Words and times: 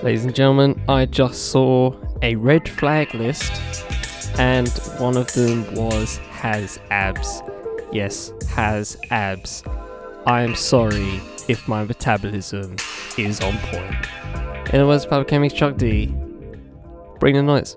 Ladies 0.00 0.24
and 0.24 0.34
gentlemen, 0.34 0.80
I 0.88 1.06
just 1.06 1.50
saw 1.50 1.92
a 2.22 2.36
red 2.36 2.68
flag 2.68 3.12
list, 3.14 3.50
and 4.38 4.68
one 4.98 5.16
of 5.16 5.32
them 5.32 5.74
was 5.74 6.18
has 6.30 6.78
abs. 6.90 7.42
Yes, 7.90 8.32
has 8.48 8.96
abs. 9.10 9.64
I 10.24 10.42
am 10.42 10.54
sorry 10.54 11.20
if 11.48 11.66
my 11.66 11.82
metabolism 11.82 12.76
is 13.18 13.40
on 13.40 13.58
point. 13.58 14.06
In 14.72 14.78
the 14.78 14.86
words 14.86 15.02
of 15.02 15.10
Public 15.10 15.26
Chemist 15.28 15.56
Chuck 15.56 15.76
D, 15.76 16.14
bring 17.18 17.34
the 17.34 17.42
noise. 17.42 17.74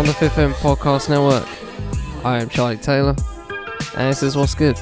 On 0.00 0.06
the 0.06 0.14
Fifth 0.14 0.38
M 0.38 0.54
Podcast 0.54 1.10
Network. 1.10 1.46
I 2.24 2.40
am 2.40 2.48
Charlie 2.48 2.78
Taylor, 2.78 3.14
and 3.94 4.08
this 4.08 4.22
is 4.22 4.34
What's 4.34 4.54
Good. 4.54 4.80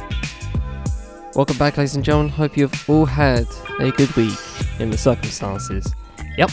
Welcome 1.34 1.58
back, 1.58 1.76
ladies 1.76 1.96
and 1.96 2.04
gentlemen. 2.04 2.30
Hope 2.30 2.56
you've 2.56 2.88
all 2.88 3.04
had 3.04 3.48
a 3.80 3.90
good 3.90 4.14
week 4.14 4.38
in 4.78 4.92
the 4.92 4.96
circumstances. 4.96 5.92
Yep, 6.36 6.52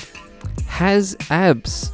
has 0.66 1.16
abs. 1.30 1.92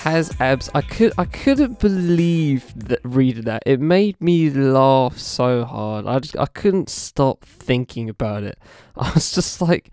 Has 0.00 0.30
abs. 0.40 0.68
I 0.74 0.82
could 0.82 1.14
I 1.16 1.24
couldn't 1.24 1.80
believe 1.80 2.70
that 2.76 3.00
reading 3.02 3.44
that. 3.44 3.62
It 3.64 3.80
made 3.80 4.20
me 4.20 4.50
laugh 4.50 5.16
so 5.16 5.64
hard. 5.64 6.04
I 6.04 6.18
just 6.18 6.36
I 6.36 6.46
couldn't 6.52 6.90
stop 6.90 7.46
thinking 7.46 8.10
about 8.10 8.42
it. 8.42 8.58
I 8.94 9.10
was 9.14 9.32
just 9.32 9.62
like, 9.62 9.90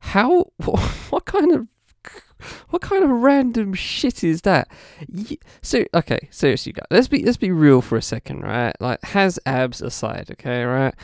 how? 0.00 0.50
What 1.10 1.24
kind 1.24 1.52
of 1.52 1.68
what 2.70 2.82
kind 2.82 3.04
of 3.04 3.10
random 3.10 3.74
shit 3.74 4.22
is 4.22 4.42
that? 4.42 4.68
So 5.62 5.84
okay, 5.94 6.28
seriously, 6.30 6.72
guys, 6.72 6.86
let's 6.90 7.08
be 7.08 7.22
let's 7.22 7.36
be 7.36 7.50
real 7.50 7.80
for 7.80 7.96
a 7.96 8.02
second, 8.02 8.42
right? 8.42 8.74
Like, 8.80 9.02
has 9.04 9.38
abs 9.46 9.80
aside, 9.80 10.28
okay, 10.32 10.64
right? 10.64 10.94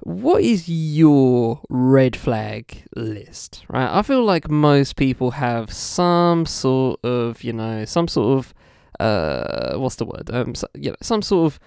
What 0.00 0.42
is 0.42 0.68
your 0.68 1.60
red 1.70 2.14
flag 2.14 2.84
list, 2.94 3.64
right? 3.68 3.88
I 3.90 4.02
feel 4.02 4.22
like 4.24 4.50
most 4.50 4.96
people 4.96 5.30
have 5.32 5.72
some 5.72 6.44
sort 6.44 7.00
of, 7.04 7.42
you 7.42 7.54
know, 7.54 7.86
some 7.86 8.08
sort 8.08 8.38
of, 8.38 8.54
uh, 9.00 9.78
what's 9.78 9.96
the 9.96 10.04
word? 10.04 10.28
Um, 10.30 10.54
so, 10.54 10.66
you 10.74 10.90
know, 10.90 10.96
some 11.00 11.22
sort 11.22 11.46
of 11.46 11.60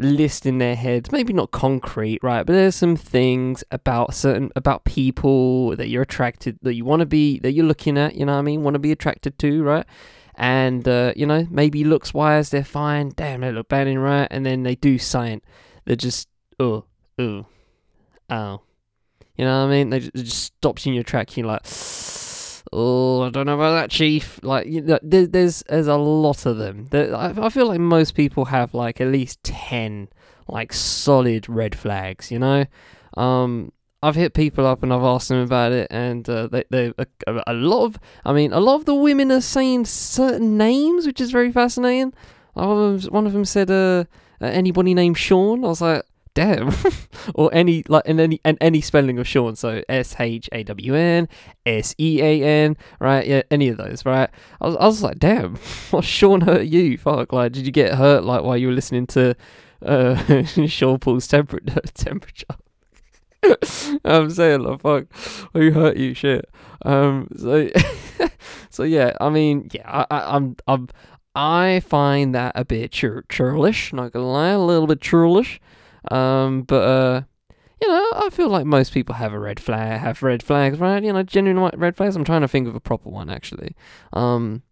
list 0.00 0.46
in 0.46 0.58
their 0.58 0.74
head 0.74 1.10
maybe 1.12 1.32
not 1.32 1.50
concrete 1.50 2.18
right 2.22 2.46
but 2.46 2.52
there's 2.52 2.74
some 2.74 2.96
things 2.96 3.62
about 3.70 4.14
certain 4.14 4.50
about 4.56 4.84
people 4.84 5.76
that 5.76 5.88
you're 5.88 6.02
attracted 6.02 6.58
that 6.62 6.74
you 6.74 6.84
want 6.84 7.00
to 7.00 7.06
be 7.06 7.38
that 7.40 7.52
you're 7.52 7.66
looking 7.66 7.98
at 7.98 8.14
you 8.14 8.24
know 8.24 8.32
what 8.32 8.38
i 8.38 8.42
mean 8.42 8.62
want 8.62 8.74
to 8.74 8.78
be 8.78 8.92
attracted 8.92 9.38
to 9.38 9.62
right? 9.62 9.86
And 10.36 10.86
uh, 10.88 11.12
you 11.16 11.26
know 11.26 11.46
maybe 11.50 11.84
looks 11.84 12.14
wise 12.14 12.50
they're 12.50 12.64
fine 12.64 13.12
damn 13.14 13.42
they 13.42 13.52
look 13.52 13.68
bad 13.68 13.86
in 13.86 13.98
right? 13.98 14.28
And 14.30 14.46
then 14.46 14.62
they 14.62 14.74
do 14.74 14.98
something 14.98 15.42
that 15.84 15.96
just 15.96 16.28
oh 16.58 16.84
oh 17.18 17.46
oh 18.30 18.62
you 19.36 19.44
know 19.44 19.64
what 19.64 19.68
i 19.68 19.70
mean? 19.70 19.90
They 19.90 20.00
just, 20.00 20.14
it 20.14 20.22
just 20.22 20.42
stops 20.44 20.86
you 20.86 20.90
in 20.90 20.94
your 20.94 21.04
track 21.04 21.36
you're 21.36 21.46
like 21.46 21.66
oh, 22.72 23.22
I 23.22 23.30
don't 23.30 23.46
know 23.46 23.54
about 23.54 23.72
that, 23.72 23.90
Chief. 23.90 24.40
Like, 24.42 24.66
you 24.66 24.80
know, 24.80 24.98
there, 25.02 25.26
there's 25.26 25.62
there's 25.68 25.86
a 25.86 25.96
lot 25.96 26.46
of 26.46 26.58
them. 26.58 26.86
There, 26.90 27.14
I, 27.14 27.34
I 27.36 27.48
feel 27.48 27.66
like 27.66 27.80
most 27.80 28.14
people 28.14 28.46
have 28.46 28.74
like 28.74 29.00
at 29.00 29.08
least 29.08 29.42
ten 29.42 30.08
like 30.48 30.72
solid 30.72 31.48
red 31.48 31.74
flags. 31.74 32.30
You 32.30 32.38
know, 32.38 32.66
um, 33.16 33.72
I've 34.02 34.16
hit 34.16 34.34
people 34.34 34.66
up 34.66 34.82
and 34.82 34.92
I've 34.92 35.02
asked 35.02 35.28
them 35.28 35.42
about 35.42 35.72
it, 35.72 35.88
and 35.90 36.28
uh, 36.28 36.46
they 36.48 36.64
they 36.70 36.92
a, 36.98 37.06
a 37.46 37.54
lot 37.54 37.84
of 37.84 37.98
I 38.24 38.32
mean 38.32 38.52
a 38.52 38.60
lot 38.60 38.76
of 38.76 38.84
the 38.84 38.94
women 38.94 39.30
are 39.32 39.40
saying 39.40 39.86
certain 39.86 40.56
names, 40.56 41.06
which 41.06 41.20
is 41.20 41.30
very 41.30 41.52
fascinating. 41.52 42.12
One 42.54 42.68
of 42.68 43.02
them, 43.02 43.12
one 43.12 43.26
of 43.26 43.32
them 43.32 43.44
said, 43.44 43.70
uh, 43.70 44.04
anybody 44.40 44.92
named 44.92 45.16
Sean? 45.16 45.64
I 45.64 45.68
was 45.68 45.80
like, 45.80 46.02
damn. 46.34 46.72
Or 47.34 47.50
any 47.52 47.84
like 47.86 48.06
in 48.06 48.18
any 48.18 48.40
and 48.44 48.56
any 48.62 48.80
spelling 48.80 49.18
of 49.18 49.28
Sean. 49.28 49.54
So 49.54 49.82
S 49.88 50.16
H 50.18 50.48
A 50.52 50.62
W 50.64 50.94
N 50.94 51.28
S 51.66 51.94
E 51.98 52.20
A 52.22 52.42
N 52.42 52.76
right? 52.98 53.26
Yeah 53.26 53.42
any 53.50 53.68
of 53.68 53.76
those 53.76 54.06
right? 54.06 54.30
I 54.60 54.66
was, 54.66 54.76
I 54.76 54.86
was 54.86 55.02
like 55.02 55.18
damn. 55.18 55.56
What 55.90 56.04
Sean 56.04 56.40
hurt 56.40 56.66
you? 56.66 56.96
Fuck 56.96 57.32
like 57.32 57.52
did 57.52 57.66
you 57.66 57.72
get 57.72 57.94
hurt 57.94 58.24
like 58.24 58.42
while 58.42 58.56
you 58.56 58.68
were 58.68 58.72
listening 58.72 59.06
to 59.08 59.36
uh 59.84 60.42
Sean 60.66 60.98
Paul's 60.98 61.26
temper- 61.26 61.60
temperature? 61.94 62.46
I'm 64.04 64.30
saying 64.30 64.62
like 64.62 64.80
fuck 64.80 65.04
who 65.52 65.70
hurt 65.72 65.96
you? 65.98 66.14
Shit. 66.14 66.48
Um 66.86 67.28
so 67.36 67.68
so 68.70 68.82
yeah 68.82 69.12
I 69.20 69.28
mean 69.28 69.68
yeah 69.72 69.88
I, 69.88 70.06
I 70.10 70.36
I'm 70.36 70.56
I'm 70.66 70.88
I 71.34 71.80
find 71.86 72.34
that 72.34 72.52
a 72.54 72.64
bit 72.64 72.90
chur- 72.92 73.24
churlish, 73.28 73.92
not 73.92 74.12
gonna 74.12 74.30
lie, 74.30 74.48
a 74.48 74.58
little 74.58 74.86
bit 74.86 75.00
churlish. 75.00 75.60
Um, 76.10 76.62
but 76.62 76.82
uh, 76.82 77.22
you 77.80 77.88
know, 77.88 78.10
I 78.14 78.28
feel 78.30 78.48
like 78.48 78.66
most 78.66 78.92
people 78.92 79.14
have 79.14 79.32
a 79.32 79.38
red 79.38 79.58
flag, 79.58 80.00
have 80.00 80.22
red 80.22 80.42
flags, 80.42 80.78
right? 80.78 81.02
You 81.02 81.12
know, 81.12 81.22
genuine 81.22 81.70
red 81.78 81.96
flags. 81.96 82.16
I'm 82.16 82.24
trying 82.24 82.42
to 82.42 82.48
think 82.48 82.68
of 82.68 82.74
a 82.74 82.80
proper 82.80 83.08
one 83.08 83.30
actually. 83.30 83.74
Um, 84.12 84.62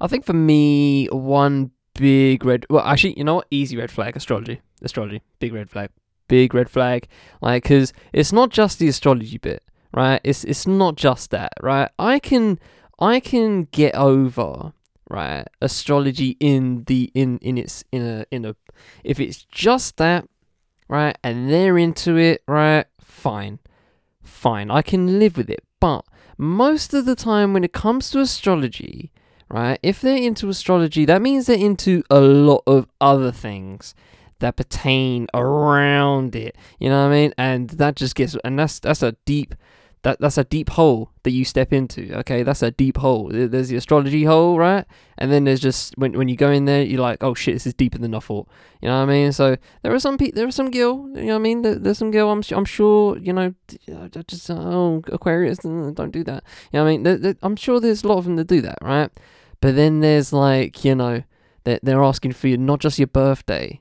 I 0.00 0.06
think 0.06 0.24
for 0.24 0.32
me, 0.32 1.06
one 1.06 1.70
big 1.94 2.44
red. 2.44 2.66
Well, 2.68 2.84
actually, 2.84 3.16
you 3.18 3.24
know 3.24 3.36
what? 3.36 3.46
Easy 3.50 3.76
red 3.76 3.90
flag. 3.90 4.16
Astrology. 4.16 4.60
Astrology. 4.82 5.22
Big 5.38 5.52
red 5.52 5.70
flag. 5.70 5.90
Big 6.28 6.54
red 6.54 6.68
flag. 6.68 7.08
Like, 7.40 7.64
cause 7.64 7.92
it's 8.12 8.32
not 8.32 8.50
just 8.50 8.78
the 8.78 8.88
astrology 8.88 9.38
bit, 9.38 9.62
right? 9.92 10.20
It's 10.24 10.44
it's 10.44 10.66
not 10.66 10.96
just 10.96 11.30
that, 11.30 11.52
right? 11.62 11.90
I 11.98 12.18
can 12.18 12.58
I 12.98 13.20
can 13.20 13.64
get 13.64 13.94
over 13.94 14.72
right 15.10 15.46
astrology 15.60 16.36
in 16.40 16.84
the 16.84 17.10
in 17.14 17.38
in 17.38 17.58
its 17.58 17.84
in 17.92 18.02
a 18.02 18.24
in 18.30 18.44
a 18.44 18.56
if 19.02 19.20
it's 19.20 19.44
just 19.44 19.96
that 19.96 20.28
right 20.88 21.16
and 21.22 21.50
they're 21.50 21.78
into 21.78 22.16
it 22.16 22.42
right 22.46 22.86
fine. 23.00 23.58
Fine 24.22 24.70
i 24.70 24.82
can 24.82 25.18
live 25.18 25.36
with 25.36 25.50
it. 25.50 25.64
But 25.80 26.04
most 26.38 26.94
of 26.94 27.04
the 27.04 27.14
time 27.14 27.52
when 27.52 27.64
it 27.64 27.72
comes 27.72 28.10
to 28.10 28.20
astrology 28.20 29.12
right 29.48 29.78
if 29.82 30.00
they're 30.00 30.16
into 30.16 30.48
astrology 30.48 31.04
that 31.04 31.22
means 31.22 31.46
they're 31.46 31.56
into 31.56 32.02
a 32.10 32.20
lot 32.20 32.62
of 32.66 32.88
other 33.00 33.30
things 33.30 33.94
that 34.40 34.56
pertain 34.56 35.26
around 35.32 36.36
it. 36.36 36.56
You 36.78 36.90
know 36.90 37.02
what 37.02 37.12
i 37.12 37.16
mean? 37.16 37.34
And 37.38 37.70
that 37.70 37.96
just 37.96 38.14
gets 38.14 38.36
and 38.44 38.58
that's 38.58 38.78
that's 38.80 39.02
a 39.02 39.16
deep 39.24 39.54
that 40.04 40.20
that's 40.20 40.36
a 40.36 40.44
deep 40.44 40.68
hole 40.68 41.10
that 41.22 41.30
you 41.30 41.46
step 41.46 41.72
into. 41.72 42.12
Okay, 42.18 42.42
that's 42.42 42.62
a 42.62 42.70
deep 42.70 42.98
hole. 42.98 43.30
There's 43.32 43.68
the 43.68 43.76
astrology 43.76 44.24
hole, 44.24 44.58
right? 44.58 44.84
And 45.16 45.32
then 45.32 45.44
there's 45.44 45.60
just 45.60 45.96
when 45.96 46.12
when 46.12 46.28
you 46.28 46.36
go 46.36 46.50
in 46.50 46.66
there, 46.66 46.82
you're 46.82 47.00
like, 47.00 47.24
oh 47.24 47.32
shit, 47.32 47.54
this 47.54 47.66
is 47.66 47.72
deeper 47.72 47.96
than 47.96 48.14
I 48.14 48.18
thought. 48.18 48.46
You 48.82 48.88
know 48.88 48.98
what 48.98 49.08
I 49.08 49.12
mean? 49.12 49.32
So 49.32 49.56
there 49.82 49.94
are 49.94 49.98
some 49.98 50.18
people, 50.18 50.36
there 50.36 50.46
are 50.46 50.52
some 50.52 50.70
girl. 50.70 51.08
You 51.14 51.24
know 51.24 51.32
what 51.32 51.34
I 51.36 51.38
mean? 51.38 51.62
There, 51.62 51.74
there's 51.76 51.96
some 51.96 52.10
girl. 52.10 52.30
I'm 52.30 52.42
I'm 52.52 52.66
sure. 52.66 53.16
You 53.16 53.32
know, 53.32 53.54
just 54.28 54.50
oh 54.50 55.02
Aquarius, 55.10 55.64
uh, 55.64 55.90
don't 55.94 56.12
do 56.12 56.22
that. 56.24 56.44
You 56.70 56.78
know 56.78 56.84
what 56.84 56.90
I 56.90 56.92
mean? 56.92 57.02
There, 57.02 57.16
there, 57.16 57.36
I'm 57.42 57.56
sure 57.56 57.80
there's 57.80 58.04
a 58.04 58.08
lot 58.08 58.18
of 58.18 58.24
them 58.24 58.36
that 58.36 58.46
do 58.46 58.60
that, 58.60 58.78
right? 58.82 59.10
But 59.62 59.74
then 59.74 60.00
there's 60.00 60.34
like 60.34 60.84
you 60.84 60.94
know 60.94 61.22
that 61.64 61.80
they're, 61.82 61.94
they're 61.94 62.04
asking 62.04 62.32
for 62.32 62.48
you 62.48 62.58
not 62.58 62.80
just 62.80 62.98
your 62.98 63.06
birthday, 63.06 63.80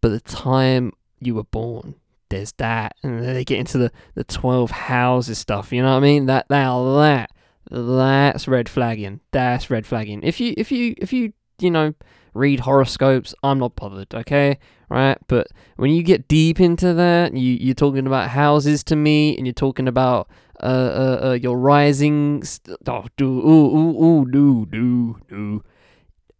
but 0.00 0.08
the 0.08 0.20
time 0.20 0.92
you 1.20 1.34
were 1.34 1.44
born 1.44 1.96
there's 2.32 2.52
that, 2.52 2.96
and 3.02 3.22
then 3.22 3.34
they 3.34 3.44
get 3.44 3.58
into 3.58 3.78
the, 3.78 3.92
the 4.14 4.24
12 4.24 4.70
houses 4.70 5.38
stuff, 5.38 5.72
you 5.72 5.82
know 5.82 5.92
what 5.92 5.98
I 5.98 6.00
mean? 6.00 6.26
That, 6.26 6.48
now 6.50 6.96
that, 6.96 7.30
that's 7.70 8.48
red 8.48 8.68
flagging. 8.68 9.20
That's 9.30 9.70
red 9.70 9.86
flagging. 9.86 10.22
If 10.22 10.40
you, 10.40 10.54
if 10.56 10.72
you, 10.72 10.94
if 10.96 11.12
you, 11.12 11.34
you 11.60 11.70
know, 11.70 11.94
read 12.34 12.60
horoscopes, 12.60 13.34
I'm 13.42 13.58
not 13.58 13.76
bothered, 13.76 14.14
okay? 14.14 14.58
Right? 14.88 15.18
But 15.28 15.48
when 15.76 15.90
you 15.90 16.02
get 16.02 16.26
deep 16.26 16.58
into 16.58 16.94
that, 16.94 17.36
you, 17.36 17.52
you're 17.60 17.74
talking 17.74 18.06
about 18.06 18.30
houses 18.30 18.82
to 18.84 18.96
me, 18.96 19.36
and 19.36 19.46
you're 19.46 19.54
talking 19.54 19.86
about 19.86 20.28
uh, 20.62 20.66
uh, 20.66 21.20
uh 21.28 21.32
your 21.32 21.58
rising. 21.58 22.42
St- 22.44 22.78
oh, 22.86 23.06
do, 23.16 23.26
ooh, 23.26 23.76
ooh, 23.76 24.04
ooh, 24.04 24.30
do, 24.30 24.66
do, 24.66 25.18
do. 25.28 25.64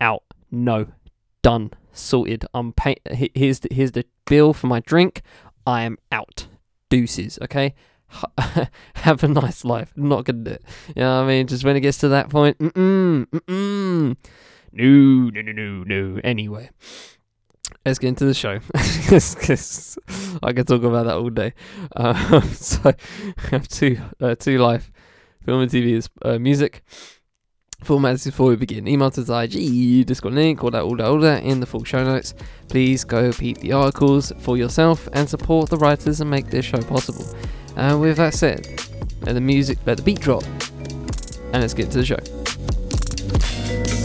Out. 0.00 0.24
No. 0.50 0.86
Done. 1.42 1.72
Sorted. 1.92 2.46
I'm 2.54 2.72
pay- 2.72 3.00
here's 3.34 3.60
the, 3.60 3.68
here's 3.70 3.92
the 3.92 4.04
bill 4.26 4.52
for 4.52 4.66
my 4.66 4.80
drink. 4.80 5.22
I 5.66 5.82
am 5.82 5.98
out. 6.10 6.46
Deuces, 6.90 7.38
okay? 7.42 7.74
Have 8.94 9.24
a 9.24 9.28
nice 9.28 9.64
life. 9.64 9.92
not 9.96 10.24
gonna 10.24 10.44
do 10.44 10.50
it. 10.52 10.62
You 10.88 11.02
know 11.02 11.18
what 11.18 11.24
I 11.24 11.28
mean? 11.28 11.46
Just 11.46 11.64
when 11.64 11.76
it 11.76 11.80
gets 11.80 11.98
to 11.98 12.08
that 12.08 12.28
point, 12.28 12.58
mm-mm, 12.58 13.26
mm-mm. 13.26 14.16
No, 14.72 15.30
no, 15.30 15.42
no, 15.42 15.52
no, 15.52 15.82
no. 15.84 16.20
Anyway, 16.24 16.70
let's 17.84 17.98
get 17.98 18.08
into 18.08 18.24
the 18.24 18.34
show. 18.34 18.60
Because 19.12 19.98
I 20.42 20.52
could 20.52 20.66
talk 20.66 20.82
about 20.82 21.04
that 21.04 21.16
all 21.16 21.30
day. 21.30 21.52
Um, 21.96 22.42
so, 22.52 22.80
I 22.84 22.94
have 23.50 23.68
two, 23.68 23.98
uh, 24.20 24.34
two 24.34 24.58
life 24.58 24.90
film 25.44 25.60
and 25.60 25.70
TV 25.70 25.92
is 25.92 26.08
uh, 26.22 26.38
music. 26.38 26.82
Formats 27.84 28.24
before 28.24 28.48
we 28.48 28.56
begin. 28.56 28.88
Email 28.88 29.10
to 29.10 29.22
the 29.22 29.34
IG, 29.34 30.06
Discord 30.06 30.34
link, 30.34 30.62
all 30.62 30.70
that, 30.70 30.82
all 30.82 30.96
that, 30.96 31.06
all 31.06 31.20
that 31.20 31.42
in 31.42 31.60
the 31.60 31.66
full 31.66 31.84
show 31.84 32.04
notes. 32.04 32.34
Please 32.68 33.04
go 33.04 33.32
peep 33.32 33.58
the 33.58 33.72
articles 33.72 34.32
for 34.38 34.56
yourself 34.56 35.08
and 35.12 35.28
support 35.28 35.70
the 35.70 35.76
writers 35.76 36.20
and 36.20 36.30
make 36.30 36.46
this 36.46 36.64
show 36.64 36.80
possible. 36.82 37.24
And 37.76 38.00
with 38.00 38.16
that 38.16 38.34
said, 38.34 38.66
let 39.22 39.34
the 39.34 39.40
music, 39.40 39.78
let 39.86 39.96
the 39.98 40.02
beat 40.02 40.20
drop, 40.20 40.44
and 40.44 41.60
let's 41.60 41.74
get 41.74 41.90
to 41.90 41.98
the 41.98 42.06
show. 42.06 44.01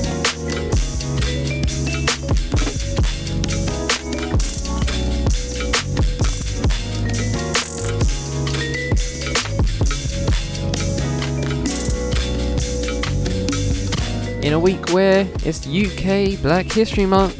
In 14.47 14.53
a 14.53 14.59
week 14.59 14.94
where 14.94 15.27
it's 15.44 15.67
UK 15.67 16.41
Black 16.41 16.71
History 16.71 17.05
Month. 17.05 17.35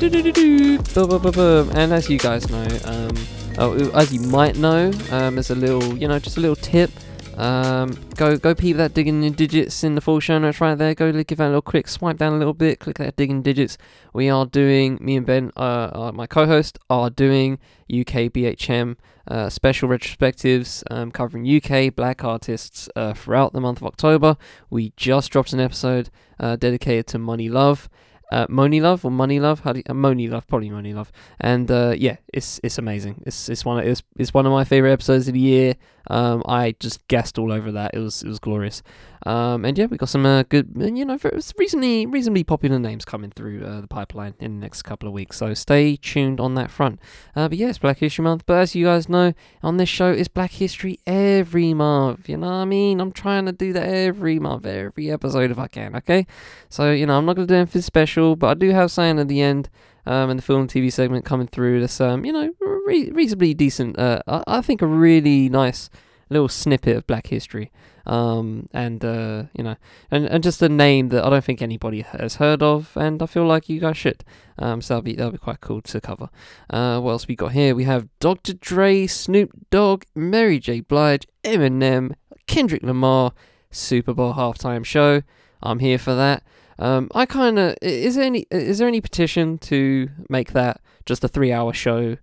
And 0.00 1.92
as 1.92 2.08
you 2.08 2.18
guys 2.18 2.48
know, 2.48 2.68
um, 2.84 3.10
oh, 3.58 3.90
as 3.94 4.12
you 4.12 4.20
might 4.20 4.56
know, 4.56 4.92
um, 5.10 5.38
as 5.38 5.50
a 5.50 5.56
little, 5.56 5.82
you 5.98 6.06
know, 6.06 6.20
just 6.20 6.36
a 6.36 6.40
little 6.40 6.54
tip, 6.54 6.92
um, 7.40 7.92
go 8.16 8.36
go 8.36 8.54
peep 8.54 8.76
that 8.76 8.92
digging 8.92 9.24
in 9.24 9.32
digits 9.32 9.82
in 9.82 9.94
the 9.94 10.02
full 10.02 10.20
show 10.20 10.38
notes 10.38 10.60
right 10.60 10.74
there. 10.74 10.94
Go 10.94 11.10
give 11.10 11.38
that 11.38 11.46
a 11.46 11.46
little 11.46 11.62
quick 11.62 11.88
swipe 11.88 12.18
down 12.18 12.34
a 12.34 12.38
little 12.38 12.52
bit, 12.52 12.80
click 12.80 12.98
that 12.98 13.16
digging 13.16 13.40
digits. 13.40 13.78
We 14.12 14.28
are 14.28 14.44
doing 14.44 14.98
me 15.00 15.16
and 15.16 15.24
Ben, 15.24 15.50
uh, 15.56 15.90
uh 15.92 16.12
my 16.14 16.26
co-host, 16.26 16.78
are 16.90 17.08
doing 17.08 17.58
UK 17.90 18.28
BHM 18.30 18.96
uh, 19.26 19.48
special 19.48 19.88
retrospectives 19.88 20.82
um, 20.90 21.10
covering 21.10 21.48
UK 21.48 21.94
black 21.94 22.22
artists 22.24 22.90
uh, 22.94 23.14
throughout 23.14 23.54
the 23.54 23.60
month 23.60 23.78
of 23.78 23.86
October. 23.86 24.36
We 24.68 24.92
just 24.96 25.30
dropped 25.30 25.54
an 25.54 25.60
episode 25.60 26.10
uh, 26.38 26.56
dedicated 26.56 27.06
to 27.08 27.18
Money 27.18 27.48
Love 27.48 27.88
uh, 28.30 28.46
Love 28.48 29.04
or 29.04 29.10
Money 29.10 29.40
Love, 29.40 29.60
how 29.60 29.72
do 29.72 29.80
you, 29.80 29.84
uh, 29.88 29.94
Love, 30.30 30.46
probably 30.46 30.70
Monie 30.70 30.94
Love, 30.94 31.10
and 31.40 31.70
uh, 31.70 31.94
yeah, 31.96 32.16
it's 32.32 32.60
it's 32.62 32.78
amazing. 32.78 33.22
It's 33.26 33.48
it's 33.48 33.64
one 33.64 33.78
of, 33.78 33.86
it's, 33.86 34.02
it's 34.16 34.32
one 34.32 34.46
of 34.46 34.52
my 34.52 34.64
favorite 34.64 34.92
episodes 34.92 35.28
of 35.28 35.34
the 35.34 35.40
year. 35.40 35.74
Um, 36.08 36.42
I 36.46 36.74
just 36.80 37.06
guessed 37.08 37.38
all 37.38 37.52
over 37.52 37.72
that. 37.72 37.92
It 37.94 37.98
was 37.98 38.22
it 38.22 38.28
was 38.28 38.38
glorious. 38.38 38.82
Um, 39.26 39.64
and 39.64 39.76
yeah, 39.76 39.86
we 39.86 39.98
got 39.98 40.08
some 40.08 40.24
uh, 40.24 40.44
good, 40.44 40.70
you 40.76 41.04
know, 41.04 41.18
reasonably 41.56 42.06
reasonably 42.06 42.44
popular 42.44 42.78
names 42.78 43.04
coming 43.04 43.30
through 43.30 43.64
uh, 43.64 43.80
the 43.82 43.86
pipeline 43.86 44.34
in 44.40 44.54
the 44.54 44.60
next 44.60 44.82
couple 44.82 45.08
of 45.08 45.12
weeks. 45.12 45.36
So 45.36 45.52
stay 45.54 45.96
tuned 45.96 46.40
on 46.40 46.54
that 46.54 46.70
front. 46.70 47.00
Uh, 47.36 47.48
but 47.48 47.58
yeah, 47.58 47.68
it's 47.68 47.78
Black 47.78 47.98
History 47.98 48.22
Month. 48.22 48.46
But 48.46 48.58
as 48.58 48.74
you 48.74 48.86
guys 48.86 49.08
know, 49.08 49.34
on 49.62 49.76
this 49.76 49.88
show, 49.88 50.10
it's 50.10 50.28
Black 50.28 50.52
History 50.52 50.98
every 51.06 51.74
month. 51.74 52.28
You 52.28 52.38
know 52.38 52.46
what 52.46 52.54
I 52.54 52.64
mean? 52.64 53.00
I'm 53.00 53.12
trying 53.12 53.46
to 53.46 53.52
do 53.52 53.72
that 53.74 53.86
every 53.86 54.38
month, 54.38 54.64
every 54.64 55.10
episode 55.10 55.50
if 55.50 55.58
I 55.58 55.66
can. 55.66 55.96
Okay, 55.96 56.26
so 56.68 56.90
you 56.90 57.04
know, 57.06 57.18
I'm 57.18 57.26
not 57.26 57.36
gonna 57.36 57.46
do 57.46 57.54
anything 57.56 57.82
special, 57.82 58.36
but 58.36 58.48
I 58.48 58.54
do 58.54 58.70
have 58.70 58.90
something 58.90 59.18
at 59.18 59.28
the 59.28 59.42
end. 59.42 59.68
Um, 60.06 60.30
and 60.30 60.38
the 60.38 60.42
film 60.42 60.62
and 60.62 60.70
TV 60.70 60.90
segment 60.90 61.26
coming 61.26 61.46
through. 61.46 61.80
That's 61.80 62.00
um, 62.00 62.24
you 62.24 62.32
know, 62.32 62.50
re- 62.86 63.10
reasonably 63.10 63.52
decent. 63.52 63.98
Uh, 63.98 64.22
I, 64.26 64.42
I 64.46 64.60
think 64.62 64.80
a 64.80 64.86
really 64.86 65.50
nice 65.50 65.90
little 66.30 66.48
snippet 66.48 66.96
of 66.96 67.06
Black 67.06 67.26
history. 67.26 67.70
Um, 68.06 68.68
and 68.72 69.04
uh, 69.04 69.44
you 69.56 69.64
know, 69.64 69.76
and, 70.10 70.26
and 70.26 70.42
just 70.42 70.62
a 70.62 70.68
name 70.68 71.08
that 71.10 71.24
I 71.24 71.30
don't 71.30 71.44
think 71.44 71.62
anybody 71.62 72.02
has 72.02 72.36
heard 72.36 72.62
of, 72.62 72.96
and 72.96 73.22
I 73.22 73.26
feel 73.26 73.46
like 73.46 73.68
you 73.68 73.80
guys 73.80 73.96
should. 73.96 74.24
Um, 74.58 74.80
so 74.80 74.94
that'll 74.94 75.02
be 75.02 75.14
that'll 75.14 75.32
be 75.32 75.38
quite 75.38 75.60
cool 75.60 75.80
to 75.82 76.00
cover. 76.00 76.28
Uh, 76.68 77.00
what 77.00 77.12
else 77.12 77.28
we 77.28 77.36
got 77.36 77.52
here? 77.52 77.74
We 77.74 77.84
have 77.84 78.08
Dr. 78.18 78.54
Dre, 78.54 79.06
Snoop 79.06 79.52
Dogg, 79.70 80.04
Mary 80.14 80.58
J. 80.58 80.80
Blige, 80.80 81.26
Eminem, 81.44 82.14
Kendrick 82.46 82.82
Lamar, 82.82 83.32
Super 83.70 84.14
Bowl 84.14 84.34
halftime 84.34 84.84
show. 84.84 85.22
I'm 85.62 85.78
here 85.78 85.98
for 85.98 86.14
that. 86.14 86.42
Um, 86.78 87.10
I 87.14 87.26
kind 87.26 87.58
of 87.58 87.76
is 87.82 88.14
there 88.14 88.24
any 88.24 88.46
is 88.50 88.78
there 88.78 88.88
any 88.88 89.02
petition 89.02 89.58
to 89.58 90.08
make 90.28 90.52
that 90.52 90.80
just 91.04 91.22
a 91.22 91.28
three 91.28 91.52
hour 91.52 91.74
show 91.74 92.16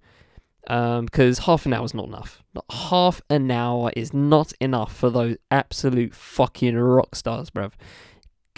um, 0.68 1.06
because 1.06 1.40
half 1.40 1.66
an 1.66 1.74
hour 1.74 1.86
is 1.86 1.94
not 1.94 2.08
enough. 2.08 2.44
Half 2.72 3.22
an 3.30 3.50
hour 3.50 3.92
is 3.96 4.14
not 4.14 4.54
enough 4.60 4.96
for 4.96 5.10
those 5.10 5.38
absolute 5.50 6.14
fucking 6.14 6.78
rock 6.78 7.16
stars, 7.16 7.50
bruv. 7.50 7.72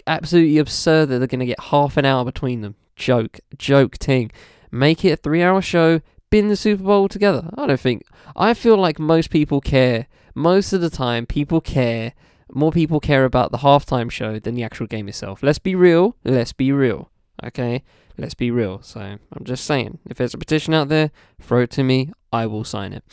Absolutely 0.08 0.58
absurd 0.58 1.10
that 1.10 1.20
they're 1.20 1.28
gonna 1.28 1.46
get 1.46 1.60
half 1.60 1.98
an 1.98 2.06
hour 2.06 2.26
between 2.26 2.62
them. 2.62 2.76
Joke, 2.96 3.40
joke 3.58 3.98
ting. 3.98 4.32
Make 4.72 5.06
it 5.06 5.12
a 5.12 5.16
three-hour 5.16 5.62
show. 5.62 6.02
Bin 6.30 6.48
the 6.48 6.56
Super 6.56 6.84
Bowl 6.84 7.08
together. 7.08 7.50
I 7.58 7.66
don't 7.66 7.80
think. 7.80 8.04
I 8.36 8.54
feel 8.54 8.78
like 8.78 9.00
most 9.00 9.30
people 9.30 9.62
care. 9.62 10.08
Most 10.36 10.74
of 10.74 10.82
the 10.82 10.90
time, 10.90 11.26
people 11.26 11.60
care. 11.60 12.14
More 12.52 12.72
people 12.72 13.00
care 13.00 13.26
about 13.26 13.52
the 13.52 13.60
halftime 13.60 14.12
show 14.12 14.40
than 14.40 14.56
the 14.56 14.64
actual 14.64 14.88
game 14.88 15.08
itself. 15.08 15.42
Let's 15.42 15.60
be 15.60 15.76
real. 15.76 16.16
Let's 16.24 16.54
be 16.54 16.72
real. 16.72 17.10
Okay. 17.44 17.84
Let's 18.20 18.34
be 18.34 18.52
real. 18.52 18.82
So 18.82 19.00
I'm 19.00 19.44
just 19.44 19.64
saying, 19.64 20.00
if 20.06 20.18
there's 20.18 20.34
a 20.34 20.38
petition 20.38 20.74
out 20.74 20.90
there, 20.90 21.12
throw 21.42 21.62
it 21.62 21.72
to 21.72 21.84
me. 21.84 22.12
I 22.34 22.48
will 22.48 22.66
sign 22.66 22.92
it. 22.94 23.04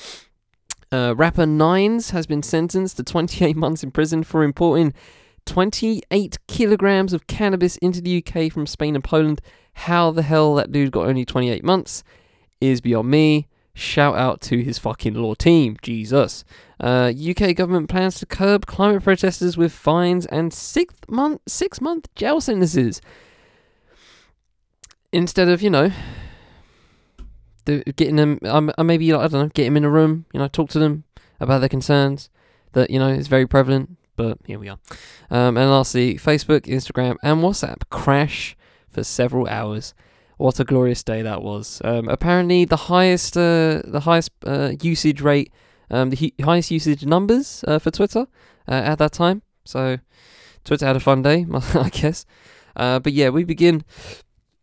Uh, 0.91 1.15
rapper 1.17 1.47
Nines 1.47 2.11
has 2.11 2.27
been 2.27 2.43
sentenced 2.43 2.97
to 2.97 3.05
28 3.05 3.57
months 3.57 3.83
in 3.83 3.91
prison 3.93 4.25
for 4.25 4.43
importing 4.43 4.93
28 5.45 6.39
kilograms 6.49 7.13
of 7.13 7.27
cannabis 7.29 7.77
into 7.79 8.01
the 8.01 8.23
UK 8.25 8.53
from 8.53 8.67
Spain 8.67 8.97
and 8.97 9.05
Poland. 9.05 9.41
How 9.75 10.11
the 10.11 10.23
hell 10.23 10.55
that 10.57 10.73
dude 10.73 10.91
got 10.91 11.07
only 11.07 11.25
28 11.25 11.63
months 11.63 12.03
is 12.61 12.81
beyond 12.81 13.09
me. 13.09 13.47
Shout 13.75 14.17
out 14.17 14.41
to 14.43 14.63
his 14.63 14.79
fucking 14.79 15.15
law 15.15 15.35
team. 15.35 15.77
Jesus. 15.83 16.45
Uh, 16.81 17.13
UK 17.15 17.55
government 17.55 17.89
plans 17.89 18.19
to 18.19 18.27
curb 18.27 18.67
climate 18.67 19.05
protesters 19.05 19.57
with 19.57 19.73
fines 19.73 20.27
and 20.27 20.53
six 20.53 20.95
month 21.09 21.43
six 21.47 21.81
month 21.81 22.13
jail 22.15 22.41
sentences 22.41 23.01
instead 25.17 25.49
of 25.49 25.63
you 25.63 25.71
know 25.71 25.91
getting 27.97 28.17
them 28.17 28.39
um, 28.45 28.71
maybe 28.79 29.13
I 29.13 29.27
don't 29.27 29.33
know 29.33 29.49
get 29.49 29.65
them 29.65 29.77
in 29.77 29.85
a 29.85 29.91
room 29.91 30.27
you 30.33 30.39
know 30.39 30.47
talk 30.47 30.69
to 30.71 30.79
them 30.79 31.05
about 31.41 31.61
their 31.61 31.69
concerns 31.69 32.31
that 32.73 32.91
you 32.91 32.99
know 32.99 33.09
is 33.09 33.27
very 33.27 33.47
prevalent 33.47 33.97
but 34.17 34.39
here 34.47 34.59
we 34.59 34.69
are. 34.69 34.79
Um, 35.31 35.57
and 35.57 35.71
lastly 35.71 36.15
Facebook 36.15 36.63
Instagram 36.63 37.17
and 37.23 37.41
WhatsApp 37.41 37.83
crash 37.91 38.57
for 38.89 39.05
several 39.05 39.47
hours. 39.47 39.95
What 40.39 40.61
a 40.61 40.65
glorious 40.65 41.03
day 41.03 41.23
that 41.23 41.43
was. 41.43 41.81
Um, 41.85 42.09
apparently 42.09 42.65
the 42.65 42.77
highest 42.77 43.37
uh, 43.37 43.83
the 43.85 44.01
highest 44.05 44.31
uh, 44.45 44.73
usage 44.83 45.21
rate 45.21 45.53
um, 45.91 46.11
the 46.11 46.35
highest 46.43 46.71
usage 46.71 47.07
numbers 47.07 47.65
uh, 47.67 47.79
for 47.79 47.91
Twitter 47.91 48.27
uh, 48.69 48.83
at 48.93 48.99
that 48.99 49.13
time. 49.13 49.43
So 49.65 49.99
Twitter 50.65 50.87
had 50.87 50.97
a 50.97 51.01
fun 51.01 51.23
day 51.23 51.47
I 51.75 51.89
guess. 51.89 52.27
Uh, 52.75 52.99
but 52.99 53.13
yeah 53.13 53.31
we 53.31 53.45
begin 53.45 53.83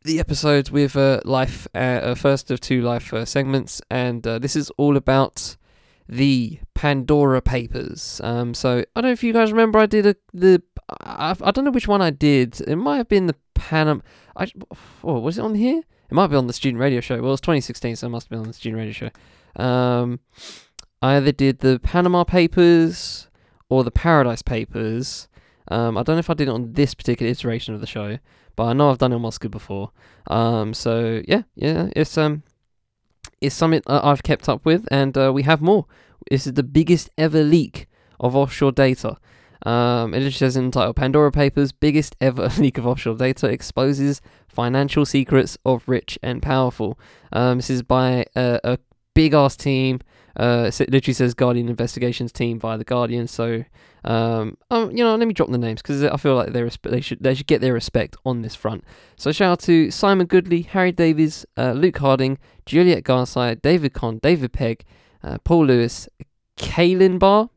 the 0.04 0.20
episode 0.20 0.70
with 0.70 0.96
uh, 0.96 1.22
life, 1.24 1.68
uh, 1.74 1.78
uh, 1.78 2.16
first 2.16 2.52
of 2.52 2.60
two 2.60 2.82
life 2.82 3.14
uh, 3.14 3.26
segments, 3.26 3.82
and 3.90 4.26
uh, 4.28 4.40
this 4.40 4.56
is 4.56 4.70
all 4.72 4.98
about 4.98 5.56
the 6.08 6.60
Pandora 6.74 7.42
Papers. 7.42 8.20
Um, 8.24 8.54
so 8.54 8.84
I 8.96 9.02
don't 9.02 9.10
know 9.10 9.14
if 9.14 9.24
you 9.24 9.34
guys 9.34 9.52
remember, 9.52 9.80
I 9.80 9.86
did 9.86 10.06
a 10.06 10.16
the 10.34 10.62
I, 11.02 11.36
I 11.42 11.52
don't 11.52 11.66
know 11.66 11.72
which 11.72 11.88
one 11.88 12.02
I 12.02 12.10
did. 12.10 12.60
It 12.62 12.76
might 12.76 12.98
have 12.98 13.08
been 13.08 13.28
the 13.28 13.36
Panam. 13.56 14.02
I 14.36 14.52
oh, 15.04 15.20
was 15.20 15.38
it 15.38 15.42
on 15.42 15.56
here? 15.56 15.80
It 15.80 16.14
might 16.14 16.28
be 16.28 16.36
on 16.36 16.48
the 16.48 16.54
student 16.54 16.80
radio 16.80 17.00
show. 17.00 17.22
Well, 17.22 17.34
it's 17.34 17.42
2016, 17.42 17.96
so 17.96 18.08
it 18.08 18.10
must 18.10 18.26
have 18.26 18.30
been 18.30 18.40
on 18.40 18.48
the 18.48 18.54
student 18.54 18.78
radio 18.78 18.94
show. 18.94 19.64
Um, 19.64 20.20
I 21.02 21.16
either 21.16 21.32
did 21.32 21.60
the 21.60 21.80
Panama 21.80 22.24
Papers 22.24 23.30
or 23.70 23.84
the 23.84 23.92
Paradise 23.92 24.42
Papers. 24.42 25.28
Um, 25.70 25.98
I 25.98 26.04
don't 26.04 26.18
know 26.18 26.20
if 26.20 26.30
I 26.30 26.34
did 26.34 26.50
it 26.50 26.52
on 26.52 26.74
this 26.74 26.94
particular 26.94 27.32
iteration 27.32 27.74
of 27.74 27.82
the 27.82 27.88
show, 27.88 28.20
but 28.56 28.66
I 28.66 28.74
know 28.74 28.90
I've 28.90 28.98
done 28.98 29.20
Moscow 29.22 29.50
before. 29.50 29.92
Um, 30.28 30.74
so 30.74 31.22
yeah, 31.28 31.44
yeah, 31.56 31.90
it's 31.96 32.18
um, 32.18 32.44
it's 33.42 33.56
something 33.56 33.82
I've 33.88 34.24
kept 34.24 34.48
up 34.50 34.66
with, 34.66 34.88
and 34.92 35.18
uh, 35.18 35.32
we 35.34 35.44
have 35.44 35.62
more. 35.62 35.86
This 36.30 36.48
is 36.48 36.54
the 36.54 36.64
biggest 36.64 37.10
ever 37.18 37.44
leak 37.44 37.88
of 38.20 38.36
offshore 38.36 38.72
data. 38.72 39.18
Um, 39.66 40.14
it 40.14 40.30
says 40.32 40.58
in 40.58 40.72
title 40.72 40.94
Pandora 40.94 41.32
Papers, 41.32 41.72
biggest 41.72 42.16
ever 42.20 42.50
leak 42.58 42.78
of 42.78 42.86
offshore 42.86 43.16
data 43.16 43.48
exposes 43.48 44.22
financial 44.48 45.06
secrets 45.06 45.58
of 45.66 45.88
rich 45.88 46.20
and 46.22 46.42
powerful. 46.42 47.00
Um, 47.32 47.58
this 47.60 47.70
is 47.70 47.82
by 47.82 48.26
a, 48.36 48.60
a 48.64 48.78
big 49.14 49.34
ass 49.34 49.56
team. 49.56 50.02
Uh, 50.36 50.72
it 50.80 50.92
literally 50.92 51.14
says 51.14 51.34
Guardian 51.34 51.70
Investigations 51.70 52.32
Team 52.32 52.60
via 52.60 52.78
the 52.78 52.84
Guardian. 52.84 53.28
So 53.28 53.64
um, 54.06 54.58
um, 54.70 54.92
you 54.92 55.04
know, 55.04 55.16
let 55.16 55.28
me 55.28 55.34
drop 55.34 55.50
the 55.50 55.58
names 55.58 55.82
because 55.82 56.04
I 56.04 56.18
feel 56.18 56.36
like 56.36 56.52
they 56.52 56.70
they 56.84 57.02
should 57.02 57.24
they 57.24 57.34
should 57.34 57.48
get 57.48 57.62
their 57.62 57.74
respect 57.74 58.16
on 58.26 58.42
this 58.42 58.56
front. 58.56 58.84
So 59.16 59.32
shout 59.32 59.52
out 59.52 59.60
to 59.62 59.92
Simon 59.92 60.28
Goodley, 60.28 60.66
Harry 60.68 60.92
Davies, 60.92 61.46
uh, 61.58 61.72
Luke 61.72 61.98
Harding, 61.98 62.38
Juliette 62.66 63.04
Garside, 63.04 63.62
David 63.62 63.94
Conn, 63.94 64.20
David 64.22 64.52
Pegg, 64.52 64.84
uh, 65.24 65.38
Paul 65.44 65.68
Lewis, 65.68 66.10
Caelainn 66.58 67.18
Barr. 67.18 67.50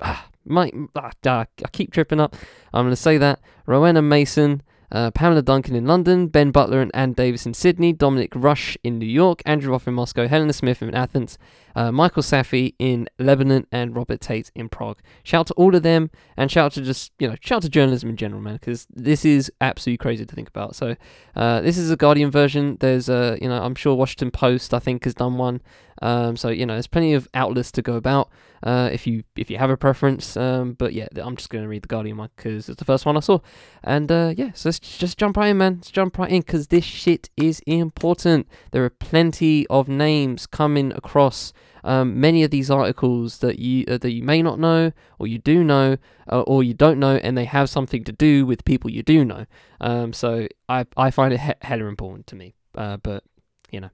Ah, 0.00 0.28
Mike, 0.44 0.74
ah, 0.94 1.12
I 1.24 1.68
keep 1.72 1.92
tripping 1.92 2.20
up. 2.20 2.36
I'm 2.74 2.84
going 2.84 2.92
to 2.92 2.96
say 2.96 3.16
that. 3.16 3.40
Rowena 3.64 4.02
Mason, 4.02 4.62
uh, 4.92 5.10
Pamela 5.10 5.42
Duncan 5.42 5.74
in 5.74 5.86
London, 5.86 6.28
Ben 6.28 6.50
Butler 6.50 6.82
and 6.82 6.90
Anne 6.94 7.14
Davies 7.14 7.46
in 7.46 7.54
Sydney, 7.54 7.94
Dominic 7.94 8.32
Rushe 8.34 8.76
in 8.84 8.98
New 8.98 9.06
York, 9.06 9.42
Andrew 9.46 9.72
Roth 9.72 9.88
in 9.88 9.94
Moscow, 9.94 10.28
Helena 10.28 10.52
Smith 10.52 10.82
in 10.82 10.94
Athens, 10.94 11.38
uh, 11.76 11.92
Michael 11.92 12.22
Safi 12.22 12.74
in 12.78 13.06
Lebanon, 13.18 13.66
and 13.70 13.94
Robert 13.94 14.20
Tait 14.20 14.50
in 14.54 14.68
Prague. 14.68 14.98
Shout 15.22 15.40
out 15.40 15.46
to 15.48 15.54
all 15.54 15.76
of 15.76 15.82
them, 15.82 16.10
and 16.36 16.50
shout 16.50 16.72
to 16.72 16.80
just 16.80 17.12
you 17.18 17.28
know 17.28 17.36
shout 17.40 17.62
to 17.62 17.68
journalism 17.68 18.08
in 18.10 18.16
general, 18.16 18.40
man, 18.40 18.54
because 18.54 18.86
this 18.90 19.24
is 19.24 19.52
absolutely 19.60 19.98
crazy 19.98 20.24
to 20.24 20.34
think 20.34 20.48
about. 20.48 20.74
So 20.74 20.96
uh, 21.36 21.60
this 21.60 21.76
is 21.76 21.90
a 21.90 21.96
Guardian 21.96 22.30
version. 22.30 22.78
There's 22.80 23.08
a 23.08 23.38
you 23.40 23.48
know 23.48 23.62
I'm 23.62 23.74
sure 23.74 23.94
Washington 23.94 24.30
Post 24.30 24.74
I 24.74 24.78
think 24.78 25.04
has 25.04 25.14
done 25.14 25.36
one. 25.36 25.60
Um, 26.02 26.36
so 26.36 26.48
you 26.48 26.66
know, 26.66 26.74
there's 26.74 26.86
plenty 26.86 27.14
of 27.14 27.28
outlets 27.34 27.72
to 27.72 27.82
go 27.82 27.94
about 27.94 28.30
uh, 28.62 28.90
if 28.92 29.06
you 29.06 29.24
if 29.36 29.50
you 29.50 29.58
have 29.58 29.70
a 29.70 29.76
preference. 29.76 30.36
Um, 30.36 30.74
but 30.74 30.92
yeah, 30.92 31.08
I'm 31.16 31.36
just 31.36 31.50
gonna 31.50 31.68
read 31.68 31.82
the 31.82 31.88
Guardian 31.88 32.16
one 32.16 32.30
because 32.36 32.68
it's 32.68 32.78
the 32.78 32.84
first 32.84 33.06
one 33.06 33.16
I 33.16 33.20
saw, 33.20 33.40
and 33.82 34.10
uh, 34.10 34.34
yeah, 34.36 34.50
so 34.54 34.68
let's 34.68 34.78
just 34.78 35.18
jump 35.18 35.36
right 35.36 35.48
in, 35.48 35.58
man. 35.58 35.76
Let's 35.76 35.90
jump 35.90 36.18
right 36.18 36.30
in 36.30 36.40
because 36.40 36.68
this 36.68 36.84
shit 36.84 37.30
is 37.36 37.60
important. 37.66 38.46
There 38.72 38.84
are 38.84 38.90
plenty 38.90 39.66
of 39.68 39.88
names 39.88 40.46
coming 40.46 40.92
across. 40.92 41.52
Um, 41.86 42.20
many 42.20 42.42
of 42.42 42.50
these 42.50 42.70
articles 42.70 43.38
that 43.38 43.58
you 43.58 43.84
uh, 43.88 43.98
that 43.98 44.10
you 44.10 44.22
may 44.22 44.42
not 44.42 44.58
know, 44.58 44.92
or 45.18 45.26
you 45.26 45.38
do 45.38 45.64
know, 45.64 45.96
uh, 46.30 46.40
or 46.42 46.62
you 46.62 46.74
don't 46.74 46.98
know, 46.98 47.16
and 47.16 47.38
they 47.38 47.44
have 47.46 47.70
something 47.70 48.04
to 48.04 48.12
do 48.12 48.44
with 48.44 48.64
people 48.64 48.90
you 48.90 49.02
do 49.02 49.24
know. 49.24 49.46
Um, 49.80 50.12
so 50.12 50.48
I 50.68 50.84
I 50.96 51.10
find 51.10 51.32
it 51.32 51.40
he- 51.40 51.52
hella 51.62 51.86
important 51.86 52.26
to 52.28 52.36
me. 52.36 52.54
Uh, 52.74 52.98
but 52.98 53.24
you 53.70 53.80
know 53.80 53.90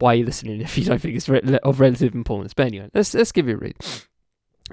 why 0.00 0.12
are 0.12 0.16
you 0.16 0.24
listening 0.24 0.60
if 0.60 0.76
you 0.76 0.84
don't 0.84 1.00
think 1.00 1.14
it's 1.14 1.28
re- 1.28 1.58
of 1.62 1.78
relative 1.78 2.14
importance? 2.14 2.54
But 2.54 2.66
anyway, 2.66 2.90
let's 2.92 3.14
let's 3.14 3.32
give 3.32 3.48
you 3.48 3.54
a 3.54 3.58
read. 3.58 3.76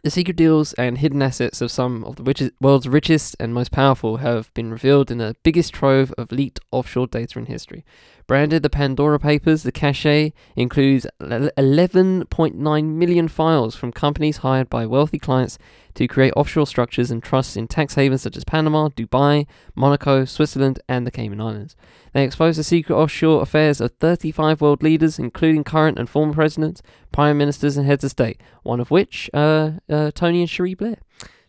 The 0.03 0.11
secret 0.11 0.37
deals 0.37 0.73
and 0.73 0.99
hidden 0.99 1.23
assets 1.23 1.59
of 1.59 1.71
some 1.71 2.03
of 2.03 2.17
the 2.17 2.23
richest, 2.23 2.51
world's 2.61 2.87
richest 2.87 3.35
and 3.39 3.51
most 3.51 3.71
powerful 3.71 4.17
have 4.17 4.53
been 4.53 4.69
revealed 4.69 5.09
in 5.09 5.17
the 5.17 5.35
biggest 5.41 5.73
trove 5.73 6.13
of 6.19 6.31
leaked 6.31 6.59
offshore 6.71 7.07
data 7.07 7.39
in 7.39 7.47
history. 7.47 7.83
Branded 8.27 8.61
the 8.61 8.69
Pandora 8.69 9.21
Papers, 9.21 9.63
the 9.63 9.71
cache 9.71 10.33
includes 10.57 11.07
11.9 11.21 12.85
million 12.85 13.27
files 13.29 13.73
from 13.77 13.93
companies 13.93 14.37
hired 14.37 14.69
by 14.69 14.85
wealthy 14.85 15.17
clients 15.17 15.57
to 15.93 16.09
create 16.09 16.33
offshore 16.35 16.67
structures 16.67 17.09
and 17.09 17.23
trusts 17.23 17.55
in 17.55 17.69
tax 17.69 17.95
havens 17.95 18.21
such 18.21 18.35
as 18.35 18.43
Panama, 18.43 18.89
Dubai, 18.89 19.47
Monaco, 19.75 20.25
Switzerland, 20.25 20.81
and 20.89 21.07
the 21.07 21.11
Cayman 21.11 21.39
Islands. 21.39 21.77
They 22.11 22.25
expose 22.25 22.57
the 22.57 22.65
secret 22.65 22.97
offshore 22.97 23.41
affairs 23.41 23.79
of 23.79 23.93
35 23.93 24.59
world 24.59 24.83
leaders, 24.83 25.17
including 25.17 25.63
current 25.63 25.97
and 25.97 26.09
former 26.09 26.33
presidents, 26.33 26.81
prime 27.13 27.37
ministers, 27.37 27.77
and 27.77 27.87
heads 27.87 28.03
of 28.03 28.11
state, 28.11 28.41
one 28.61 28.81
of 28.81 28.91
which, 28.91 29.29
uh, 29.33 29.71
uh, 29.89 30.11
Tony 30.11 30.41
and 30.41 30.49
Cherie 30.49 30.75
Blair. 30.75 30.97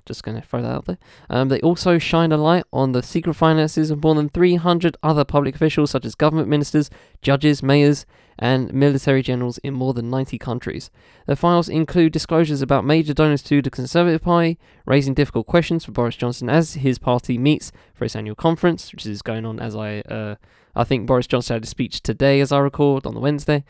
Just 0.08 0.22
going 0.22 0.40
to 0.40 0.46
throw 0.46 0.62
that 0.62 0.72
out 0.72 0.86
there. 0.86 0.98
Um, 1.30 1.48
they 1.48 1.60
also 1.60 1.98
shine 1.98 2.32
a 2.32 2.36
light 2.36 2.64
on 2.72 2.92
the 2.92 3.02
secret 3.02 3.34
finances 3.34 3.90
of 3.90 4.02
more 4.02 4.14
than 4.14 4.28
300 4.28 4.96
other 5.02 5.24
public 5.24 5.54
officials, 5.54 5.90
such 5.90 6.04
as 6.04 6.14
government 6.14 6.48
ministers, 6.48 6.90
judges, 7.22 7.62
mayors, 7.62 8.06
and 8.38 8.72
military 8.72 9.22
generals 9.22 9.58
in 9.58 9.74
more 9.74 9.92
than 9.92 10.10
90 10.10 10.38
countries. 10.38 10.90
The 11.26 11.36
files 11.36 11.68
include 11.68 12.12
disclosures 12.12 12.62
about 12.62 12.84
major 12.84 13.12
donors 13.12 13.42
to 13.44 13.60
the 13.60 13.70
Conservative 13.70 14.22
Party, 14.22 14.58
raising 14.86 15.14
difficult 15.14 15.46
questions 15.46 15.84
for 15.84 15.92
Boris 15.92 16.16
Johnson 16.16 16.48
as 16.48 16.74
his 16.74 16.98
party 16.98 17.36
meets 17.36 17.72
for 17.94 18.04
its 18.04 18.16
annual 18.16 18.36
conference, 18.36 18.92
which 18.92 19.06
is 19.06 19.22
going 19.22 19.44
on 19.44 19.58
as 19.60 19.74
I, 19.74 20.00
uh, 20.00 20.36
I 20.74 20.84
think 20.84 21.06
Boris 21.06 21.26
Johnson 21.26 21.54
had 21.54 21.64
a 21.64 21.66
speech 21.66 22.02
today 22.02 22.40
as 22.40 22.52
I 22.52 22.58
record 22.58 23.06
on 23.06 23.14
the 23.14 23.20
Wednesday. 23.20 23.64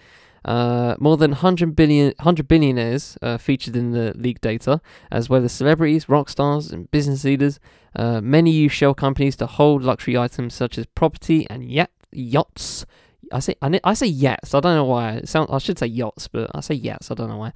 Uh, 0.44 0.94
more 0.98 1.16
than 1.16 1.32
100 1.32 1.74
billion, 1.74 2.12
100 2.18 2.48
billionaires 2.48 3.18
uh, 3.22 3.38
featured 3.38 3.76
in 3.76 3.92
the 3.92 4.12
leaked 4.16 4.42
data, 4.42 4.80
as 5.10 5.28
well 5.28 5.44
as 5.44 5.52
celebrities, 5.52 6.08
rock 6.08 6.28
stars, 6.28 6.70
and 6.70 6.90
business 6.90 7.24
leaders. 7.24 7.58
Uh, 7.96 8.20
many 8.20 8.50
use 8.50 8.72
shell 8.72 8.94
companies 8.94 9.36
to 9.36 9.46
hold 9.46 9.82
luxury 9.82 10.16
items 10.16 10.54
such 10.54 10.78
as 10.78 10.86
property 10.86 11.46
and 11.50 11.64
yacht, 11.70 11.90
yachts. 12.12 12.86
I 13.32 13.40
say 13.40 13.54
I, 13.60 13.80
I 13.84 13.94
say 13.94 14.06
yachts. 14.06 14.54
I 14.54 14.60
don't 14.60 14.76
know 14.76 14.84
why. 14.84 15.14
It 15.14 15.28
sound, 15.28 15.48
I 15.52 15.58
should 15.58 15.78
say 15.78 15.86
yachts, 15.86 16.28
but 16.28 16.50
I 16.54 16.60
say 16.60 16.74
yachts. 16.74 17.10
I 17.10 17.14
don't 17.14 17.28
know 17.28 17.36
why. 17.36 17.52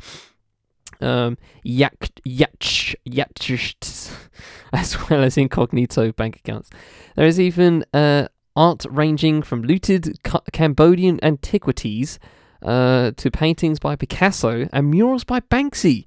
Um, 1.01 1.39
yak, 1.63 2.11
yacht, 2.25 2.95
yachts, 3.05 4.17
as 4.73 5.09
well 5.09 5.23
as 5.25 5.37
incognito 5.37 6.13
bank 6.13 6.37
accounts. 6.37 6.71
There 7.17 7.27
is 7.27 7.41
even 7.41 7.85
uh, 7.93 8.29
art 8.55 8.85
ranging 8.91 9.43
from 9.43 9.63
looted 9.63 10.19
Cambodian 10.53 11.19
antiquities 11.23 12.19
uh, 12.63 13.13
to 13.17 13.31
paintings 13.31 13.79
by 13.79 13.97
Picasso 13.97 14.69
and 14.73 14.91
murals 14.91 15.25
by 15.25 15.41
Banksy. 15.41 16.07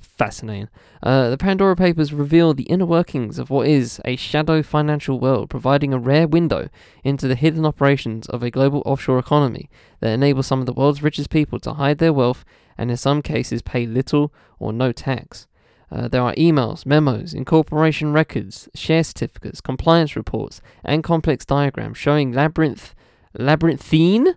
Fascinating. 0.00 0.68
Uh, 1.02 1.30
the 1.30 1.38
Pandora 1.38 1.74
Papers 1.74 2.12
reveal 2.12 2.54
the 2.54 2.64
inner 2.64 2.86
workings 2.86 3.38
of 3.38 3.50
what 3.50 3.66
is 3.66 4.00
a 4.04 4.16
shadow 4.16 4.62
financial 4.62 5.18
world, 5.18 5.50
providing 5.50 5.92
a 5.92 5.98
rare 5.98 6.28
window 6.28 6.68
into 7.02 7.26
the 7.26 7.34
hidden 7.34 7.64
operations 7.64 8.28
of 8.28 8.42
a 8.42 8.50
global 8.50 8.82
offshore 8.84 9.18
economy 9.18 9.70
that 10.00 10.12
enables 10.12 10.46
some 10.46 10.60
of 10.60 10.66
the 10.66 10.72
world's 10.72 11.02
richest 11.02 11.30
people 11.30 11.58
to 11.60 11.74
hide 11.74 11.98
their 11.98 12.12
wealth 12.12 12.44
and, 12.76 12.90
in 12.90 12.96
some 12.96 13.22
cases, 13.22 13.62
pay 13.62 13.86
little 13.86 14.32
or 14.58 14.72
no 14.72 14.92
tax. 14.92 15.46
Uh, 15.90 16.08
there 16.08 16.22
are 16.22 16.34
emails, 16.36 16.86
memos, 16.86 17.34
incorporation 17.34 18.12
records, 18.12 18.68
share 18.74 19.04
certificates, 19.04 19.60
compliance 19.60 20.14
reports, 20.16 20.60
and 20.84 21.04
complex 21.04 21.44
diagrams 21.44 21.98
showing 21.98 22.32
labyrinth, 22.32 22.94
labyrinthine 23.36 24.36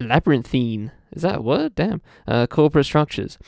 labyrinthine. 0.00 0.92
Is 1.12 1.22
that 1.22 1.38
a 1.38 1.42
word? 1.42 1.74
Damn. 1.74 2.02
Uh, 2.26 2.46
corporate 2.46 2.86
structures. 2.86 3.38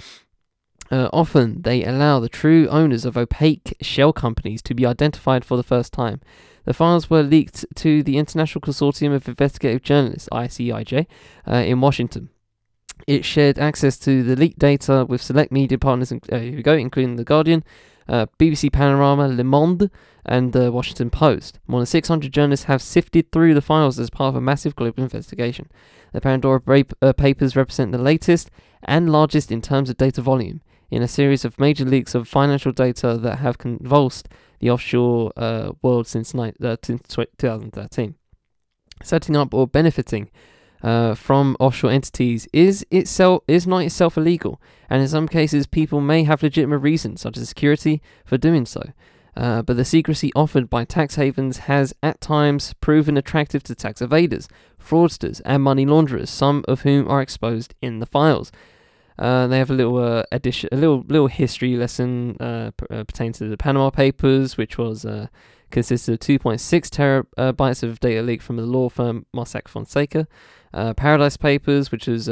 Uh, 0.91 1.09
often 1.13 1.63
they 1.63 1.85
allow 1.85 2.19
the 2.19 2.29
true 2.29 2.67
owners 2.69 3.05
of 3.05 3.17
opaque 3.17 3.77
shell 3.81 4.13
companies 4.13 4.61
to 4.63 4.75
be 4.75 4.85
identified 4.85 5.45
for 5.45 5.57
the 5.57 5.63
first 5.63 5.93
time. 5.93 6.21
The 6.65 6.75
files 6.75 7.09
were 7.09 7.23
leaked 7.23 7.65
to 7.77 8.03
the 8.03 8.19
International 8.19 8.61
Consortium 8.61 9.15
of 9.15 9.29
Investigative 9.29 9.83
Journalists, 9.83 10.29
ICIJ, 10.33 11.07
uh, 11.49 11.55
in 11.55 11.81
Washington. 11.81 12.31
It 13.07 13.25
shared 13.25 13.59
access 13.59 13.99
to 14.01 14.23
the 14.23 14.37
leaked 14.37 14.59
data 14.59 15.07
with 15.09 15.23
select 15.23 15.53
media 15.53 15.79
partners, 15.79 16.13
uh, 16.13 16.17
here 16.31 16.57
we 16.57 16.63
go, 16.63 16.75
including 16.75 17.17
The 17.17 17.25
Guardian, 17.25 17.65
uh, 18.11 18.27
BBC 18.39 18.73
Panorama, 18.73 19.29
Le 19.29 19.45
Monde, 19.45 19.91
and 20.27 20.53
the 20.53 20.71
Washington 20.71 21.09
Post. 21.09 21.61
More 21.67 21.81
than 21.81 21.87
600 21.87 22.33
journalists 22.33 22.67
have 22.67 22.83
sifted 22.83 23.31
through 23.31 23.55
the 23.55 23.63
files 23.63 23.99
as 23.99 24.11
part 24.11 24.31
of 24.31 24.37
a 24.37 24.41
massive 24.41 24.77
global 24.77 25.03
investigation. 25.03 25.71
The 26.13 26.21
Pandora 26.21 26.61
uh, 27.01 27.13
papers 27.13 27.57
represent 27.57 27.93
the 27.93 27.99
latest 27.99 28.51
and 28.83 29.11
largest 29.11 29.53
in 29.53 29.63
terms 29.63 29.89
of 29.89 29.97
data 29.97 30.21
volume 30.21 30.61
in 30.91 31.03
a 31.03 31.09
series 31.09 31.45
of 31.45 31.61
major 31.61 31.85
leaks 31.85 32.15
of 32.15 32.27
financial 32.27 32.73
data 32.73 33.17
that 33.17 33.39
have 33.39 33.59
convulsed 33.59 34.29
the 34.59 34.71
offshore 34.71 35.33
uh, 35.37 35.73
world 35.83 36.07
since, 36.07 36.35
ni- 36.35 36.53
uh, 36.63 36.77
since 36.83 37.03
2013. 37.07 38.17
Setting 39.03 39.37
up 39.37 39.55
or 39.55 39.67
benefiting 39.67 40.31
uh, 40.83 41.15
from 41.15 41.57
offshore 41.61 41.91
entities 41.91 42.49
is 42.53 42.87
itself 42.91 43.43
is 43.47 43.67
not 43.67 43.79
itself 43.85 44.17
illegal, 44.17 44.61
and 44.89 45.03
in 45.03 45.09
some 45.09 45.29
cases, 45.29 45.67
people 45.67 46.01
may 46.01 46.25
have 46.25 46.43
legitimate 46.43 46.79
reasons, 46.79 47.21
such 47.21 47.37
as 47.37 47.49
security, 47.49 48.01
for 48.25 48.39
doing 48.39 48.67
so. 48.67 48.83
Uh, 49.37 49.63
but 49.63 49.77
the 49.77 49.85
secrecy 49.85 50.33
offered 50.35 50.69
by 50.69 50.85
tax 50.85 51.15
havens 51.15 51.59
has 51.59 51.95
at 52.03 52.21
times 52.21 52.75
proven 52.81 53.17
attractive 53.17 53.63
to 53.63 53.75
tax 53.75 54.01
evaders, 54.01 54.49
fraudsters, 54.79 55.41
and 55.45 55.63
money 55.63 55.87
launderers, 55.87 56.31
some 56.31 56.65
of 56.67 56.83
whom 56.83 57.09
are 57.09 57.23
exposed 57.23 57.75
in 57.81 58.01
the 58.01 58.07
files. 58.07 58.51
Uh, 59.19 59.47
they 59.47 59.59
have 59.59 59.71
a 59.71 59.75
little 59.75 59.99
uh, 59.99 60.23
addition, 60.33 60.69
a 60.73 60.77
little 60.77 61.05
little 61.07 61.27
history 61.27 61.77
lesson 61.77 62.37
uh, 62.41 62.71
p- 62.77 62.87
uh, 62.91 63.05
pertaining 63.05 63.35
to 63.35 63.49
the 63.49 63.57
Panama 63.57 63.91
Papers, 63.91 64.57
which 64.57 64.79
was 64.79 65.05
uh, 65.05 65.27
consisted 65.71 66.15
of 66.15 66.21
2.6 66.21 67.25
terabytes 67.37 67.83
of 67.83 68.01
data 68.01 68.23
leaked 68.23 68.43
from 68.43 68.57
the 68.57 68.67
law 68.67 68.89
firm 68.89 69.27
Mossack 69.35 69.69
Fonseca. 69.69 70.27
Paradise 70.73 71.37
Papers, 71.37 71.91
which 71.91 72.07
was 72.07 72.29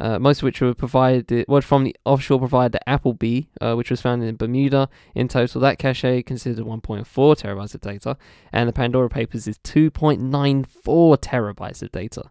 uh, 0.00 0.18
most 0.18 0.38
of 0.38 0.44
which 0.44 0.62
were 0.62 0.72
provided 0.72 1.44
were 1.46 1.60
from 1.60 1.84
the 1.84 1.94
offshore 2.06 2.38
provider 2.38 2.78
Appleby, 2.86 3.42
uh, 3.60 3.74
which 3.74 3.90
was 3.90 4.00
found 4.00 4.22
in 4.22 4.34
Bermuda. 4.34 4.88
In 5.14 5.28
total, 5.28 5.60
that 5.60 5.78
cache 5.78 6.24
consisted 6.24 6.58
of 6.58 6.66
1.4 6.66 7.04
terabytes 7.04 7.74
of 7.74 7.82
data, 7.82 8.16
and 8.50 8.66
the 8.66 8.72
Pandora 8.72 9.10
Papers 9.10 9.46
is 9.46 9.58
2.94 9.58 10.64
terabytes 11.18 11.82
of 11.82 11.92
data. 11.92 12.30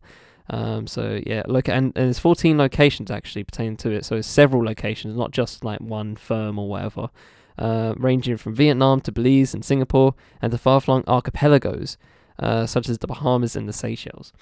Um, 0.49 0.87
so 0.87 1.21
yeah, 1.27 1.43
look, 1.45 1.69
and, 1.69 1.95
and, 1.95 2.07
there's 2.07 2.17
14 2.17 2.57
locations 2.57 3.11
actually 3.11 3.43
pertaining 3.43 3.77
to 3.77 3.91
it. 3.91 4.03
So 4.03 4.15
it's 4.15 4.27
several 4.27 4.63
locations, 4.65 5.15
not 5.15 5.29
just 5.29 5.63
like 5.63 5.79
one 5.79 6.15
firm 6.15 6.57
or 6.57 6.67
whatever, 6.67 7.09
uh, 7.59 7.93
ranging 7.97 8.37
from 8.37 8.55
Vietnam 8.55 9.01
to 9.01 9.11
Belize 9.11 9.53
and 9.53 9.63
Singapore, 9.63 10.15
and 10.41 10.51
to 10.51 10.57
far-flung 10.57 11.03
archipelagos 11.07 11.97
uh, 12.39 12.65
such 12.65 12.89
as 12.89 12.97
the 12.97 13.07
Bahamas 13.07 13.55
and 13.55 13.67
the 13.67 13.73
Seychelles. 13.73 14.33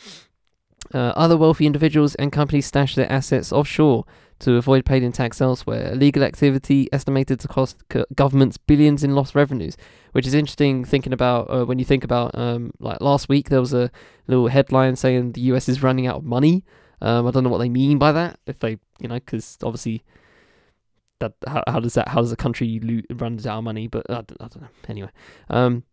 Uh, 0.94 1.12
other 1.18 1.36
wealthy 1.36 1.66
individuals 1.66 2.16
and 2.16 2.32
companies 2.32 2.68
stash 2.68 2.96
their 2.96 3.12
assets 3.12 3.52
offshore 3.52 4.06
to 4.40 4.56
avoid 4.56 4.86
paying 4.86 5.12
tax 5.12 5.42
elsewhere. 5.42 5.92
Illegal 5.92 6.24
activity 6.24 6.88
estimated 6.94 7.40
to 7.40 7.48
cost 7.48 7.84
governments 8.16 8.58
billions 8.58 9.04
in 9.04 9.16
lost 9.16 9.36
revenues, 9.36 9.76
which 10.12 10.28
is 10.28 10.34
interesting 10.34 10.86
thinking 10.86 11.12
about 11.12 11.50
uh, 11.50 11.66
when 11.66 11.80
you 11.80 11.86
think 11.86 12.04
about 12.04 12.38
um, 12.38 12.72
like 12.80 13.02
last 13.02 13.28
week 13.28 13.50
there 13.50 13.60
was 13.60 13.74
a 13.74 13.92
little 14.28 14.48
headline 14.48 14.96
saying 14.96 15.32
the 15.32 15.42
US 15.42 15.68
is 15.68 15.84
running 15.84 16.08
out 16.08 16.18
of 16.18 16.24
money. 16.24 16.64
Um, 17.02 17.28
I 17.28 17.32
don't 17.32 17.44
know 17.44 17.50
what 17.50 17.58
they 17.58 17.70
mean 17.70 17.98
by 17.98 18.12
that. 18.12 18.40
If 18.46 18.60
they, 18.60 18.78
you 19.00 19.08
know, 19.08 19.16
because 19.16 19.58
obviously 19.64 20.04
that 21.20 21.34
how, 21.48 21.64
how 21.68 21.80
does 21.80 21.94
that 21.96 22.10
how 22.10 22.22
does 22.22 22.32
a 22.32 22.38
country 22.38 22.80
lo- 22.84 23.16
runs 23.16 23.46
out 23.48 23.60
of 23.60 23.64
money? 23.64 23.88
But 23.88 24.10
I 24.10 24.22
don't, 24.22 24.38
I 24.40 24.48
don't 24.48 24.62
know. 24.62 24.70
Anyway, 24.88 25.10
um, 25.50 25.84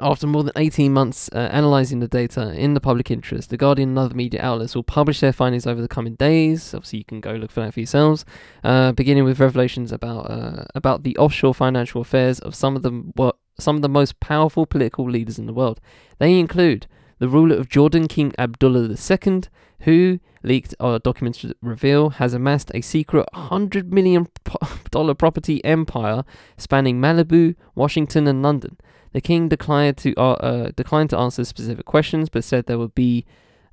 After 0.00 0.26
more 0.26 0.42
than 0.42 0.52
18 0.56 0.92
months 0.92 1.30
uh, 1.32 1.48
analysing 1.52 2.00
the 2.00 2.08
data 2.08 2.52
in 2.52 2.74
the 2.74 2.80
public 2.80 3.10
interest, 3.10 3.50
The 3.50 3.56
Guardian 3.56 3.90
and 3.90 3.98
other 3.98 4.14
media 4.14 4.42
outlets 4.42 4.74
will 4.74 4.82
publish 4.82 5.20
their 5.20 5.32
findings 5.32 5.66
over 5.66 5.80
the 5.80 5.88
coming 5.88 6.16
days. 6.16 6.74
Obviously, 6.74 6.98
you 6.98 7.04
can 7.04 7.20
go 7.20 7.32
look 7.32 7.52
for 7.52 7.60
that 7.60 7.74
for 7.74 7.80
yourselves. 7.80 8.24
Uh, 8.64 8.92
beginning 8.92 9.24
with 9.24 9.38
revelations 9.40 9.92
about 9.92 10.30
uh, 10.30 10.64
about 10.74 11.04
the 11.04 11.16
offshore 11.16 11.54
financial 11.54 12.00
affairs 12.00 12.40
of 12.40 12.54
some 12.54 12.76
of 12.76 12.82
the 12.82 13.32
some 13.58 13.76
of 13.76 13.82
the 13.82 13.88
most 13.88 14.18
powerful 14.20 14.66
political 14.66 15.08
leaders 15.08 15.38
in 15.38 15.46
the 15.46 15.54
world. 15.54 15.80
They 16.18 16.38
include 16.38 16.86
the 17.18 17.28
ruler 17.28 17.56
of 17.56 17.68
Jordan, 17.68 18.08
King 18.08 18.32
Abdullah 18.38 18.88
II, 18.90 19.42
who 19.80 20.20
leaked 20.42 20.74
uh, 20.80 20.98
documents 20.98 21.44
reveal 21.60 22.10
has 22.10 22.34
amassed 22.34 22.70
a 22.74 22.80
secret 22.80 23.26
$100 23.34 23.90
million 23.90 24.28
property 25.16 25.64
empire 25.64 26.24
spanning 26.56 27.00
Malibu, 27.00 27.54
Washington, 27.74 28.26
and 28.26 28.42
London. 28.42 28.76
The 29.12 29.20
king 29.20 29.48
declined 29.48 29.96
to 29.98 30.14
uh, 30.16 30.32
uh, 30.32 30.70
declined 30.76 31.10
to 31.10 31.18
answer 31.18 31.44
specific 31.44 31.86
questions, 31.86 32.28
but 32.28 32.44
said 32.44 32.66
there 32.66 32.78
would 32.78 32.94
be 32.94 33.24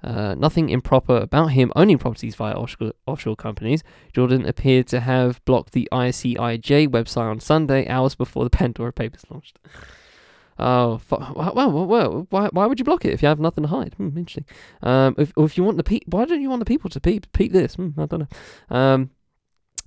uh, 0.03 0.35
nothing 0.35 0.69
improper 0.69 1.17
about 1.17 1.47
him 1.47 1.71
owning 1.75 1.97
properties 1.97 2.35
via 2.35 2.53
offshore, 2.53 2.93
offshore 3.05 3.35
companies. 3.35 3.83
Jordan 4.13 4.45
appeared 4.45 4.87
to 4.87 4.99
have 4.99 5.43
blocked 5.45 5.73
the 5.73 5.87
ICIJ 5.91 6.87
website 6.87 7.29
on 7.29 7.39
Sunday, 7.39 7.87
hours 7.87 8.15
before 8.15 8.43
the 8.43 8.49
Pandora 8.57 8.93
Papers 8.93 9.23
launched. 9.29 9.59
Oh, 10.59 11.01
well, 11.09 11.87
well, 11.87 12.27
why, 12.29 12.49
why 12.51 12.65
would 12.67 12.79
you 12.79 12.85
block 12.85 13.05
it 13.05 13.13
if 13.13 13.21
you 13.21 13.27
have 13.27 13.39
nothing 13.39 13.63
to 13.63 13.69
hide? 13.69 13.93
Hmm, 13.95 14.17
interesting. 14.17 14.45
Um, 14.81 15.15
if, 15.17 15.33
if 15.35 15.57
you 15.57 15.63
want 15.63 15.77
the 15.77 15.83
pe- 15.83 16.01
why 16.05 16.25
don't 16.25 16.41
you 16.41 16.49
want 16.49 16.59
the 16.59 16.65
people 16.65 16.89
to 16.91 16.99
peep, 16.99 17.31
peep 17.33 17.51
this? 17.51 17.75
Hmm, 17.75 17.89
I 17.97 18.05
don't 18.05 18.19
know. 18.19 18.75
Um, 18.75 19.09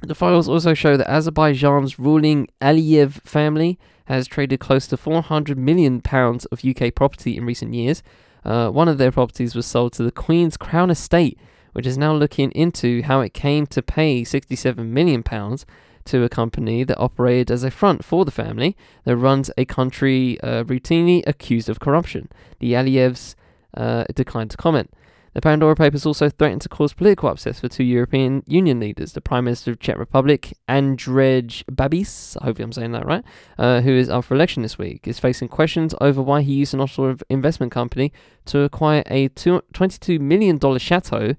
the 0.03 0.15
files 0.15 0.49
also 0.49 0.75
show 0.75 0.97
that 0.97 1.11
Azerbaijan's 1.11 1.99
ruling 1.99 2.49
Aliyev 2.61 3.23
family 3.23 3.79
has 4.07 4.27
traded 4.27 4.61
close 4.61 4.87
to 4.89 4.97
400 4.97 5.57
million 5.57 6.01
pounds 6.01 6.45
of 6.47 6.65
UK 6.65 6.95
property 6.95 7.37
in 7.37 7.45
recent 7.47 7.75
years. 7.75 8.03
Uh, 8.45 8.71
one 8.71 8.89
of 8.89 8.99
their 8.99 9.11
properties 9.11 9.55
was 9.55 9.67
sold 9.67 9.93
to 9.95 10.03
the 10.03 10.13
Queen's 10.13 10.57
Crown 10.57 10.91
Estate, 10.91 11.39
which 11.73 11.87
is 11.87 11.99
now 11.99 12.13
looking 12.15 12.51
into 12.53 13.03
how 13.03 13.21
it 13.21 13.35
came 13.35 13.67
to 13.67 13.83
pay 13.83 14.23
67 14.23 14.93
million 14.93 15.23
pounds 15.23 15.67
to 16.07 16.25
a 16.25 16.29
company 16.29 16.85
that 16.85 16.99
operated 16.99 17.51
as 17.51 17.65
a 17.65 17.71
front 17.71 18.05
for 18.05 18.25
the 18.25 18.31
family 18.31 18.77
that 19.05 19.17
runs 19.17 19.51
a 19.57 19.65
country 19.65 20.41
uh, 20.41 20.65
routinely 20.65 21.23
accused 21.27 21.69
of 21.69 21.81
corruption. 21.81 22.29
The 22.61 22.73
Aliyevs 22.73 23.35
uh, 23.77 24.05
declined 24.15 24.51
to 24.53 24.57
comment. 24.57 24.91
The 25.37 25.43
Pandora 25.43 25.77
Papers 25.77 26.07
also 26.07 26.31
threatened 26.31 26.63
to 26.63 26.71
cause 26.71 26.95
political 26.95 27.29
upsets 27.29 27.61
for 27.61 27.69
two 27.69 27.85
European 27.85 28.43
Union 28.47 28.81
leaders, 28.81 29.13
the 29.13 29.21
Prime 29.21 29.45
Minister 29.45 29.73
of 29.73 29.79
Czech 29.79 29.99
Republic, 29.99 30.57
Andrej 30.67 31.63
Babis, 31.71 32.39
I 32.41 32.45
hope 32.47 32.59
I'm 32.59 32.73
saying 32.73 32.93
that 32.93 33.05
right, 33.05 33.23
uh, 33.59 33.83
who 33.83 33.91
is 33.91 34.09
up 34.09 34.25
for 34.25 34.35
election 34.35 34.63
this 34.63 34.79
week, 34.79 35.07
is 35.07 35.19
facing 35.19 35.49
questions 35.49 35.95
over 36.01 36.23
why 36.23 36.41
he 36.41 36.55
used 36.55 36.73
an 36.73 36.81
offshore 36.81 37.17
investment 37.29 37.71
company 37.71 38.15
to 38.47 38.61
acquire 38.61 39.03
a 39.09 39.29
$22 39.29 40.21
million 40.21 40.59
chateau 40.79 41.35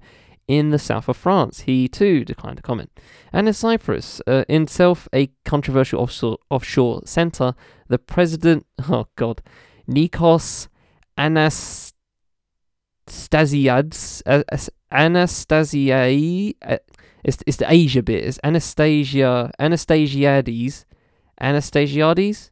in 0.48 0.70
the 0.70 0.78
south 0.78 1.08
of 1.08 1.16
France. 1.16 1.60
He 1.60 1.86
too 1.86 2.24
declined 2.24 2.56
to 2.56 2.62
comment. 2.62 2.90
And 3.32 3.46
in 3.46 3.54
Cyprus, 3.54 4.20
uh, 4.26 4.44
itself 4.48 5.06
a 5.14 5.30
controversial 5.44 6.00
offshore, 6.00 6.38
offshore 6.50 7.02
centre, 7.04 7.54
the 7.88 7.98
president, 7.98 8.66
oh 8.88 9.06
god, 9.14 9.42
Nikos 9.88 10.68
Anast 11.16 11.92
Anastasiades, 13.08 14.22
uh, 14.26 14.42
Anastasiae, 14.92 16.54
uh, 16.62 16.78
it's, 17.24 17.38
it's 17.46 17.56
the 17.56 17.70
Asia 17.70 18.02
bit, 18.02 18.24
it's 18.24 18.38
Anastasia, 18.44 19.50
Anastasiades, 19.58 20.84
Anastasiades? 21.40 22.50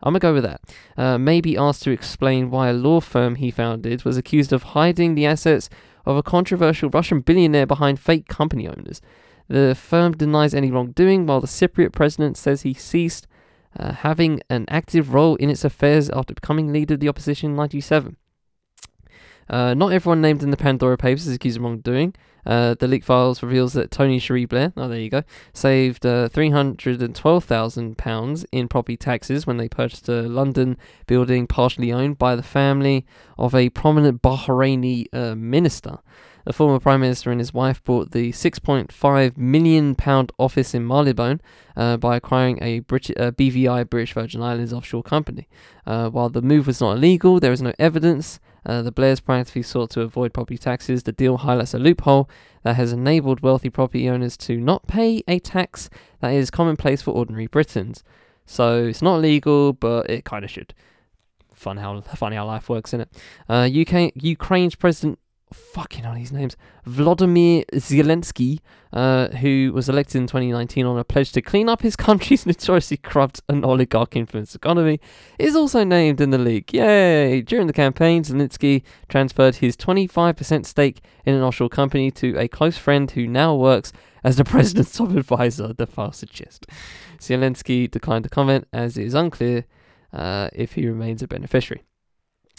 I'm 0.00 0.12
gonna 0.12 0.20
go 0.20 0.34
with 0.34 0.44
that. 0.44 0.60
Uh, 0.96 1.18
may 1.18 1.40
be 1.40 1.56
asked 1.56 1.82
to 1.82 1.90
explain 1.90 2.50
why 2.50 2.68
a 2.68 2.72
law 2.72 3.00
firm 3.00 3.34
he 3.34 3.50
founded 3.50 4.04
was 4.04 4.16
accused 4.16 4.52
of 4.52 4.62
hiding 4.62 5.16
the 5.16 5.26
assets 5.26 5.68
of 6.08 6.16
a 6.16 6.22
controversial 6.22 6.88
Russian 6.88 7.20
billionaire 7.20 7.66
behind 7.66 8.00
fake 8.00 8.28
company 8.28 8.66
owners. 8.66 9.02
The 9.48 9.74
firm 9.78 10.12
denies 10.12 10.54
any 10.54 10.70
wrongdoing, 10.70 11.26
while 11.26 11.42
the 11.42 11.46
Cypriot 11.46 11.92
president 11.92 12.38
says 12.38 12.62
he 12.62 12.72
ceased 12.72 13.26
uh, 13.78 13.92
having 13.92 14.40
an 14.48 14.64
active 14.68 15.12
role 15.12 15.36
in 15.36 15.50
its 15.50 15.64
affairs 15.64 16.08
after 16.10 16.32
becoming 16.32 16.72
leader 16.72 16.94
of 16.94 17.00
the 17.00 17.10
opposition 17.10 17.50
in 17.50 17.56
1997. 17.56 18.16
Uh, 19.48 19.74
not 19.74 19.92
everyone 19.92 20.20
named 20.20 20.42
in 20.42 20.50
the 20.50 20.56
Pandora 20.56 20.96
Papers 20.96 21.26
is 21.26 21.34
accused 21.34 21.56
of 21.56 21.64
wrongdoing. 21.64 22.14
Uh, 22.46 22.74
the 22.74 22.86
leak 22.88 23.04
files 23.04 23.42
reveals 23.42 23.74
that 23.74 23.90
Tony 23.90 24.18
Cherie 24.18 24.46
Blair, 24.46 24.72
oh 24.76 24.88
there 24.88 24.98
you 24.98 25.10
go, 25.10 25.22
saved 25.52 26.06
uh, 26.06 26.30
£312,000 26.30 28.46
in 28.52 28.68
property 28.68 28.96
taxes 28.96 29.46
when 29.46 29.58
they 29.58 29.68
purchased 29.68 30.08
a 30.08 30.22
London 30.22 30.78
building 31.06 31.46
partially 31.46 31.92
owned 31.92 32.16
by 32.18 32.34
the 32.34 32.42
family 32.42 33.04
of 33.36 33.54
a 33.54 33.68
prominent 33.70 34.22
Bahraini 34.22 35.06
uh, 35.12 35.34
minister. 35.34 35.98
The 36.46 36.54
former 36.54 36.80
Prime 36.80 37.02
Minister 37.02 37.30
and 37.30 37.40
his 37.40 37.52
wife 37.52 37.84
bought 37.84 38.12
the 38.12 38.32
£6.5 38.32 39.36
million 39.36 39.94
office 40.38 40.72
in 40.72 40.86
Marylebone 40.86 41.42
uh, 41.76 41.98
by 41.98 42.16
acquiring 42.16 42.58
a 42.62 42.80
Brit- 42.80 43.20
uh, 43.20 43.32
BVI 43.32 43.90
British 43.90 44.14
Virgin 44.14 44.40
Islands 44.40 44.72
offshore 44.72 45.02
company. 45.02 45.46
While 45.84 46.30
the 46.30 46.40
move 46.40 46.66
was 46.66 46.80
not 46.80 46.96
illegal, 46.96 47.38
there 47.38 47.52
is 47.52 47.60
no 47.60 47.74
evidence 47.78 48.40
uh, 48.66 48.82
the 48.82 48.92
Blairs 48.92 49.20
proactively 49.20 49.64
sought 49.64 49.90
to 49.90 50.02
avoid 50.02 50.32
property 50.32 50.58
taxes. 50.58 51.02
The 51.02 51.12
deal 51.12 51.38
highlights 51.38 51.74
a 51.74 51.78
loophole 51.78 52.28
that 52.62 52.76
has 52.76 52.92
enabled 52.92 53.40
wealthy 53.40 53.70
property 53.70 54.08
owners 54.08 54.36
to 54.38 54.58
not 54.58 54.86
pay 54.86 55.22
a 55.28 55.38
tax 55.38 55.88
that 56.20 56.30
is 56.32 56.50
commonplace 56.50 57.02
for 57.02 57.12
ordinary 57.12 57.46
Britons. 57.46 58.02
So 58.46 58.84
it's 58.84 59.02
not 59.02 59.20
legal, 59.20 59.72
but 59.72 60.08
it 60.08 60.24
kind 60.24 60.44
of 60.44 60.50
should. 60.50 60.74
Fun 61.54 61.76
how 61.78 62.00
funny 62.00 62.36
how 62.36 62.46
life 62.46 62.68
works, 62.68 62.90
isn't 62.90 63.02
it? 63.02 63.10
Uh, 63.48 63.68
UK 63.68 64.12
Ukraine's 64.14 64.74
President 64.74 65.18
fucking 65.52 66.04
on 66.04 66.14
these 66.14 66.32
names. 66.32 66.56
Vladimir 66.84 67.64
Zelensky, 67.74 68.58
uh, 68.92 69.28
who 69.28 69.72
was 69.74 69.88
elected 69.88 70.16
in 70.16 70.26
2019 70.26 70.86
on 70.86 70.98
a 70.98 71.04
pledge 71.04 71.32
to 71.32 71.42
clean 71.42 71.68
up 71.68 71.82
his 71.82 71.96
country's 71.96 72.46
notoriously 72.46 72.96
corrupt 72.96 73.40
and 73.48 73.64
oligarch 73.64 74.16
influenced 74.16 74.54
economy, 74.54 75.00
is 75.38 75.56
also 75.56 75.84
named 75.84 76.20
in 76.20 76.30
the 76.30 76.38
league. 76.38 76.72
Yay! 76.72 77.42
During 77.42 77.66
the 77.66 77.72
campaign, 77.72 78.22
Zelensky 78.22 78.82
transferred 79.08 79.56
his 79.56 79.76
25% 79.76 80.66
stake 80.66 81.00
in 81.24 81.34
an 81.34 81.42
offshore 81.42 81.68
company 81.68 82.10
to 82.12 82.36
a 82.38 82.48
close 82.48 82.76
friend 82.76 83.10
who 83.10 83.26
now 83.26 83.54
works 83.54 83.92
as 84.24 84.36
the 84.36 84.44
president's 84.44 84.96
top 84.96 85.10
advisor, 85.10 85.72
the 85.72 85.86
file 85.86 86.12
suggests. 86.12 86.66
Zelensky 87.18 87.90
declined 87.90 88.24
to 88.24 88.30
comment 88.30 88.66
as 88.72 88.96
it 88.96 89.04
is 89.04 89.14
unclear 89.14 89.64
uh, 90.12 90.48
if 90.52 90.72
he 90.72 90.86
remains 90.86 91.22
a 91.22 91.28
beneficiary 91.28 91.82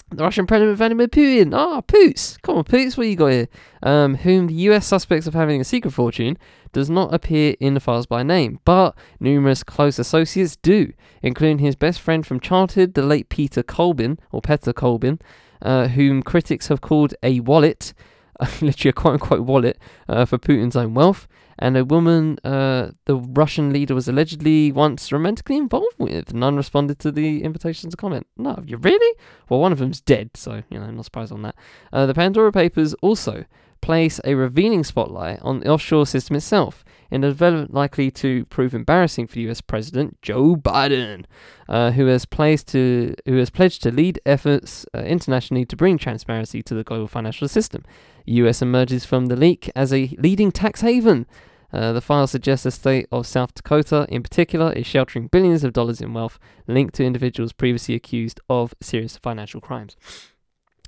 the 0.09 0.23
Russian 0.23 0.47
President 0.47 0.77
Vladimir 0.77 1.07
Putin. 1.07 1.53
Ah, 1.53 1.77
oh, 1.77 1.81
Poots. 1.81 2.37
Come 2.41 2.57
on, 2.57 2.63
Poots, 2.63 2.97
what 2.97 3.07
you 3.07 3.15
got 3.15 3.27
here? 3.27 3.47
Um, 3.83 4.15
whom 4.15 4.47
the 4.47 4.53
US 4.53 4.87
suspects 4.87 5.27
of 5.27 5.33
having 5.33 5.61
a 5.61 5.63
secret 5.63 5.91
fortune 5.91 6.37
does 6.71 6.89
not 6.89 7.13
appear 7.13 7.55
in 7.59 7.73
the 7.73 7.79
files 7.79 8.05
by 8.05 8.23
name, 8.23 8.59
but 8.65 8.95
numerous 9.19 9.63
close 9.63 9.99
associates 9.99 10.55
do, 10.55 10.93
including 11.21 11.59
his 11.59 11.75
best 11.75 11.99
friend 11.99 12.25
from 12.25 12.39
childhood, 12.39 12.93
the 12.93 13.01
late 13.01 13.29
Peter 13.29 13.63
Kolbin, 13.63 14.19
or 14.31 14.41
Peter 14.41 14.73
Kolbin, 14.73 15.19
uh, 15.61 15.87
whom 15.87 16.21
critics 16.23 16.67
have 16.67 16.81
called 16.81 17.13
a 17.23 17.39
wallet, 17.39 17.93
literally 18.61 18.89
a 18.89 18.93
quote 18.93 19.13
unquote 19.13 19.41
wallet, 19.41 19.77
uh, 20.07 20.25
for 20.25 20.37
Putin's 20.37 20.75
own 20.75 20.93
wealth 20.93 21.27
and 21.59 21.75
a 21.75 21.85
woman 21.85 22.39
uh, 22.43 22.91
the 23.05 23.17
Russian 23.17 23.71
leader 23.71 23.93
was 23.93 24.07
allegedly 24.07 24.71
once 24.71 25.11
romantically 25.11 25.57
involved 25.57 25.95
with. 25.97 26.33
None 26.33 26.55
responded 26.55 26.99
to 26.99 27.11
the 27.11 27.43
invitation 27.43 27.89
to 27.89 27.97
comment. 27.97 28.25
No, 28.37 28.63
you 28.65 28.77
really? 28.77 29.17
Well, 29.49 29.59
one 29.59 29.73
of 29.73 29.77
them's 29.77 30.01
dead, 30.01 30.31
so, 30.35 30.63
you 30.69 30.79
know, 30.79 30.85
I'm 30.85 30.95
not 30.95 31.05
surprised 31.05 31.33
on 31.33 31.41
that. 31.43 31.55
Uh, 31.91 32.05
the 32.05 32.13
Pandora 32.13 32.51
Papers 32.51 32.93
also 32.95 33.45
place 33.81 34.19
a 34.23 34.35
revealing 34.35 34.83
spotlight 34.83 35.39
on 35.41 35.59
the 35.59 35.69
offshore 35.69 36.05
system 36.05 36.35
itself 36.35 36.83
in 37.11 37.23
a 37.23 37.27
development 37.29 37.73
likely 37.73 38.11
to 38.11 38.45
prove 38.45 38.73
embarrassing 38.73 39.27
for 39.27 39.39
US 39.39 39.61
President 39.61 40.21
Joe 40.21 40.55
Biden, 40.55 41.25
uh, 41.67 41.91
who 41.91 42.05
has 42.07 42.25
placed 42.25 42.67
to 42.69 43.15
who 43.25 43.37
has 43.37 43.49
pledged 43.49 43.81
to 43.83 43.91
lead 43.91 44.19
efforts 44.25 44.85
uh, 44.93 44.99
internationally 44.99 45.65
to 45.65 45.75
bring 45.75 45.97
transparency 45.97 46.61
to 46.63 46.73
the 46.73 46.83
global 46.83 47.07
financial 47.07 47.47
system. 47.47 47.83
US 48.25 48.61
emerges 48.61 49.05
from 49.05 49.27
the 49.27 49.35
leak 49.35 49.71
as 49.75 49.91
a 49.93 50.15
leading 50.19 50.51
tax 50.51 50.81
haven 50.81 51.25
uh, 51.71 51.93
the 51.93 52.01
file 52.01 52.27
suggests 52.27 52.63
the 52.63 52.71
state 52.71 53.07
of 53.11 53.27
South 53.27 53.53
Dakota, 53.53 54.07
in 54.09 54.23
particular, 54.23 54.73
is 54.73 54.87
sheltering 54.87 55.27
billions 55.27 55.63
of 55.63 55.73
dollars 55.73 56.01
in 56.01 56.13
wealth 56.13 56.39
linked 56.67 56.95
to 56.95 57.05
individuals 57.05 57.53
previously 57.53 57.95
accused 57.95 58.39
of 58.49 58.73
serious 58.81 59.17
financial 59.17 59.61
crimes. 59.61 59.95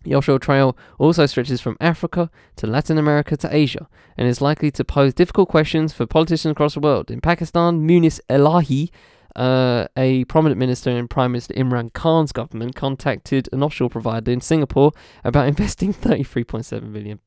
The 0.04 0.16
offshore 0.16 0.40
trail 0.40 0.76
also 0.98 1.26
stretches 1.26 1.62
from 1.62 1.78
Africa 1.80 2.32
to 2.56 2.68
Latin 2.68 2.98
America 2.98 3.38
to 3.38 3.56
Asia 3.56 3.88
and 4.18 4.28
is 4.28 4.42
likely 4.42 4.72
to 4.72 4.84
pose 4.84 5.14
difficult 5.14 5.50
questions 5.50 5.94
for 5.94 6.06
politicians 6.06 6.54
across 6.54 6.74
the 6.74 6.80
world. 6.80 7.12
In 7.12 7.22
Pakistan, 7.22 7.88
Moonis 7.88 8.20
Elahi, 8.30 8.90
uh, 9.36 9.88
a 9.96 10.26
prominent 10.26 10.60
minister 10.60 10.90
in 10.90 11.08
Prime 11.08 11.32
Minister 11.32 11.54
Imran 11.54 11.94
Khan's 11.94 12.32
government 12.32 12.76
contacted 12.76 13.50
an 13.52 13.64
offshore 13.64 13.90
provider 13.90 14.32
in 14.32 14.42
Singapore 14.42 14.92
about 15.24 15.48
investing 15.50 15.94
$33.7 15.94 16.84
million. 16.84 17.20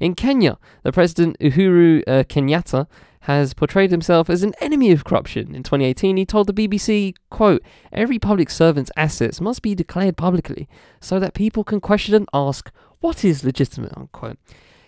In 0.00 0.14
Kenya, 0.14 0.58
the 0.82 0.92
president 0.92 1.38
Uhuru 1.40 2.02
uh, 2.06 2.24
Kenyatta 2.24 2.86
has 3.20 3.54
portrayed 3.54 3.90
himself 3.90 4.30
as 4.30 4.44
an 4.44 4.54
enemy 4.60 4.92
of 4.92 5.04
corruption. 5.04 5.52
In 5.54 5.64
2018, 5.64 6.16
he 6.16 6.24
told 6.24 6.46
the 6.46 6.52
BBC, 6.52 7.14
quote, 7.28 7.60
every 7.92 8.20
public 8.20 8.50
servant's 8.50 8.92
assets 8.96 9.40
must 9.40 9.62
be 9.62 9.74
declared 9.74 10.16
publicly 10.16 10.68
so 11.00 11.18
that 11.18 11.34
people 11.34 11.64
can 11.64 11.80
question 11.80 12.14
and 12.14 12.28
ask 12.32 12.70
what 13.00 13.24
is 13.24 13.42
legitimate, 13.42 13.92
unquote. 13.96 14.38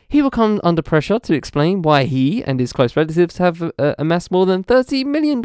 He 0.09 0.23
will 0.23 0.31
come 0.31 0.61
under 0.65 0.81
pressure 0.81 1.19
to 1.19 1.35
explain 1.35 1.83
why 1.83 2.05
he 2.05 2.43
and 2.43 2.59
his 2.59 2.73
close 2.73 2.97
relatives 2.97 3.37
have 3.37 3.63
uh, 3.79 3.95
amassed 3.99 4.31
more 4.31 4.47
than 4.47 4.65
$30 4.65 5.05
million 5.05 5.45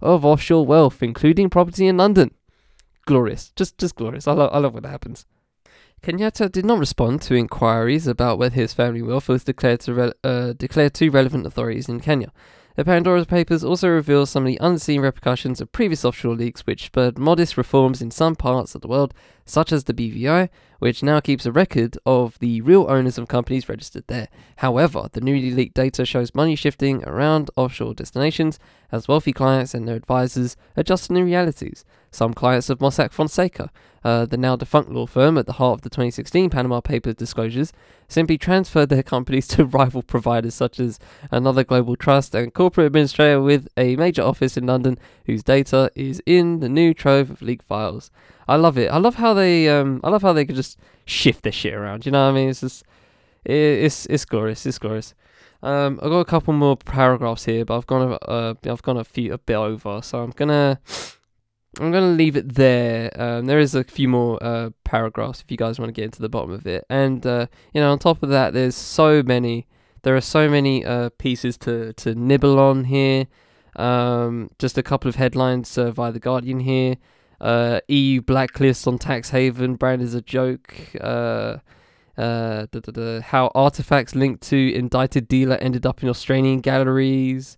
of 0.00 0.24
offshore 0.24 0.64
wealth, 0.64 1.02
including 1.02 1.50
property 1.50 1.86
in 1.86 1.98
London. 1.98 2.30
Glorious. 3.04 3.52
Just 3.56 3.76
just 3.76 3.96
glorious. 3.96 4.26
I, 4.26 4.32
lo- 4.32 4.48
I 4.48 4.58
love 4.58 4.74
when 4.74 4.84
that 4.84 4.90
happens. 4.90 5.26
Kenyatta 6.02 6.50
did 6.50 6.64
not 6.64 6.78
respond 6.78 7.20
to 7.22 7.34
inquiries 7.34 8.06
about 8.06 8.38
whether 8.38 8.54
his 8.54 8.72
family 8.72 9.02
wealth 9.02 9.28
was 9.28 9.44
declared 9.44 9.80
to, 9.80 9.92
re- 9.92 10.12
uh, 10.24 10.54
declared 10.54 10.94
to 10.94 11.10
relevant 11.10 11.44
authorities 11.44 11.90
in 11.90 12.00
Kenya. 12.00 12.32
The 12.76 12.84
Pandora 12.86 13.26
Papers 13.26 13.62
also 13.62 13.88
reveal 13.88 14.24
some 14.24 14.44
of 14.44 14.46
the 14.46 14.58
unseen 14.62 15.02
repercussions 15.02 15.60
of 15.60 15.72
previous 15.72 16.04
offshore 16.04 16.36
leaks, 16.36 16.62
which 16.62 16.86
spurred 16.86 17.18
modest 17.18 17.58
reforms 17.58 18.00
in 18.00 18.10
some 18.10 18.34
parts 18.34 18.74
of 18.74 18.80
the 18.80 18.88
world, 18.88 19.12
such 19.50 19.72
as 19.72 19.84
the 19.84 19.94
BVI, 19.94 20.48
which 20.78 21.02
now 21.02 21.20
keeps 21.20 21.44
a 21.44 21.52
record 21.52 21.98
of 22.06 22.38
the 22.38 22.60
real 22.62 22.86
owners 22.88 23.18
of 23.18 23.28
companies 23.28 23.68
registered 23.68 24.04
there. 24.06 24.28
However, 24.56 25.08
the 25.12 25.20
newly 25.20 25.50
leaked 25.50 25.74
data 25.74 26.06
shows 26.06 26.34
money 26.34 26.56
shifting 26.56 27.04
around 27.04 27.50
offshore 27.56 27.94
destinations 27.94 28.58
as 28.90 29.08
wealthy 29.08 29.32
clients 29.32 29.74
and 29.74 29.86
their 29.86 29.96
advisors 29.96 30.56
adjust 30.76 31.06
to 31.06 31.12
new 31.12 31.24
realities. 31.24 31.84
Some 32.10 32.34
clients 32.34 32.70
of 32.70 32.80
Mossack 32.80 33.12
Fonseca, 33.12 33.70
uh, 34.02 34.24
the 34.24 34.36
now 34.36 34.56
defunct 34.56 34.90
law 34.90 35.06
firm 35.06 35.36
at 35.36 35.46
the 35.46 35.54
heart 35.54 35.78
of 35.78 35.82
the 35.82 35.90
2016 35.90 36.50
Panama 36.50 36.80
Papers 36.80 37.14
disclosures, 37.14 37.72
simply 38.08 38.38
transferred 38.38 38.88
their 38.88 39.02
companies 39.02 39.46
to 39.48 39.64
rival 39.64 40.02
providers 40.02 40.54
such 40.54 40.80
as 40.80 40.98
another 41.30 41.62
global 41.62 41.96
trust 41.96 42.34
and 42.34 42.54
corporate 42.54 42.86
administrator 42.86 43.40
with 43.40 43.68
a 43.76 43.96
major 43.96 44.22
office 44.22 44.56
in 44.56 44.66
London 44.66 44.98
whose 45.26 45.42
data 45.42 45.90
is 45.94 46.22
in 46.26 46.60
the 46.60 46.68
new 46.68 46.94
trove 46.94 47.30
of 47.30 47.42
leaked 47.42 47.66
files. 47.66 48.10
I 48.50 48.56
love 48.56 48.76
it. 48.76 48.90
I 48.90 48.98
love 48.98 49.14
how 49.14 49.32
they 49.32 49.68
um 49.68 50.00
I 50.02 50.10
love 50.10 50.22
how 50.22 50.32
they 50.32 50.44
could 50.44 50.56
just 50.56 50.76
shift 51.04 51.44
their 51.44 51.52
shit 51.52 51.72
around. 51.72 52.04
You 52.04 52.12
know 52.12 52.24
what 52.24 52.32
I 52.32 52.34
mean? 52.34 52.48
It's 52.48 52.60
just 52.60 52.82
it, 53.44 53.54
it's 53.54 54.06
it's 54.06 54.24
glorious. 54.24 54.66
It's 54.66 54.78
glorious. 54.78 55.14
Um, 55.62 56.00
I've 56.02 56.10
got 56.10 56.20
a 56.20 56.24
couple 56.24 56.52
more 56.54 56.76
paragraphs 56.76 57.44
here, 57.44 57.64
but 57.64 57.76
I've 57.76 57.86
gone 57.86 58.12
a, 58.12 58.14
uh, 58.26 58.54
I've 58.66 58.82
gone 58.82 58.96
a 58.96 59.04
few 59.04 59.32
a 59.32 59.38
bit 59.38 59.54
over, 59.56 60.00
so 60.02 60.22
I'm 60.22 60.30
gonna 60.30 60.80
I'm 61.78 61.92
gonna 61.92 62.14
leave 62.22 62.36
it 62.36 62.54
there. 62.54 63.10
Um, 63.20 63.46
there 63.46 63.60
is 63.60 63.76
a 63.76 63.84
few 63.84 64.08
more 64.08 64.42
uh, 64.42 64.70
paragraphs 64.82 65.42
if 65.42 65.50
you 65.50 65.56
guys 65.56 65.78
want 65.78 65.88
to 65.88 65.92
get 65.92 66.06
into 66.06 66.22
the 66.22 66.28
bottom 66.28 66.50
of 66.50 66.66
it, 66.66 66.84
and 66.90 67.24
uh, 67.24 67.46
you 67.72 67.80
know, 67.80 67.92
on 67.92 68.00
top 68.00 68.22
of 68.22 68.30
that, 68.30 68.52
there's 68.52 68.74
so 68.74 69.22
many. 69.22 69.68
There 70.02 70.16
are 70.16 70.22
so 70.22 70.48
many 70.48 70.84
uh, 70.84 71.10
pieces 71.18 71.56
to 71.58 71.92
to 71.92 72.14
nibble 72.16 72.58
on 72.58 72.84
here. 72.84 73.26
Um, 73.76 74.50
just 74.58 74.76
a 74.76 74.82
couple 74.82 75.08
of 75.08 75.14
headlines 75.16 75.78
uh, 75.78 75.92
via 75.92 76.10
the 76.10 76.18
Guardian 76.18 76.60
here. 76.60 76.96
Uh, 77.40 77.80
EU 77.88 78.20
blacklist 78.20 78.86
on 78.86 78.98
tax 78.98 79.30
haven 79.30 79.76
brand 79.76 80.02
is 80.02 80.14
a 80.14 80.22
joke. 80.22 80.74
Uh, 81.00 81.58
uh, 82.18 82.66
da, 82.70 82.80
da, 82.80 82.92
da, 82.92 83.20
how 83.20 83.50
artifacts 83.54 84.14
linked 84.14 84.42
to 84.42 84.74
indicted 84.74 85.26
dealer 85.26 85.56
ended 85.56 85.86
up 85.86 86.02
in 86.02 86.08
Australian 86.08 86.60
galleries 86.60 87.56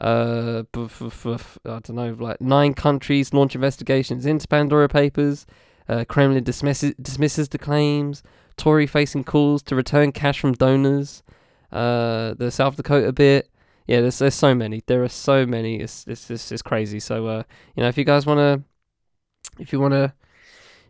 uh, 0.00 0.62
I 0.74 1.36
don't 1.64 1.90
know, 1.90 2.16
like 2.18 2.40
nine 2.40 2.74
countries 2.74 3.34
launch 3.34 3.54
investigations 3.54 4.24
into 4.26 4.48
Pandora 4.48 4.88
Papers. 4.88 5.46
Uh, 5.88 6.04
Kremlin 6.08 6.42
dismisses 6.42 6.94
dismisses 7.00 7.48
the 7.48 7.58
claims. 7.58 8.22
Tory 8.56 8.86
facing 8.86 9.24
calls 9.24 9.62
to 9.64 9.74
return 9.74 10.12
cash 10.12 10.40
from 10.40 10.54
donors. 10.54 11.22
Uh, 11.70 12.34
the 12.34 12.50
South 12.50 12.76
Dakota 12.76 13.12
bit. 13.12 13.48
Yeah, 13.86 14.00
there's 14.00 14.18
there's 14.18 14.34
so 14.34 14.54
many. 14.54 14.82
There 14.86 15.02
are 15.02 15.08
so 15.08 15.44
many. 15.44 15.80
It's 15.80 16.06
it's 16.06 16.30
it's, 16.30 16.50
it's 16.50 16.62
crazy. 16.62 17.00
So 17.00 17.26
uh, 17.26 17.42
you 17.76 17.82
know, 17.82 17.88
if 17.88 17.98
you 17.98 18.04
guys 18.04 18.24
wanna, 18.24 18.62
if 19.58 19.72
you 19.72 19.80
wanna 19.80 20.14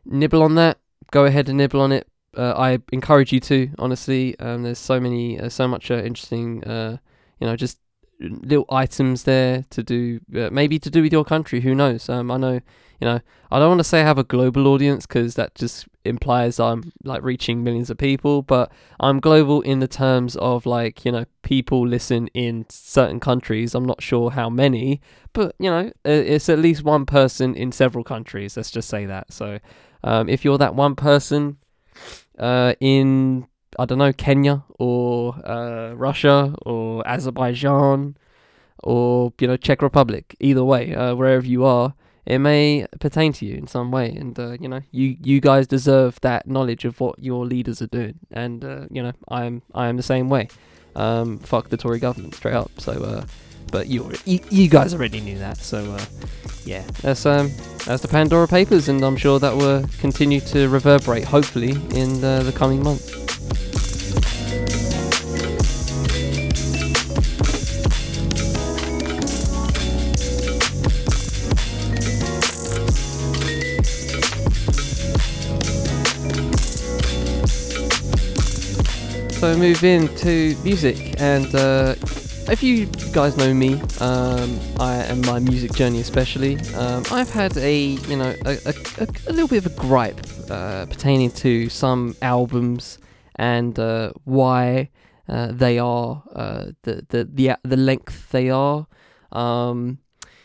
nibble 0.05 0.43
on 0.43 0.55
that, 0.57 0.79
go 1.11 1.25
ahead 1.25 1.49
and 1.49 1.59
nibble 1.59 1.81
on 1.81 1.93
it. 1.93 2.07
Uh, 2.37 2.55
I 2.57 2.79
encourage 2.93 3.33
you 3.33 3.41
to. 3.41 3.71
Honestly, 3.79 4.39
um, 4.39 4.63
there's 4.63 4.79
so 4.79 5.01
many, 5.01 5.41
uh, 5.41 5.49
so 5.49 5.67
much 5.67 5.91
uh, 5.91 5.97
interesting. 6.03 6.63
Uh, 6.65 6.99
you 7.41 7.47
know, 7.47 7.57
just 7.57 7.79
little 8.21 8.67
items 8.71 9.25
there 9.25 9.65
to 9.71 9.83
do, 9.83 10.21
uh, 10.37 10.51
maybe 10.53 10.79
to 10.79 10.91
do 10.91 11.03
with 11.03 11.13
your 11.13 11.25
country. 11.25 11.61
Who 11.61 11.75
knows? 11.75 12.09
Um, 12.09 12.31
I 12.31 12.37
know, 12.37 12.61
you 13.01 13.07
know, 13.07 13.21
I 13.51 13.59
don't 13.59 13.69
want 13.69 13.81
to 13.81 13.85
say 13.85 14.01
I 14.01 14.05
have 14.05 14.19
a 14.19 14.25
global 14.25 14.67
audience 14.69 15.07
because 15.07 15.35
that 15.35 15.55
just 15.55 15.89
implies 16.05 16.61
I'm 16.61 16.93
like 17.03 17.23
reaching 17.23 17.65
millions 17.65 17.91
of 17.91 17.99
people, 17.99 18.43
but 18.43 18.71
I'm 19.01 19.21
global 19.21 19.63
in 19.63 19.81
the 19.81 19.89
terms 19.89 20.37
of 20.37 20.67
like, 20.67 21.05
you 21.05 21.13
know, 21.13 21.25
people 21.43 21.87
listen 21.87 22.29
in 22.29 22.67
certain 22.69 23.19
countries. 23.19 23.75
I'm 23.75 23.87
not 23.87 24.03
sure 24.03 24.31
how 24.31 24.51
many, 24.51 25.01
but 25.33 25.55
you 25.59 25.71
know, 25.71 25.93
it's 26.05 26.49
at 26.49 26.59
least 26.59 26.85
one 26.85 27.07
person 27.07 27.55
in 27.55 27.73
several 27.73 28.05
countries. 28.05 28.57
Let's 28.57 28.71
just 28.71 28.89
say 28.89 29.07
that. 29.07 29.33
So, 29.33 29.59
um, 30.05 30.29
if 30.29 30.45
you're 30.45 30.59
that 30.59 30.75
one 30.75 30.95
person, 30.95 31.57
uh, 32.39 32.75
in 32.81 33.47
I 33.79 33.85
don't 33.85 33.99
know, 33.99 34.13
Kenya 34.13 34.65
or 34.79 35.35
uh, 35.47 35.93
Russia 35.95 36.55
or 36.67 37.07
Azerbaijan 37.07 38.17
or, 38.83 39.33
you 39.41 39.47
know, 39.47 39.57
Czech 39.57 39.83
Republic. 39.83 40.35
Either 40.41 40.65
way, 40.65 40.95
uh, 40.95 41.15
wherever 41.15 41.47
you 41.47 41.65
are, 41.65 41.95
it 42.27 42.39
may 42.39 42.87
pertain 43.01 43.33
to 43.35 43.47
you 43.47 43.57
in 43.57 43.67
some 43.67 43.91
way. 43.91 44.11
And, 44.11 44.39
uh, 44.39 44.57
you 44.61 44.69
know, 44.69 44.83
you, 44.91 45.17
you 45.23 45.41
guys 45.41 45.67
deserve 45.67 46.21
that 46.21 46.47
knowledge 46.47 46.85
of 46.85 47.01
what 47.01 47.19
your 47.19 47.45
leaders 47.47 47.81
are 47.83 47.87
doing. 47.87 48.19
And, 48.31 48.65
uh, 48.65 48.87
you 48.91 49.03
know, 49.03 49.13
I 49.29 49.45
am, 49.45 49.63
I 49.75 49.89
am 49.89 49.97
the 49.97 50.03
same 50.03 50.29
way. 50.29 50.49
Um, 50.97 51.39
fuck 51.39 51.69
the 51.69 51.77
Tory 51.77 51.99
government 51.99 52.35
straight 52.35 52.55
up. 52.55 52.71
So, 52.79 52.93
uh, 52.93 53.25
but 53.71 53.87
you, 53.87 54.13
you, 54.25 54.41
you 54.51 54.69
guys 54.69 54.93
already 54.95 55.21
knew 55.21 55.39
that. 55.39 55.57
So, 55.59 55.79
uh, 55.93 56.05
yeah, 56.65 56.83
that's 57.03 57.25
um, 57.25 57.51
that's 57.87 58.03
the 58.03 58.09
Pandora 58.09 58.47
Papers, 58.47 58.89
and 58.89 59.03
I'm 59.03 59.17
sure 59.17 59.39
that 59.39 59.57
will 59.57 59.85
continue 59.99 60.41
to 60.41 60.69
reverberate, 60.69 61.25
hopefully, 61.25 61.71
in 61.95 62.23
uh, 62.23 62.43
the 62.43 62.53
coming 62.53 62.83
months. 62.83 63.20
So 79.41 79.57
move 79.57 79.85
into 79.85 80.55
music, 80.63 81.19
and 81.19 81.55
uh, 81.55 81.95
if 82.51 82.63
you 82.63 82.85
guys 83.15 83.39
know 83.39 83.55
me, 83.55 83.81
um, 83.99 84.61
I 84.79 84.97
and 85.09 85.25
my 85.25 85.39
music 85.39 85.73
journey 85.73 86.01
especially, 86.01 86.59
um, 86.75 87.05
I've 87.11 87.31
had 87.31 87.57
a 87.57 87.83
you 87.83 88.17
know 88.17 88.35
a, 88.45 88.59
a, 88.67 89.07
a, 89.29 89.33
little 89.33 89.49
bit 89.49 89.65
of 89.65 89.73
a 89.73 89.75
gripe 89.77 90.21
uh, 90.51 90.85
pertaining 90.85 91.31
to 91.31 91.71
some 91.71 92.15
albums 92.21 92.99
and 93.37 93.79
uh, 93.79 94.13
why 94.25 94.91
uh, 95.27 95.53
they 95.53 95.79
are 95.79 96.23
uh, 96.35 96.67
the 96.83 97.07
the 97.09 97.25
the 97.25 97.57
the 97.65 97.79
length 97.79 98.31
they 98.33 98.51
are. 98.51 98.87
Um, 99.33 100.01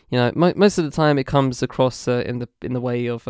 you 0.09 0.17
know, 0.17 0.31
mo- 0.33 0.53
most 0.55 0.77
of 0.77 0.85
the 0.85 0.91
time 0.91 1.17
it 1.17 1.25
comes 1.25 1.61
across 1.61 2.07
uh, 2.07 2.23
in 2.25 2.39
the 2.39 2.47
in 2.61 2.71
the 2.71 2.79
way 2.79 3.07
of 3.07 3.27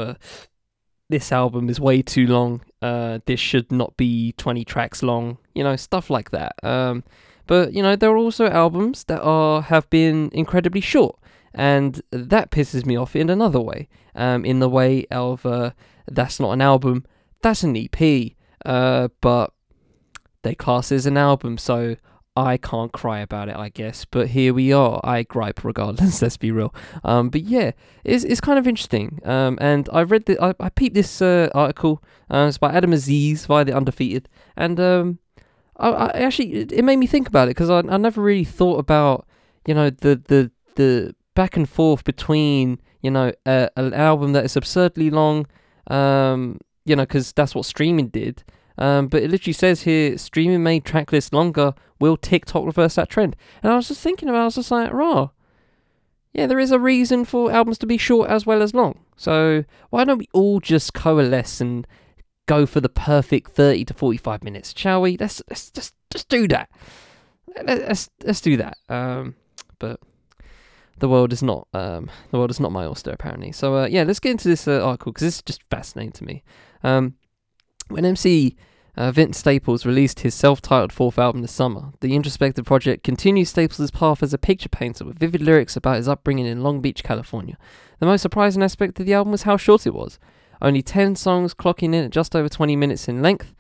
this 1.10 1.32
album 1.32 1.70
is 1.70 1.80
way 1.80 2.04
too 2.04 2.28
long. 2.28 2.62
Uh, 2.86 3.20
this 3.26 3.40
should 3.40 3.72
not 3.72 3.98
be 3.98 4.34
20 4.34 4.64
tracks 4.64 5.02
long. 5.02 5.40
You 5.56 5.64
know, 5.64 5.76
stuff 5.76 6.12
like 6.12 6.30
that. 6.30 6.54
Um, 6.64 7.04
but 7.48 7.74
you 7.74 7.82
know, 7.82 7.96
there 7.96 8.12
are 8.12 8.18
also 8.18 8.48
albums 8.48 9.06
that 9.06 9.22
are 9.22 9.64
have 9.64 9.90
been 9.90 10.30
incredibly 10.34 10.82
short, 10.82 11.18
and 11.54 12.02
that 12.12 12.52
pisses 12.52 12.86
me 12.86 12.96
off 12.96 13.16
in 13.16 13.30
another 13.32 13.60
way. 13.60 13.88
Um, 14.14 14.46
in 14.46 14.60
the 14.60 14.70
way 14.70 15.06
of 15.10 15.46
uh, 15.46 15.72
that's 16.08 16.40
not 16.40 16.52
an 16.52 16.62
album, 16.62 17.06
that's 17.42 17.64
an 17.64 17.76
EP. 17.76 18.34
Uh, 18.64 19.08
but 19.20 19.52
they 20.44 20.54
class 20.54 20.92
as 20.92 21.08
an 21.08 21.18
album, 21.18 21.58
so 21.58 21.96
I 22.36 22.58
can't 22.58 22.92
cry 22.92 23.20
about 23.20 23.48
it, 23.48 23.56
I 23.56 23.70
guess. 23.70 24.04
But 24.04 24.30
here 24.30 24.54
we 24.54 24.74
are. 24.74 25.00
I 25.04 25.24
gripe 25.24 25.64
regardless. 25.64 26.22
let's 26.22 26.38
be 26.38 26.52
real. 26.52 26.74
Um, 27.04 27.30
but 27.30 27.42
yeah, 27.42 27.72
it's 28.04 28.24
it's 28.24 28.42
kind 28.42 28.60
of 28.60 28.68
interesting. 28.68 29.20
Um, 29.24 29.58
and 29.62 29.90
I 29.94 30.02
read 30.02 30.26
the 30.26 30.42
I, 30.44 30.54
I 30.60 30.70
peeped 30.70 30.96
this 30.96 31.22
uh, 31.22 31.50
article. 31.56 32.04
Uh, 32.30 32.46
it's 32.50 32.58
by 32.58 32.74
Adam 32.74 32.94
Aziz 32.94 33.46
via 33.46 33.64
the 33.64 33.76
Undefeated, 33.76 34.28
and 34.58 34.80
um, 34.80 35.20
I, 35.78 35.90
I 35.90 36.08
actually 36.20 36.54
it, 36.54 36.72
it 36.72 36.84
made 36.84 36.98
me 36.98 37.08
think 37.08 37.28
about 37.28 37.48
it 37.48 37.52
because 37.52 37.70
I 37.70 37.80
I 37.80 37.98
never 37.98 38.22
really 38.22 38.46
thought 38.46 38.80
about 38.80 39.28
you 39.66 39.74
know 39.74 39.90
the 39.90 40.22
the 40.28 40.52
the 40.76 41.16
back 41.36 41.56
and 41.56 41.70
forth 41.70 42.04
between 42.04 42.82
you 43.02 43.12
know 43.12 43.32
uh, 43.46 43.70
an 43.78 43.94
album 43.94 44.34
that 44.34 44.44
is 44.46 44.58
absurdly 44.58 45.10
long. 45.10 45.48
Um, 45.88 46.60
you 46.86 46.96
know, 46.96 47.04
because 47.04 47.34
that's 47.34 47.56
what 47.56 47.66
streaming 47.66 48.10
did. 48.10 48.44
Um, 48.78 49.08
but 49.08 49.24
it 49.24 49.32
literally 49.32 49.54
says 49.54 49.84
here, 49.84 50.18
streaming 50.18 50.64
made 50.64 50.86
track 50.86 51.08
tracklist 51.08 51.34
longer. 51.34 51.74
Will 52.00 52.18
TikTok 52.18 52.66
reverse 52.66 52.96
that 52.96 53.10
trend? 53.10 53.36
And 53.64 53.72
I 53.72 53.76
was 53.76 53.88
just 53.88 54.02
thinking 54.02 54.30
about, 54.30 54.40
it, 54.40 54.42
I 54.42 54.46
was 54.46 54.56
just 54.56 54.72
like, 54.72 54.92
raw. 54.92 55.30
yeah, 56.34 56.46
there 56.48 56.60
is 56.60 56.72
a 56.72 56.80
reason 56.80 57.26
for 57.26 57.52
albums 57.52 57.78
to 57.80 57.86
be 57.86 57.98
short 57.98 58.30
as 58.30 58.46
well 58.46 58.62
as 58.62 58.74
long. 58.74 59.00
So 59.16 59.64
why 59.90 60.04
don't 60.04 60.18
we 60.18 60.28
all 60.34 60.60
just 60.60 60.94
coalesce 60.94 61.62
and 61.62 61.88
go 62.48 62.66
for 62.66 62.82
the 62.82 62.90
perfect 62.90 63.52
30 63.52 63.86
to 63.86 63.94
45 63.94 64.44
minutes, 64.44 64.74
shall 64.76 65.02
we? 65.02 65.18
Let's, 65.18 65.42
let's 65.50 65.72
just 65.72 65.94
just 66.16 66.30
do 66.30 66.48
that. 66.48 66.70
Let's 67.64 68.10
let's 68.24 68.42
do 68.42 68.58
that. 68.58 68.78
Um, 68.90 69.36
but 69.80 70.00
the 71.00 71.10
world 71.10 71.34
is 71.34 71.44
not 71.44 71.68
um, 71.74 72.10
the 72.32 72.38
world 72.38 72.52
is 72.52 72.60
not 72.60 72.72
my 72.72 72.86
oyster 72.86 73.12
apparently. 73.12 73.52
So 73.52 73.76
uh, 73.76 73.88
yeah, 73.88 74.04
let's 74.04 74.20
get 74.20 74.32
into 74.32 74.48
this 74.48 74.68
uh, 74.68 74.84
article 74.84 75.12
because 75.12 75.28
this 75.28 75.36
is 75.36 75.42
just 75.42 75.62
fascinating 75.70 76.14
to 76.14 76.24
me. 76.26 76.44
Um, 76.84 77.16
when 77.90 78.06
MC 78.06 78.56
uh, 78.98 79.12
Vince 79.12 79.38
Staples 79.38 79.86
released 79.86 80.22
his 80.22 80.34
self-titled 80.34 80.94
fourth 80.94 81.20
album 81.20 81.42
this 81.42 81.52
summer, 81.52 81.92
the 82.00 82.16
introspective 82.16 82.66
project 82.66 83.04
continues 83.04 83.50
Staples' 83.50 83.92
path 83.92 84.24
as 84.24 84.34
a 84.34 84.38
picture 84.38 84.70
painter 84.70 85.04
with 85.04 85.20
vivid 85.20 85.42
lyrics 85.42 85.76
about 85.76 85.98
his 85.98 86.08
upbringing 86.08 86.46
in 86.46 86.64
Long 86.64 86.82
Beach, 86.82 87.04
California. 87.04 87.58
The 88.00 88.06
most 88.06 88.22
surprising 88.22 88.64
aspect 88.64 89.00
of 89.00 89.06
the 89.06 89.14
album 89.14 89.32
was 89.32 89.44
how 89.44 89.58
short 89.58 89.86
it 89.86 89.94
was. 89.94 90.20
Only 90.62 90.82
10 90.82 91.16
songs 91.16 91.54
clocking 91.54 91.94
in 91.94 92.06
at 92.06 92.12
just 92.12 92.36
over 92.36 92.48
20 92.48 92.76
minutes 92.76 93.08
in 93.08 93.22
length, 93.22 93.54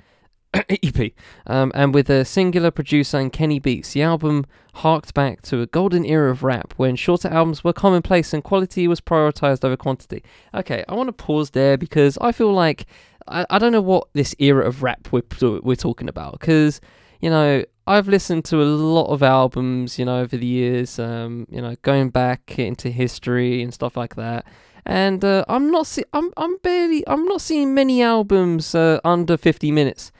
EP. 0.70 1.12
Um, 1.48 1.72
and 1.76 1.94
with 1.94 2.10
a 2.10 2.26
singular 2.26 2.72
producer 2.72 3.18
and 3.18 3.32
Kenny 3.32 3.60
Beats, 3.60 3.92
the 3.92 4.02
album 4.02 4.46
harked 4.76 5.14
back 5.14 5.42
to 5.44 5.62
a 5.62 5.68
golden 5.68 6.06
era 6.06 6.32
of 6.32 6.44
rap 6.44 6.74
when 6.78 6.96
shorter 6.96 7.28
albums 7.28 7.64
were 7.64 7.74
commonplace 7.74 8.34
and 8.34 8.44
quality 8.44 8.88
was 8.88 9.02
prioritized 9.02 9.64
over 9.64 9.78
quantity. 9.78 10.24
Okay, 10.54 10.84
I 10.88 10.94
want 10.94 11.08
to 11.08 11.14
pause 11.14 11.52
there 11.52 11.78
because 11.78 12.18
I 12.20 12.32
feel 12.32 12.54
like 12.54 12.86
I, 13.28 13.46
I 13.50 13.60
don't 13.60 13.72
know 13.72 13.82
what 13.82 14.08
this 14.14 14.36
era 14.40 14.66
of 14.66 14.84
rap 14.84 15.08
we're, 15.12 15.24
we're 15.62 15.76
talking 15.76 16.10
about 16.10 16.40
because, 16.40 16.82
you 17.22 17.30
know, 17.30 17.64
I've 17.88 18.08
listened 18.08 18.46
to 18.46 18.62
a 18.62 18.66
lot 18.66 19.08
of 19.08 19.22
albums, 19.24 20.00
you 20.00 20.06
know, 20.06 20.22
over 20.22 20.38
the 20.38 20.46
years, 20.46 21.00
um, 21.00 21.48
you 21.50 21.62
know, 21.62 21.76
going 21.82 22.10
back 22.10 22.58
into 22.58 22.90
history 22.90 23.62
and 23.62 23.74
stuff 23.74 23.96
like 23.96 24.16
that 24.16 24.46
and 24.86 25.26
uh, 25.26 25.44
I'm 25.48 25.72
not 25.72 25.88
see- 25.88 26.06
I'm 26.14 26.32
I'm 26.38 26.58
barely 26.58 27.04
I'm 27.08 27.26
not 27.26 27.42
seeing 27.42 27.74
many 27.74 28.02
albums 28.02 28.76
uh, 28.76 29.00
under 29.04 29.38
50 29.38 29.72
minutes. 29.72 30.12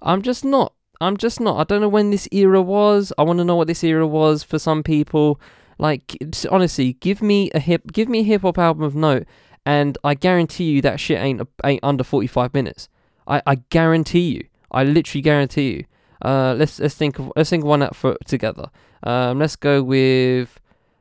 I'm 0.00 0.22
just 0.22 0.44
not. 0.44 0.74
I'm 1.00 1.16
just 1.16 1.40
not. 1.40 1.58
I 1.58 1.64
don't 1.64 1.80
know 1.80 1.88
when 1.88 2.10
this 2.10 2.28
era 2.30 2.62
was. 2.62 3.12
I 3.18 3.22
want 3.22 3.38
to 3.40 3.44
know 3.44 3.56
what 3.56 3.66
this 3.66 3.82
era 3.82 4.06
was 4.06 4.42
for 4.44 4.58
some 4.58 4.82
people. 4.82 5.40
Like 5.78 6.16
honestly, 6.50 6.92
give 6.94 7.20
me 7.20 7.50
a 7.52 7.58
hip, 7.58 7.92
give 7.92 8.08
me 8.08 8.20
a 8.20 8.24
hip 8.24 8.42
hop 8.42 8.58
album 8.58 8.84
of 8.84 8.94
note, 8.94 9.26
and 9.64 9.98
I 10.02 10.14
guarantee 10.14 10.64
you 10.64 10.82
that 10.82 11.00
shit 11.00 11.20
ain't 11.20 11.42
ain't 11.64 11.80
under 11.82 12.04
forty 12.04 12.26
five 12.26 12.54
minutes. 12.54 12.88
I, 13.26 13.42
I 13.46 13.54
guarantee 13.70 14.30
you. 14.30 14.46
I 14.70 14.84
literally 14.84 15.22
guarantee 15.22 15.70
you. 15.72 15.84
Uh, 16.22 16.54
let's 16.56 16.80
let's 16.80 16.94
think 16.94 17.18
of 17.18 17.32
let's 17.36 17.50
think 17.50 17.64
of 17.64 17.68
one 17.68 17.82
out 17.82 17.96
for 17.96 18.16
together. 18.26 18.70
Um, 19.02 19.38
let's 19.38 19.56
go 19.56 19.82
with 19.82 20.58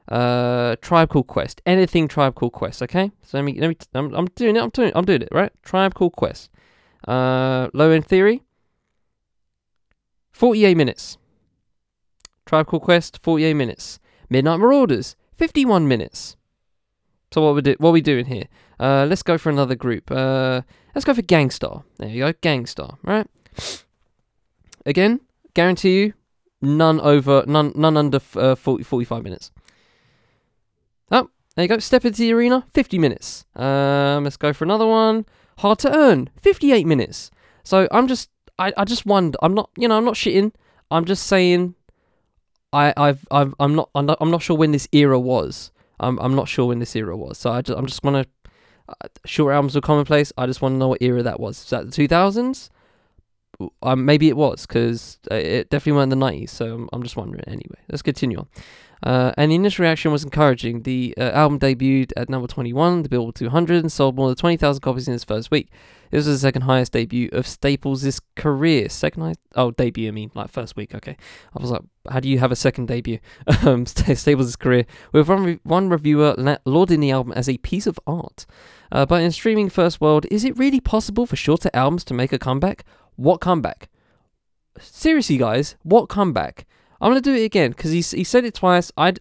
uh 0.07 0.75
Tribe 0.81 1.09
Called 1.09 1.27
Quest. 1.27 1.61
Anything 1.65 2.07
Tribe 2.07 2.35
Called 2.35 2.53
Quest. 2.53 2.81
Okay. 2.83 3.11
So 3.23 3.37
let 3.37 3.43
me 3.43 3.59
let 3.59 3.67
me. 3.67 3.75
T- 3.75 3.87
I'm 3.93 4.13
I'm 4.13 4.25
doing 4.35 4.55
it. 4.55 4.61
I'm 4.61 4.69
doing 4.69 4.91
I'm 4.95 5.05
doing 5.05 5.21
it 5.21 5.29
right. 5.31 5.51
Tribe 5.63 5.93
Called 5.93 6.13
Quest. 6.13 6.49
Uh, 7.07 7.69
Low 7.73 7.91
End 7.91 8.05
Theory. 8.05 8.43
48 10.31 10.75
minutes. 10.75 11.17
Tribe 12.45 12.67
Called 12.67 12.83
Quest, 12.83 13.19
48 13.21 13.53
minutes. 13.53 13.99
Midnight 14.29 14.59
Marauders, 14.59 15.15
51 15.37 15.87
minutes. 15.87 16.35
So 17.33 17.41
what 17.41 17.55
we 17.55 17.61
do? 17.61 17.75
What 17.79 17.93
we 17.93 18.01
doing 18.01 18.25
here? 18.25 18.45
Uh, 18.79 19.05
let's 19.07 19.23
go 19.23 19.37
for 19.37 19.49
another 19.49 19.75
group. 19.75 20.11
Uh, 20.11 20.61
let's 20.93 21.05
go 21.05 21.13
for 21.13 21.21
Gang 21.21 21.49
Starr. 21.49 21.83
There 21.97 22.09
you 22.09 22.25
go, 22.25 22.33
Gang 22.41 22.65
Starr. 22.65 22.97
Right. 23.03 23.27
Again, 24.85 25.21
guarantee 25.53 25.99
you, 25.99 26.13
none 26.61 26.99
over, 26.99 27.43
none, 27.47 27.71
none 27.75 27.95
under 27.95 28.19
uh, 28.35 28.55
40, 28.55 28.83
45 28.83 29.23
minutes. 29.23 29.51
Oh, 31.11 31.29
there 31.55 31.63
you 31.63 31.69
go. 31.69 31.79
Step 31.79 32.03
into 32.03 32.19
the 32.19 32.33
arena, 32.33 32.65
50 32.73 32.97
minutes. 32.97 33.45
Um, 33.55 34.23
let's 34.23 34.37
go 34.37 34.51
for 34.51 34.63
another 34.63 34.87
one. 34.87 35.25
Hard 35.59 35.79
to 35.79 35.95
earn, 35.95 36.29
58 36.41 36.85
minutes. 36.87 37.29
So 37.63 37.87
I'm 37.91 38.07
just 38.07 38.29
I, 38.61 38.71
I 38.77 38.85
just 38.85 39.05
wonder. 39.05 39.37
I'm 39.41 39.53
not, 39.53 39.69
you 39.75 39.87
know, 39.87 39.97
I'm 39.97 40.05
not 40.05 40.13
shitting. 40.13 40.53
I'm 40.91 41.05
just 41.05 41.25
saying. 41.25 41.75
I, 42.73 42.93
I've, 42.95 43.27
I've, 43.31 43.53
I'm 43.59 43.75
not, 43.75 43.89
I'm 43.93 44.05
not, 44.05 44.17
I'm 44.21 44.31
not 44.31 44.41
sure 44.41 44.55
when 44.55 44.71
this 44.71 44.87
era 44.93 45.19
was. 45.19 45.71
I'm, 46.01 46.19
I'm 46.19 46.35
not 46.35 46.49
sure 46.49 46.65
when 46.65 46.79
this 46.79 46.95
era 46.95 47.15
was. 47.15 47.37
So 47.37 47.51
I 47.51 47.61
just, 47.61 47.77
I'm 47.77 47.85
just 47.85 48.01
gonna. 48.01 48.25
Uh, 48.89 49.07
short 49.25 49.53
albums 49.53 49.75
were 49.75 49.81
commonplace. 49.81 50.33
I 50.37 50.47
just 50.47 50.61
want 50.61 50.73
to 50.73 50.77
know 50.77 50.89
what 50.89 51.01
era 51.01 51.23
that 51.23 51.39
was. 51.39 51.59
Is 51.63 51.69
that 51.69 51.89
the 51.89 52.07
2000s? 52.07 52.69
Um, 53.83 54.05
maybe 54.05 54.27
it 54.27 54.35
was 54.35 54.65
because 54.65 55.19
uh, 55.29 55.35
it 55.35 55.69
definitely 55.69 56.01
in 56.03 56.09
the 56.09 56.15
90s. 56.15 56.49
So 56.49 56.73
I'm, 56.73 56.89
I'm 56.91 57.03
just 57.03 57.15
wondering. 57.15 57.43
Anyway, 57.47 57.79
let's 57.89 58.01
continue 58.01 58.39
on. 58.39 58.47
Uh, 59.03 59.31
and 59.35 59.51
the 59.51 59.55
initial 59.55 59.83
reaction 59.83 60.11
was 60.11 60.23
encouraging. 60.23 60.83
The 60.83 61.13
uh, 61.17 61.31
album 61.31 61.59
debuted 61.59 62.11
at 62.15 62.29
number 62.29 62.47
21, 62.47 63.03
the 63.03 63.09
Billboard 63.09 63.35
200, 63.35 63.81
and 63.81 63.91
sold 63.91 64.15
more 64.15 64.27
than 64.27 64.35
20,000 64.35 64.81
copies 64.81 65.07
in 65.07 65.13
its 65.13 65.23
first 65.23 65.49
week. 65.49 65.69
This 66.11 66.27
was 66.27 66.35
the 66.35 66.47
second 66.47 66.63
highest 66.63 66.91
debut 66.91 67.29
of 67.31 67.47
Staples' 67.47 68.19
career. 68.35 68.89
Second 68.89 69.23
highest? 69.23 69.39
Oh, 69.55 69.71
debut, 69.71 70.09
I 70.09 70.11
mean, 70.11 70.29
like 70.35 70.51
first 70.51 70.75
week, 70.75 70.93
okay. 70.93 71.17
I 71.55 71.61
was 71.61 71.71
like, 71.71 71.81
how 72.09 72.19
do 72.19 72.29
you 72.29 72.37
have 72.39 72.51
a 72.51 72.55
second 72.55 72.87
debut? 72.87 73.19
um, 73.65 73.85
Staples' 73.85 74.55
career. 74.55 74.85
With 75.13 75.29
one, 75.29 75.43
re- 75.43 75.59
one 75.63 75.89
reviewer 75.89 76.57
lauding 76.65 76.99
the 76.99 77.11
album 77.11 77.33
as 77.33 77.49
a 77.49 77.57
piece 77.59 77.87
of 77.87 77.99
art. 78.05 78.45
Uh, 78.91 79.05
but 79.05 79.21
in 79.21 79.31
streaming 79.31 79.69
first 79.69 80.01
world, 80.01 80.25
is 80.29 80.43
it 80.43 80.57
really 80.57 80.81
possible 80.81 81.25
for 81.25 81.37
shorter 81.37 81.69
albums 81.73 82.03
to 82.03 82.13
make 82.13 82.33
a 82.33 82.39
comeback? 82.39 82.83
What 83.15 83.39
comeback? 83.39 83.89
Seriously, 84.79 85.37
guys, 85.37 85.75
what 85.83 86.07
comeback? 86.07 86.65
I'm 87.01 87.09
gonna 87.09 87.21
do 87.21 87.33
it 87.33 87.43
again 87.43 87.71
because 87.71 87.91
he 87.91 88.01
he 88.01 88.23
said 88.23 88.45
it 88.45 88.53
twice. 88.53 88.91
I 88.95 89.13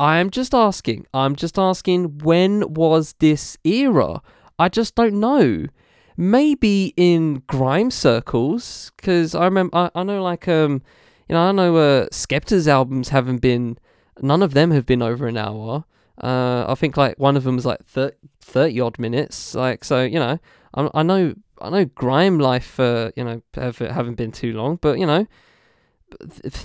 I'm 0.00 0.30
just 0.30 0.54
asking. 0.54 1.06
I'm 1.14 1.36
just 1.36 1.58
asking. 1.58 2.18
When 2.18 2.74
was 2.74 3.14
this 3.20 3.56
era? 3.64 4.22
I 4.58 4.68
just 4.68 4.96
don't 4.96 5.20
know. 5.20 5.66
Maybe 6.16 6.94
in 6.96 7.44
grime 7.46 7.92
circles, 7.92 8.90
because 8.96 9.36
I 9.36 9.44
remember. 9.44 9.76
I, 9.76 9.90
I 9.94 10.02
know 10.02 10.20
like 10.22 10.48
um, 10.48 10.82
you 11.28 11.34
know 11.34 11.48
I 11.48 11.52
know 11.52 11.76
uh 11.76 12.06
Skepta's 12.08 12.66
albums 12.66 13.10
haven't 13.10 13.38
been. 13.38 13.78
None 14.20 14.42
of 14.42 14.52
them 14.52 14.72
have 14.72 14.84
been 14.84 15.00
over 15.00 15.28
an 15.28 15.36
hour. 15.36 15.84
Uh, 16.20 16.64
I 16.68 16.74
think 16.74 16.96
like 16.96 17.16
one 17.20 17.36
of 17.36 17.44
them 17.44 17.54
was 17.54 17.64
like 17.64 17.84
30, 17.84 18.16
30 18.40 18.80
odd 18.80 18.98
minutes. 18.98 19.54
Like 19.54 19.84
so, 19.84 20.02
you 20.02 20.18
know, 20.18 20.40
I, 20.74 20.90
I 20.92 21.02
know 21.04 21.34
I 21.60 21.70
know 21.70 21.84
grime 21.84 22.40
life. 22.40 22.80
Uh, 22.80 23.12
you 23.14 23.22
know, 23.22 23.42
have, 23.54 23.78
haven't 23.78 24.16
been 24.16 24.32
too 24.32 24.52
long, 24.54 24.76
but 24.80 24.98
you 24.98 25.06
know, 25.06 25.26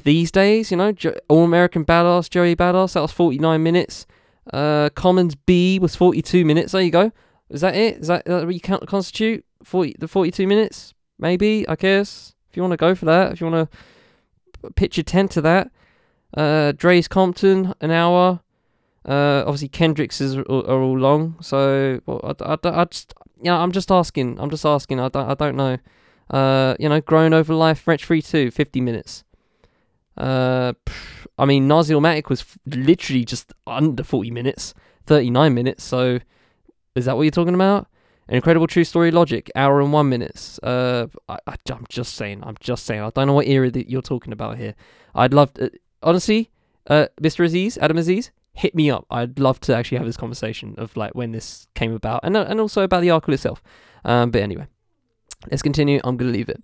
these 0.04 0.32
days, 0.32 0.72
you 0.72 0.78
know, 0.78 0.94
All 1.28 1.44
American 1.44 1.86
Badass, 1.86 2.30
Joey 2.30 2.56
Badass, 2.56 2.94
that 2.94 3.02
was 3.02 3.12
49 3.12 3.62
minutes. 3.62 4.06
Uh, 4.52 4.90
Common's 4.96 5.36
Be 5.36 5.80
was 5.80 5.96
42 5.96 6.46
minutes. 6.46 6.72
There 6.72 6.82
you 6.82 6.92
go. 6.92 7.12
Is 7.50 7.62
that 7.62 7.76
it? 7.76 7.98
Is 7.98 8.08
that, 8.08 8.28
what 8.28 8.54
you 8.54 8.60
count 8.60 8.88
constitute? 8.88 9.46
40, 9.64 9.96
the 10.00 10.08
42 10.08 10.48
minutes? 10.48 10.94
Maybe, 11.20 11.68
I 11.68 11.76
guess. 11.76 12.34
If 12.50 12.58
you 12.58 12.64
want 12.64 12.72
to 12.72 12.78
go 12.78 12.96
for 12.96 13.06
that, 13.06 13.32
if 13.32 13.42
you 13.42 13.48
want 13.48 13.72
to 13.72 14.72
pitch 14.76 14.98
a 14.98 15.04
tent 15.04 15.32
to 15.32 15.42
that. 15.42 15.72
Uh, 16.36 16.72
Dre's 16.76 17.08
Compton, 17.08 17.74
an 17.82 17.92
hour. 17.92 18.42
Uh, 19.08 19.44
obviously 19.46 19.68
Kendrick's 19.68 20.22
is, 20.22 20.38
are, 20.38 20.44
all 20.44 20.98
long. 20.98 21.36
So, 21.42 22.00
well, 22.06 22.22
I, 22.24 22.54
I, 22.54 22.82
I 22.82 22.86
just, 22.86 23.14
yeah, 23.42 23.58
I'm 23.58 23.72
just 23.72 23.92
asking. 23.92 24.40
I'm 24.40 24.50
just 24.50 24.66
asking. 24.66 25.00
I 25.00 25.10
don't, 25.10 25.30
I 25.30 25.34
don't 25.34 25.56
know. 25.56 25.78
Uh, 26.30 26.76
you 26.80 26.90
know, 26.90 27.02
Growing 27.02 27.34
Over 27.34 27.54
Life, 27.54 27.88
Wretch 27.88 28.06
32, 28.06 28.52
50 28.52 28.82
minutes. 28.82 29.24
Uh, 30.18 30.74
I 31.38 31.46
mean, 31.46 31.68
Nazi 31.68 31.96
was 31.96 32.42
f- 32.42 32.58
literally 32.66 33.26
just 33.26 33.54
under 33.66 34.04
40 34.04 34.32
minutes, 34.32 34.74
39 35.06 35.54
minutes. 35.54 35.84
So, 35.84 36.20
is 36.96 37.06
that 37.06 37.16
what 37.16 37.24
you're 37.24 37.32
talking 37.32 37.56
about? 37.56 37.88
An 38.28 38.36
incredible 38.36 38.68
true 38.68 38.84
story 38.84 39.12
logic, 39.12 39.52
hour 39.56 39.82
and 39.82 39.92
one 39.92 40.10
minutes. 40.10 40.60
Uh, 40.64 41.08
I, 41.28 41.40
I, 41.48 41.56
am 41.70 41.86
just 41.90 42.14
saying. 42.14 42.42
I'm 42.44 42.56
just 42.60 42.86
saying. 42.86 43.02
I 43.02 43.10
don't 43.10 43.28
know 43.28 43.34
what 43.34 43.48
era 43.48 43.70
that 43.72 43.90
you're 43.90 44.02
talking 44.02 44.32
about 44.32 44.58
here. 44.58 44.76
I'd 45.14 45.34
love, 45.34 45.54
to, 45.56 45.72
honestly, 46.02 46.50
uh, 46.88 47.08
Mr. 47.22 47.44
Aziz, 47.44 47.78
Adam 47.80 47.98
Aziz, 47.98 48.32
hit 48.54 48.76
me 48.76 48.90
up. 48.90 49.06
I'd 49.10 49.40
love 49.40 49.60
to 49.62 49.76
actually 49.76 49.98
have 49.98 50.08
this 50.08 50.18
conversation 50.18 50.76
of 50.78 50.96
like 50.96 51.14
when 51.16 51.32
this 51.32 51.68
came 51.76 51.94
about, 51.94 52.22
and 52.24 52.38
uh, 52.38 52.46
and 52.48 52.60
also 52.60 52.84
about 52.84 53.02
the 53.02 53.10
article 53.10 53.34
itself. 53.34 53.62
Um, 54.06 54.32
but 54.32 54.42
anyway, 54.42 54.68
let's 55.50 55.62
continue. 55.62 56.00
I'm 56.04 56.18
gonna 56.18 56.32
leave 56.32 56.50
it. 56.50 56.64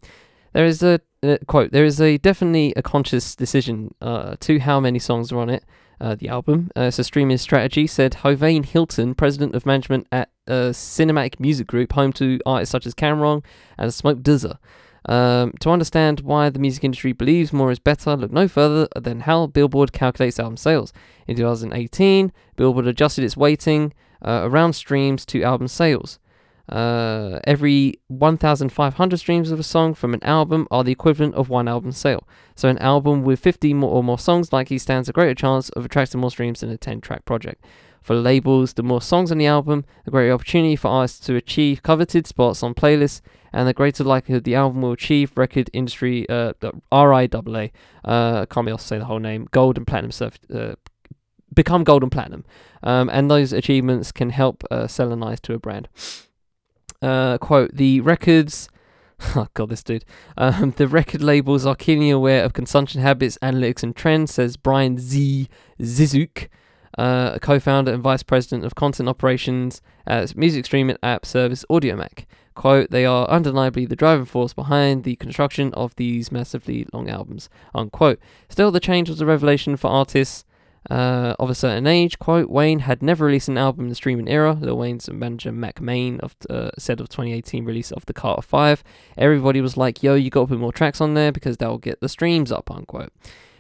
There 0.54 0.66
is 0.66 0.82
a 0.82 1.02
uh, 1.24 1.38
quote. 1.48 1.72
There 1.72 1.86
is 1.86 2.00
a 2.00 2.18
definitely 2.18 2.74
a 2.76 2.82
conscious 2.82 3.36
decision 3.36 3.94
uh, 4.02 4.36
to 4.42 4.60
how 4.60 4.80
many 4.80 5.00
songs 5.00 5.32
are 5.32 5.40
on 5.40 5.50
it. 5.50 5.64
Uh, 6.02 6.16
the 6.16 6.30
album. 6.30 6.72
Uh, 6.78 6.84
a 6.98 7.04
streaming 7.04 7.38
strategy, 7.38 7.86
said 7.86 8.14
Hovane 8.24 8.64
Hilton, 8.64 9.14
president 9.16 9.54
of 9.54 9.66
management 9.66 10.08
at 10.14 10.30
Cinematic 10.48 11.42
Music 11.42 11.68
Group, 11.68 11.92
home 11.92 12.14
to 12.14 12.40
artists 12.46 12.72
such 12.72 12.86
as 12.86 12.96
Cam'ron 12.96 13.44
and 13.78 13.94
Smoke 13.94 14.20
DZA. 14.20 14.58
Um, 15.10 15.54
to 15.60 15.72
understand 15.72 16.22
why 16.22 16.50
the 16.50 16.60
music 16.60 16.84
industry 16.84 17.14
believes 17.14 17.52
more 17.52 17.72
is 17.72 17.80
better, 17.80 18.16
look 18.16 18.32
no 18.32 18.48
further 18.48 18.88
than 18.96 19.22
how 19.22 19.48
Billboard 19.48 19.92
calculates 19.92 20.40
album 20.40 20.56
sales. 20.56 20.94
In 21.28 21.36
2018, 21.36 22.32
Billboard 22.56 22.88
adjusted 22.88 23.24
its 23.24 23.38
weighting 23.38 23.94
uh, 24.22 24.42
around 24.44 24.74
streams 24.74 25.26
to 25.28 25.44
album 25.44 25.68
sales. 25.68 26.20
Uh, 26.70 27.40
every 27.46 28.00
1,500 28.08 29.18
streams 29.18 29.50
of 29.50 29.60
a 29.60 29.64
song 29.64 29.96
from 29.96 30.14
an 30.14 30.24
album 30.24 30.68
are 30.70 30.84
the 30.84 30.92
equivalent 30.92 31.34
of 31.34 31.50
one 31.50 31.68
album 31.68 31.92
sale. 31.92 32.28
So, 32.56 32.70
an 32.70 32.78
album 32.78 33.24
with 33.24 33.40
50 33.40 33.74
more 33.74 33.90
or 33.90 34.04
more 34.04 34.20
songs 34.20 34.54
likely 34.54 34.78
stands 34.78 35.10
a 35.10 35.14
greater 35.14 35.34
chance 35.34 35.70
of 35.70 35.84
attracting 35.86 36.22
more 36.22 36.30
streams 36.30 36.60
than 36.60 36.70
a 36.70 36.78
10 36.78 37.02
track 37.02 37.26
project. 37.26 37.66
For 38.02 38.16
labels, 38.16 38.74
the 38.74 38.84
more 38.84 39.02
songs 39.02 39.32
on 39.32 39.40
the 39.40 39.48
album, 39.48 39.84
the 40.06 40.12
greater 40.12 40.32
opportunity 40.32 40.76
for 40.76 40.90
artists 40.90 41.26
to 41.26 41.36
achieve 41.36 41.84
coveted 41.84 42.28
spots 42.28 42.62
on 42.62 42.74
playlists, 42.76 43.22
and 43.52 43.68
the 43.68 43.74
greater 43.74 44.04
likelihood 44.04 44.44
the 44.44 44.56
album 44.56 44.84
will 44.84 44.92
achieve 44.92 45.32
record 45.36 45.72
industry 45.74 46.30
uh, 46.30 46.54
RIAA. 46.92 47.72
Uh, 48.06 48.46
can't 48.46 48.66
be 48.66 48.72
able 48.72 48.78
to 48.78 48.84
say 48.84 49.00
the 49.00 49.06
whole 49.06 49.20
name. 49.20 49.48
Gold 49.52 49.78
and 49.78 49.88
platinum 49.88 50.12
surf, 50.12 50.38
uh, 50.54 50.76
become 51.54 51.84
gold 51.84 52.04
and 52.04 52.12
platinum, 52.12 52.46
um, 52.84 53.10
and 53.10 53.30
those 53.30 53.54
achievements 53.54 54.12
can 54.12 54.30
help 54.30 54.64
uh, 54.70 54.88
sell 54.88 55.12
an 55.12 55.24
eyes 55.24 55.40
to 55.42 55.54
a 55.54 55.60
brand. 55.60 55.90
Uh, 57.02 57.38
quote: 57.38 57.76
The 57.76 58.02
records. 58.02 58.70
Oh 59.36 59.48
god, 59.54 59.68
this 59.70 59.84
dude. 59.84 60.06
Um, 60.38 60.72
the 60.78 60.88
record 60.88 61.22
labels 61.22 61.66
are 61.66 61.76
keenly 61.76 62.10
aware 62.10 62.46
of 62.46 62.54
consumption 62.54 63.02
habits, 63.02 63.38
analytics, 63.42 63.84
and 63.84 63.94
trends, 63.94 64.34
says 64.34 64.56
Brian 64.56 64.98
Z. 64.98 65.50
Zisook, 65.82 66.48
uh, 66.98 67.38
co-founder 67.40 67.92
and 67.92 68.02
vice 68.02 68.24
president 68.24 68.64
of 68.64 68.76
content 68.76 69.10
operations 69.10 69.82
at 70.08 70.38
music 70.38 70.66
streaming 70.66 70.96
app 71.04 71.26
service 71.26 71.66
Audiomack. 71.70 72.26
Quote, 72.56 72.92
they 72.92 73.06
are 73.06 73.26
undeniably 73.30 73.86
the 73.86 73.96
driving 73.96 74.26
force 74.26 74.54
behind 74.54 75.06
the 75.06 75.16
construction 75.16 75.74
of 75.76 75.96
these 75.96 76.30
massively 76.30 76.86
long 76.92 77.10
albums. 77.10 77.50
Unquote. 77.74 78.20
Still, 78.50 78.70
the 78.72 78.82
change 78.82 79.08
was 79.08 79.22
a 79.22 79.26
revelation 79.26 79.78
for 79.78 79.88
artists 79.90 80.44
uh, 80.90 81.36
of 81.40 81.50
a 81.50 81.56
certain 81.56 81.88
age. 81.88 82.20
Quote, 82.20 82.50
Wayne 82.50 82.80
had 82.80 83.02
never 83.02 83.26
released 83.26 83.48
an 83.48 83.58
album 83.58 83.86
in 83.86 83.90
the 83.90 83.96
streaming 83.96 84.28
era. 84.28 84.54
Lil 84.54 84.78
Wayne's 84.78 85.10
manager 85.10 85.52
Mack 85.52 85.82
Maine 85.82 86.20
of, 86.20 86.36
uh, 86.50 86.72
said 86.78 87.00
of 87.00 87.10
2018 87.10 87.66
release 87.66 87.92
of 87.92 88.06
the 88.06 88.14
Carter 88.14 88.42
5. 88.42 88.84
Everybody 89.18 89.62
was 89.62 89.78
like, 89.78 90.04
yo, 90.04 90.16
you 90.16 90.30
gotta 90.30 90.48
put 90.48 90.60
more 90.60 90.74
tracks 90.74 91.02
on 91.02 91.14
there 91.14 91.32
because 91.32 91.58
that'll 91.58 91.78
get 91.78 92.02
the 92.02 92.10
streams 92.10 92.52
up, 92.52 92.72
unquote. 92.72 93.12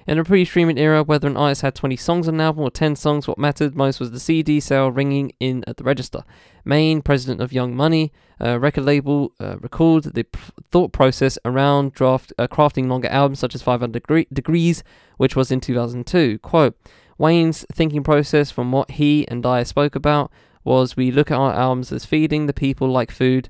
In 0.08 0.18
a 0.18 0.24
pre-streaming 0.24 0.80
era, 0.80 1.04
whether 1.04 1.28
an 1.28 1.38
artist 1.38 1.62
had 1.62 1.76
20 1.76 1.96
songs 1.96 2.28
on 2.28 2.34
an 2.34 2.42
album 2.42 2.64
or 2.64 2.72
10 2.72 2.96
songs, 2.96 3.28
what 3.28 3.38
mattered 3.38 3.76
most 3.76 4.00
was 4.00 4.10
the 4.10 4.20
CD 4.20 4.60
sale 4.60 4.92
ringing 4.92 5.32
in 5.40 5.64
at 5.68 5.78
the 5.78 5.84
register. 5.84 6.24
Main, 6.66 7.04
president 7.04 7.42
of 7.42 7.54
Young 7.54 7.76
Money, 7.76 8.12
uh, 8.42 8.60
record 8.60 8.86
label, 8.86 9.34
uh, 9.40 9.58
recalled 9.60 10.06
the 10.16 10.24
p- 10.24 10.40
thought 10.72 10.94
process 10.94 11.38
around 11.46 11.94
draft 11.94 12.34
uh, 12.40 12.48
crafting 12.48 12.88
longer 12.88 13.08
albums 13.10 13.38
such 13.38 13.54
as 13.54 13.62
500 13.62 14.02
Degreez, 14.04 14.82
which 15.18 15.36
was 15.36 15.52
in 15.52 15.62
2002. 15.62 16.40
Quote, 16.40 16.76
Wayne's 17.20 17.66
thinking 17.72 18.02
process 18.02 18.50
from 18.50 18.72
what 18.72 18.92
he 18.92 19.28
and 19.28 19.46
I 19.46 19.64
spoke 19.64 19.94
about 19.94 20.32
was 20.64 20.96
we 20.98 21.12
look 21.12 21.30
at 21.30 21.38
our 21.38 21.54
albums 21.54 21.92
as 21.92 22.06
feeding 22.06 22.48
the 22.48 22.54
people 22.54 22.90
like 22.90 23.12
food. 23.12 23.50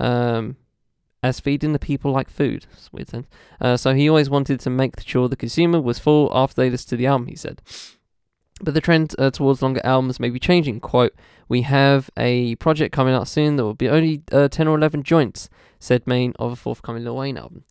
Um, 0.00 0.56
as 1.22 1.40
feeding 1.40 1.72
the 1.72 1.78
people 1.80 2.12
like 2.12 2.30
food. 2.30 2.66
Weird 2.92 3.08
sense. 3.08 3.26
Uh, 3.60 3.76
so 3.76 3.92
he 3.92 4.08
always 4.08 4.30
wanted 4.30 4.60
to 4.60 4.70
make 4.70 5.00
sure 5.00 5.28
the 5.28 5.36
consumer 5.36 5.80
was 5.80 5.98
full 5.98 6.30
after 6.32 6.62
they 6.62 6.70
listened 6.70 6.90
to 6.90 6.96
the 6.96 7.06
album, 7.06 7.26
he 7.26 7.34
said. 7.34 7.60
But 8.60 8.74
the 8.74 8.80
trend 8.80 9.14
uh, 9.18 9.30
towards 9.30 9.62
longer 9.62 9.80
albums 9.84 10.20
may 10.20 10.30
be 10.30 10.38
changing. 10.38 10.80
Quote, 10.80 11.14
We 11.48 11.62
have 11.62 12.10
a 12.16 12.54
project 12.56 12.94
coming 12.94 13.14
out 13.14 13.28
soon 13.28 13.56
that 13.56 13.64
will 13.64 13.74
be 13.74 13.88
only 13.88 14.22
uh, 14.30 14.48
10 14.48 14.68
or 14.68 14.76
11 14.76 15.02
joints, 15.02 15.48
said 15.80 16.06
Maine 16.06 16.34
of 16.38 16.52
a 16.52 16.56
forthcoming 16.56 17.04
Lil 17.04 17.16
Wayne 17.16 17.36
album. 17.36 17.64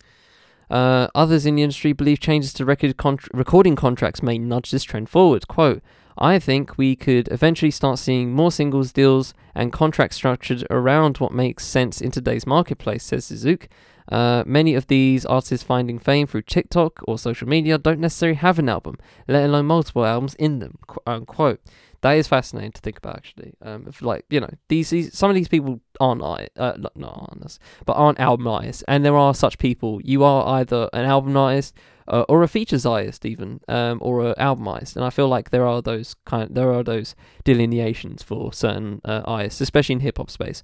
Uh, 0.70 1.08
others 1.14 1.46
in 1.46 1.54
the 1.56 1.62
industry 1.62 1.92
believe 1.92 2.20
changes 2.20 2.52
to 2.52 2.64
record 2.64 2.96
contr- 2.96 3.28
recording 3.32 3.76
contracts 3.76 4.22
may 4.22 4.38
nudge 4.38 4.70
this 4.70 4.84
trend 4.84 5.08
forward. 5.08 5.48
Quote, 5.48 5.82
I 6.18 6.38
think 6.38 6.76
we 6.76 6.96
could 6.96 7.28
eventually 7.30 7.70
start 7.70 7.98
seeing 7.98 8.32
more 8.32 8.50
singles 8.50 8.92
deals 8.92 9.34
and 9.54 9.72
contracts 9.72 10.16
structured 10.16 10.66
around 10.68 11.18
what 11.18 11.32
makes 11.32 11.64
sense 11.64 12.00
in 12.00 12.10
today's 12.10 12.46
marketplace, 12.46 13.04
says 13.04 13.30
Zisook. 13.30 13.68
Uh, 14.10 14.42
many 14.46 14.74
of 14.74 14.86
these 14.86 15.26
artists 15.26 15.64
finding 15.64 15.98
fame 15.98 16.26
through 16.26 16.42
TikTok 16.42 17.00
or 17.06 17.18
social 17.18 17.46
media 17.46 17.78
don't 17.78 18.00
necessarily 18.00 18.36
have 18.36 18.58
an 18.58 18.68
album, 18.68 18.96
let 19.28 19.44
alone 19.44 19.66
multiple 19.66 20.04
albums 20.04 20.34
in 20.34 20.58
them. 20.58 20.78
unquote. 21.06 21.60
That 22.02 22.12
is 22.12 22.28
fascinating 22.28 22.72
to 22.72 22.80
think 22.80 22.98
about, 22.98 23.16
actually. 23.16 23.54
Um, 23.60 23.86
if 23.88 24.02
like 24.02 24.24
you 24.30 24.40
know, 24.40 24.50
these, 24.68 25.12
some 25.16 25.30
of 25.30 25.34
these 25.34 25.48
people 25.48 25.80
aren't 25.98 26.22
I 26.22 26.48
uh, 26.56 26.74
not, 26.78 26.96
not 26.96 27.28
honest, 27.32 27.60
but 27.86 27.94
aren't 27.94 28.20
album 28.20 28.46
artists, 28.46 28.84
and 28.86 29.04
there 29.04 29.16
are 29.16 29.34
such 29.34 29.58
people. 29.58 30.00
You 30.04 30.22
are 30.22 30.60
either 30.60 30.88
an 30.92 31.04
album 31.04 31.36
artist 31.36 31.74
uh, 32.06 32.24
or 32.28 32.42
a 32.42 32.48
features 32.48 32.86
artist, 32.86 33.26
even, 33.26 33.60
um, 33.66 33.98
or 34.00 34.28
an 34.28 34.34
album 34.38 34.68
artist, 34.68 34.96
and 34.96 35.04
I 35.04 35.10
feel 35.10 35.28
like 35.28 35.50
there 35.50 35.66
are 35.66 35.82
those 35.82 36.14
kind, 36.24 36.54
there 36.54 36.72
are 36.72 36.84
those 36.84 37.16
delineations 37.44 38.22
for 38.22 38.52
certain 38.52 39.00
uh, 39.04 39.22
artists, 39.24 39.60
especially 39.60 39.94
in 39.94 40.00
hip 40.00 40.18
hop 40.18 40.30
space. 40.30 40.62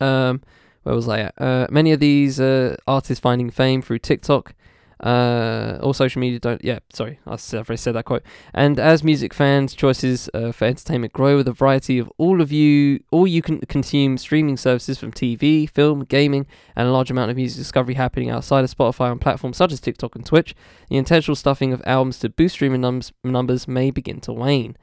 Um, 0.00 0.42
where 0.82 0.94
was 0.94 1.08
I 1.08 1.20
at? 1.20 1.34
Uh, 1.40 1.66
many 1.70 1.92
of 1.92 2.00
these 2.00 2.40
uh, 2.40 2.76
artists 2.86 3.20
finding 3.20 3.50
fame 3.50 3.82
through 3.82 3.98
TikTok 4.00 4.54
uh, 5.00 5.78
all 5.82 5.92
social 5.92 6.20
media 6.20 6.38
don't. 6.38 6.62
Yeah, 6.64 6.80
sorry, 6.92 7.20
I 7.26 7.32
have 7.32 7.54
already 7.54 7.76
said 7.76 7.94
that 7.94 8.04
quote. 8.04 8.22
And 8.52 8.78
as 8.78 9.04
music 9.04 9.32
fans, 9.32 9.74
choices 9.74 10.28
uh, 10.34 10.52
for 10.52 10.64
entertainment 10.64 11.12
grow 11.12 11.36
with 11.36 11.48
a 11.48 11.52
variety 11.52 11.98
of 11.98 12.10
all 12.18 12.40
of 12.40 12.50
you, 12.50 13.00
all 13.10 13.26
you 13.26 13.42
can 13.42 13.60
consume 13.60 14.18
streaming 14.18 14.56
services 14.56 14.98
from 14.98 15.12
TV, 15.12 15.70
film, 15.70 16.04
gaming, 16.04 16.46
and 16.74 16.88
a 16.88 16.92
large 16.92 17.10
amount 17.10 17.30
of 17.30 17.36
music 17.36 17.58
discovery 17.58 17.94
happening 17.94 18.30
outside 18.30 18.64
of 18.64 18.74
Spotify 18.74 19.10
on 19.10 19.18
platforms 19.18 19.56
such 19.56 19.72
as 19.72 19.80
TikTok 19.80 20.16
and 20.16 20.26
Twitch. 20.26 20.54
The 20.88 20.96
intentional 20.96 21.36
stuffing 21.36 21.72
of 21.72 21.82
albums 21.86 22.18
to 22.20 22.28
boost 22.28 22.54
streaming 22.54 22.80
nums- 22.80 23.12
numbers 23.22 23.68
may 23.68 23.90
begin 23.90 24.20
to 24.22 24.32
wane. 24.32 24.76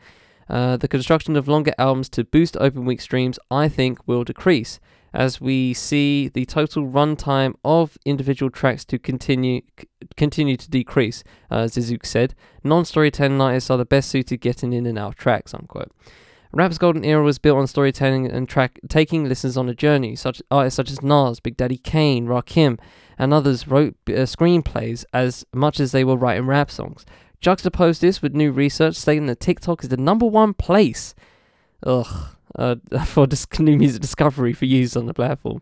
Uh, 0.48 0.78
the 0.78 0.88
construction 0.88 1.36
of 1.36 1.48
longer 1.48 1.74
albums 1.78 2.08
to 2.10 2.24
boost 2.24 2.56
open 2.58 2.86
week 2.86 3.02
streams, 3.02 3.40
I 3.50 3.68
think, 3.68 4.08
will 4.08 4.24
decrease 4.24 4.80
as 5.16 5.40
we 5.40 5.74
see 5.74 6.28
the 6.28 6.46
total 6.46 6.86
runtime 6.86 7.56
of 7.64 7.98
individual 8.06 8.50
tracks 8.50 8.84
to 8.86 9.00
continue 9.00 9.62
c- 9.80 9.88
continue 10.18 10.58
to 10.58 10.70
decrease. 10.70 11.24
Uh, 11.50 11.64
Zisook 11.64 12.06
said, 12.06 12.36
"Non-storytelling 12.64 13.40
artists 13.42 13.70
are 13.70 13.78
the 13.78 13.86
best 13.86 14.10
suited 14.10 14.42
getting 14.42 14.74
in 14.74 14.86
and 14.86 15.00
out 15.00 15.10
of 15.10 15.16
tracks." 15.16 15.54
Unquote. 15.54 15.92
Rap's 16.52 16.78
golden 16.78 17.04
era 17.04 17.22
was 17.22 17.38
built 17.38 17.58
on 17.58 17.68
storytelling 17.68 18.28
and 18.28 18.48
track 18.48 18.80
taking 18.88 19.26
listeners 19.28 19.58
on 19.58 19.68
a 19.68 19.76
journey. 19.76 20.16
Such 20.16 20.42
artists 20.52 20.76
such 20.76 20.90
as 20.90 21.02
Nas, 21.02 21.42
Big 21.42 21.58
Daddy 21.58 21.78
Kane, 21.78 22.28
Rakim, 22.28 22.80
and 23.18 23.34
others 23.34 23.68
wrote 23.68 23.96
uh, 24.08 24.24
screenplays 24.24 25.04
as 25.14 25.46
much 25.54 25.80
as 25.80 25.92
they 25.92 26.04
were 26.04 26.16
writing 26.16 26.46
rap 26.46 26.72
songs. 26.72 27.06
Juxtapose 27.42 28.00
this 28.00 28.22
with 28.22 28.34
new 28.34 28.52
research 28.52 28.96
stating 28.96 29.26
that 29.26 29.40
TikTok 29.40 29.84
is 29.84 29.90
the 29.90 29.98
number 29.98 30.26
one 30.26 30.54
place. 30.54 31.14
Ugh, 31.84 32.35
uh, 32.58 32.76
for 33.06 33.28
dis- 33.28 33.48
new 33.60 33.78
music 33.78 34.02
discovery 34.02 34.54
for 34.54 34.66
use 34.66 34.96
on 34.96 35.06
the 35.06 35.14
platform. 35.14 35.62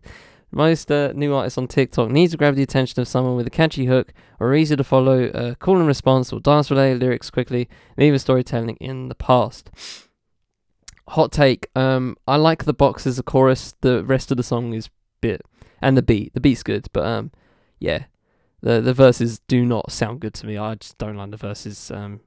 Most 0.50 0.90
uh, 0.92 1.12
new 1.14 1.34
artists 1.34 1.58
on 1.58 1.66
TikTok 1.66 2.10
need 2.10 2.30
to 2.30 2.36
grab 2.36 2.54
the 2.54 2.62
attention 2.62 3.00
of 3.00 3.08
someone 3.08 3.34
with 3.34 3.46
a 3.46 3.50
catchy 3.50 3.86
hook 3.86 4.12
or 4.38 4.54
easy 4.54 4.76
to 4.76 4.84
follow, 4.84 5.26
uh, 5.30 5.54
call 5.56 5.78
and 5.78 5.86
response 5.88 6.32
or 6.32 6.38
dance 6.38 6.70
related 6.70 7.00
lyrics 7.00 7.28
quickly, 7.28 7.68
and 7.96 8.04
even 8.04 8.20
storytelling 8.20 8.76
in 8.76 9.08
the 9.08 9.16
past. 9.16 9.70
Hot 11.08 11.32
take. 11.32 11.68
Um, 11.74 12.16
I 12.28 12.36
like 12.36 12.64
the 12.64 12.72
box 12.72 13.04
as 13.04 13.18
a 13.18 13.24
chorus. 13.24 13.74
The 13.80 14.04
rest 14.04 14.30
of 14.30 14.36
the 14.36 14.44
song 14.44 14.74
is 14.74 14.90
bit, 15.20 15.42
and 15.82 15.96
the 15.96 16.02
beat. 16.02 16.34
The 16.34 16.40
beat's 16.40 16.62
good, 16.62 16.86
but 16.92 17.04
um, 17.04 17.32
yeah, 17.80 18.04
the 18.62 18.80
the 18.80 18.94
verses 18.94 19.40
do 19.40 19.66
not 19.66 19.90
sound 19.90 20.20
good 20.20 20.34
to 20.34 20.46
me. 20.46 20.56
I 20.56 20.76
just 20.76 20.98
don't 20.98 21.16
like 21.16 21.32
the 21.32 21.36
verses. 21.36 21.90
Um, 21.90 22.20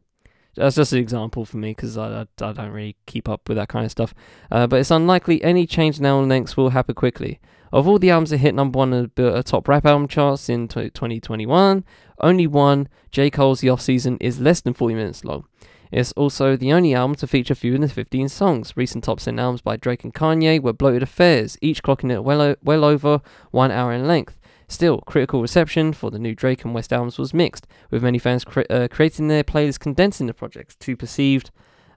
that's 0.58 0.76
just 0.76 0.94
an 0.94 1.00
example 1.00 1.46
for 1.46 1.58
me 1.58 1.72
because 1.72 1.98
I, 1.98 2.22
I, 2.22 2.46
I, 2.46 2.54
don't 2.54 2.72
really 2.72 2.96
keep 3.06 3.30
up 3.30 3.48
with 3.48 3.58
that 3.58 3.70
kind 3.70 3.86
of 3.86 3.92
stuff. 3.92 4.14
Uh, 4.52 4.68
but 4.68 4.80
it's 4.80 4.92
unlikely 4.92 5.44
any 5.44 5.66
change 5.66 6.00
in 6.00 6.06
album 6.06 6.30
lengths 6.30 6.58
will 6.58 6.72
happen 6.72 6.96
quickly. 6.96 7.40
Of 7.72 7.88
all 7.88 8.00
the 8.00 8.10
albums 8.10 8.30
that 8.32 8.38
hit 8.38 8.56
number 8.56 8.78
one 8.78 8.94
in 8.94 9.12
the 9.16 9.44
top 9.44 9.68
rap 9.68 9.86
album 9.86 10.08
charts 10.08 10.50
in 10.50 10.68
2021, 10.68 11.84
only 12.20 12.48
one, 12.48 12.88
J. 13.12 13.30
Cole's 13.30 13.62
The 13.62 13.70
Off 13.70 13.82
Season, 13.82 14.18
is 14.20 14.40
less 14.40 14.62
than 14.62 14.74
40 14.74 14.96
minutes 14.96 15.26
long. 15.26 15.46
It's 15.92 16.12
also 16.14 16.56
the 16.56 16.74
only 16.74 16.94
album 16.94 17.16
to 17.18 17.28
feature 17.28 17.56
fewer 17.56 17.78
than 17.78 17.88
15 17.88 18.30
songs. 18.30 18.76
Recent 18.76 19.04
top 19.04 19.20
10 19.20 19.40
albums 19.40 19.62
by 19.62 19.78
Drake 19.78 20.04
and 20.04 20.14
Kanye 20.14 20.62
were 20.62 20.74
bloated 20.74 21.04
affairs, 21.04 21.58
each 21.62 21.84
clocking 21.84 22.12
it 22.12 22.24
well, 22.24 22.42
o- 22.42 22.56
well 22.64 22.84
over 22.84 23.22
one 23.52 23.72
hour 23.72 23.94
in 23.94 24.08
length. 24.08 24.37
Still, 24.70 25.00
critical 25.02 25.42
reception 25.42 25.94
for 25.94 26.12
the 26.12 26.20
new 26.20 26.36
Drake 26.36 26.66
and 26.66 26.74
West 26.74 26.92
albums 26.92 27.18
was 27.18 27.34
mixed, 27.34 27.68
with 27.90 28.04
many 28.04 28.20
fans 28.20 28.44
cre- 28.44 28.70
uh, 28.70 28.88
creating 28.92 29.30
their 29.30 29.44
playlists 29.44 29.80
condensing 29.80 30.28
the 30.28 30.34
projects 30.34 30.76
to 30.76 30.98
perceived 30.98 31.52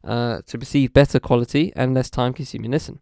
uh, 0.05 0.41
to 0.47 0.59
perceive 0.59 0.93
better 0.93 1.21
quality 1.21 1.73
and 1.77 1.95
less 1.95 2.09
time-consuming 2.09 2.71
listen. 2.71 3.01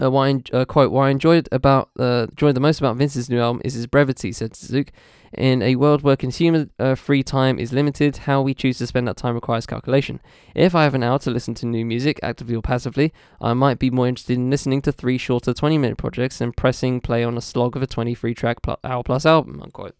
Uh, 0.00 0.10
what 0.10 0.28
I, 0.52 0.56
uh, 0.56 0.64
quote, 0.64 0.92
what 0.92 1.02
I 1.02 1.10
enjoyed 1.10 1.48
about 1.50 1.90
uh, 1.98 2.26
enjoyed 2.30 2.54
the 2.54 2.60
most 2.60 2.78
about 2.78 2.96
Vince's 2.96 3.28
new 3.28 3.40
album 3.40 3.60
is 3.64 3.74
his 3.74 3.86
brevity, 3.86 4.32
said 4.32 4.54
Zook. 4.54 4.92
In 5.36 5.62
a 5.62 5.76
world 5.76 6.02
where 6.02 6.16
consumer 6.16 6.68
uh, 6.78 6.96
free 6.96 7.22
time 7.22 7.58
is 7.58 7.72
limited, 7.72 8.18
how 8.18 8.42
we 8.42 8.52
choose 8.52 8.78
to 8.78 8.86
spend 8.86 9.06
that 9.06 9.16
time 9.16 9.34
requires 9.34 9.64
calculation. 9.64 10.20
If 10.56 10.74
I 10.74 10.82
have 10.82 10.94
an 10.94 11.04
hour 11.04 11.20
to 11.20 11.30
listen 11.30 11.54
to 11.54 11.66
new 11.66 11.84
music, 11.84 12.18
actively 12.22 12.56
or 12.56 12.62
passively, 12.62 13.12
I 13.40 13.54
might 13.54 13.78
be 13.78 13.90
more 13.90 14.08
interested 14.08 14.36
in 14.36 14.50
listening 14.50 14.82
to 14.82 14.92
three 14.92 15.18
shorter 15.18 15.54
20 15.54 15.78
minute 15.78 15.98
projects 15.98 16.38
than 16.38 16.52
pressing 16.52 17.00
play 17.00 17.22
on 17.22 17.38
a 17.38 17.40
slog 17.40 17.76
of 17.76 17.82
a 17.82 17.86
23 17.86 18.34
track 18.34 18.62
pl- 18.62 18.80
hour 18.82 19.04
plus 19.04 19.24
album. 19.24 19.60
Unquote. 19.62 19.94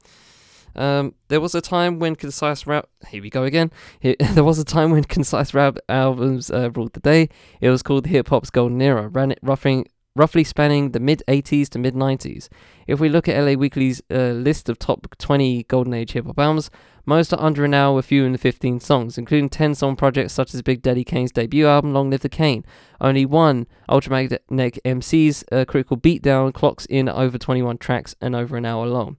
Um, 0.74 1.14
there 1.28 1.40
was 1.40 1.54
a 1.54 1.60
time 1.60 1.98
when 1.98 2.16
concise 2.16 2.66
rap. 2.66 2.88
Here 3.08 3.22
we 3.22 3.30
go 3.30 3.44
again. 3.44 3.70
Here, 4.00 4.16
there 4.18 4.44
was 4.44 4.58
a 4.58 4.64
time 4.64 4.90
when 4.90 5.04
concise 5.04 5.54
rap 5.54 5.78
albums 5.88 6.50
uh, 6.50 6.70
ruled 6.74 6.94
the 6.94 7.00
day. 7.00 7.28
It 7.60 7.70
was 7.70 7.82
called 7.82 8.06
hip 8.06 8.28
hop's 8.28 8.50
golden 8.50 8.80
era, 8.82 9.08
ran 9.08 9.32
it 9.32 9.38
roughing, 9.42 9.86
roughly 10.16 10.44
spanning 10.44 10.90
the 10.90 11.00
mid 11.00 11.22
80s 11.28 11.68
to 11.70 11.78
mid 11.78 11.94
90s. 11.94 12.48
If 12.86 13.00
we 13.00 13.08
look 13.08 13.28
at 13.28 13.42
LA 13.42 13.52
Weekly's 13.52 14.02
uh, 14.10 14.32
list 14.32 14.68
of 14.68 14.78
top 14.78 15.06
20 15.18 15.64
golden 15.64 15.94
age 15.94 16.12
hip 16.12 16.26
hop 16.26 16.38
albums, 16.38 16.70
Most 17.06 17.32
are 17.32 17.40
under 17.40 17.64
an 17.64 17.74
hour 17.74 17.94
with 17.94 18.06
fewer 18.06 18.24
than 18.24 18.36
15 18.36 18.80
songs, 18.80 19.16
including 19.16 19.48
10 19.48 19.74
song 19.74 19.96
projects 19.96 20.32
such 20.32 20.54
as 20.54 20.62
Big 20.62 20.82
Daddy 20.82 21.04
Kane's 21.04 21.32
debut 21.32 21.66
album, 21.66 21.92
Long 21.92 22.10
Live 22.10 22.20
the 22.20 22.28
Kane. 22.28 22.64
Only 23.00 23.24
one 23.24 23.66
Ultramagnetic 23.88 24.78
MC's 24.84 25.44
uh, 25.52 25.64
Critical 25.66 25.96
Beatdown 25.96 26.52
clocks 26.52 26.86
in 26.86 27.08
over 27.08 27.38
21 27.38 27.78
tracks 27.78 28.14
and 28.20 28.34
over 28.34 28.56
an 28.56 28.66
hour 28.66 28.86
long. 28.86 29.16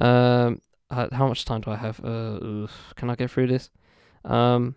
Um, 0.00 0.60
uh, 0.90 1.08
how 1.12 1.28
much 1.28 1.44
time 1.44 1.60
do 1.60 1.70
I 1.70 1.76
have? 1.76 2.00
Uh, 2.04 2.66
can 2.96 3.10
I 3.10 3.14
get 3.14 3.30
through 3.30 3.48
this? 3.48 3.70
Um, 4.24 4.74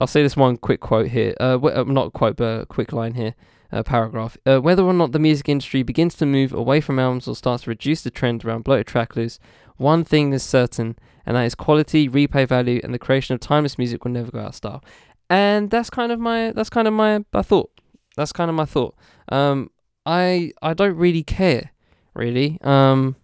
I'll 0.00 0.06
say 0.06 0.22
this 0.22 0.36
one 0.36 0.56
quick 0.56 0.80
quote 0.80 1.08
here. 1.08 1.34
Uh, 1.38 1.52
w- 1.52 1.74
uh 1.74 1.84
not 1.84 2.12
quote, 2.12 2.36
but 2.36 2.62
a 2.62 2.66
quick 2.66 2.92
line 2.92 3.14
here. 3.14 3.34
Uh, 3.72 3.82
paragraph. 3.82 4.36
Uh, 4.46 4.60
whether 4.60 4.84
or 4.84 4.92
not 4.92 5.10
the 5.10 5.18
music 5.18 5.48
industry 5.48 5.82
begins 5.82 6.14
to 6.14 6.26
move 6.26 6.52
away 6.52 6.80
from 6.80 6.98
albums 6.98 7.26
or 7.26 7.34
starts 7.34 7.64
to 7.64 7.70
reduce 7.70 8.02
the 8.02 8.10
trend 8.10 8.44
around 8.44 8.62
bloated 8.62 8.86
track 8.86 9.16
lists, 9.16 9.40
one 9.76 10.04
thing 10.04 10.32
is 10.32 10.44
certain, 10.44 10.96
and 11.26 11.36
that 11.36 11.42
is 11.42 11.56
quality, 11.56 12.08
replay 12.08 12.46
value, 12.46 12.80
and 12.84 12.94
the 12.94 12.98
creation 12.98 13.34
of 13.34 13.40
timeless 13.40 13.76
music 13.76 14.04
will 14.04 14.12
never 14.12 14.30
go 14.30 14.38
out 14.40 14.48
of 14.48 14.54
style. 14.54 14.84
And 15.28 15.70
that's 15.70 15.90
kind 15.90 16.12
of 16.12 16.20
my 16.20 16.52
that's 16.52 16.70
kind 16.70 16.86
of 16.86 16.94
my, 16.94 17.24
my 17.32 17.42
thought. 17.42 17.70
That's 18.16 18.32
kind 18.32 18.48
of 18.48 18.54
my 18.54 18.66
thought. 18.66 18.94
Um, 19.30 19.70
I 20.06 20.52
I 20.62 20.74
don't 20.74 20.96
really 20.96 21.24
care, 21.24 21.72
really, 22.14 22.58
um, 22.62 23.16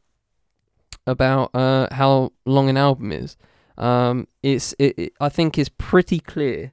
about 1.07 1.55
uh 1.55 1.87
how 1.93 2.33
long 2.45 2.69
an 2.69 2.77
album 2.77 3.13
is. 3.13 3.37
Um, 3.79 4.27
it's 4.43 4.75
it, 4.79 4.99
it 4.99 5.13
I 5.21 5.29
think 5.29 5.59
it's 5.59 5.71
pretty 5.79 6.19
clear, 6.19 6.73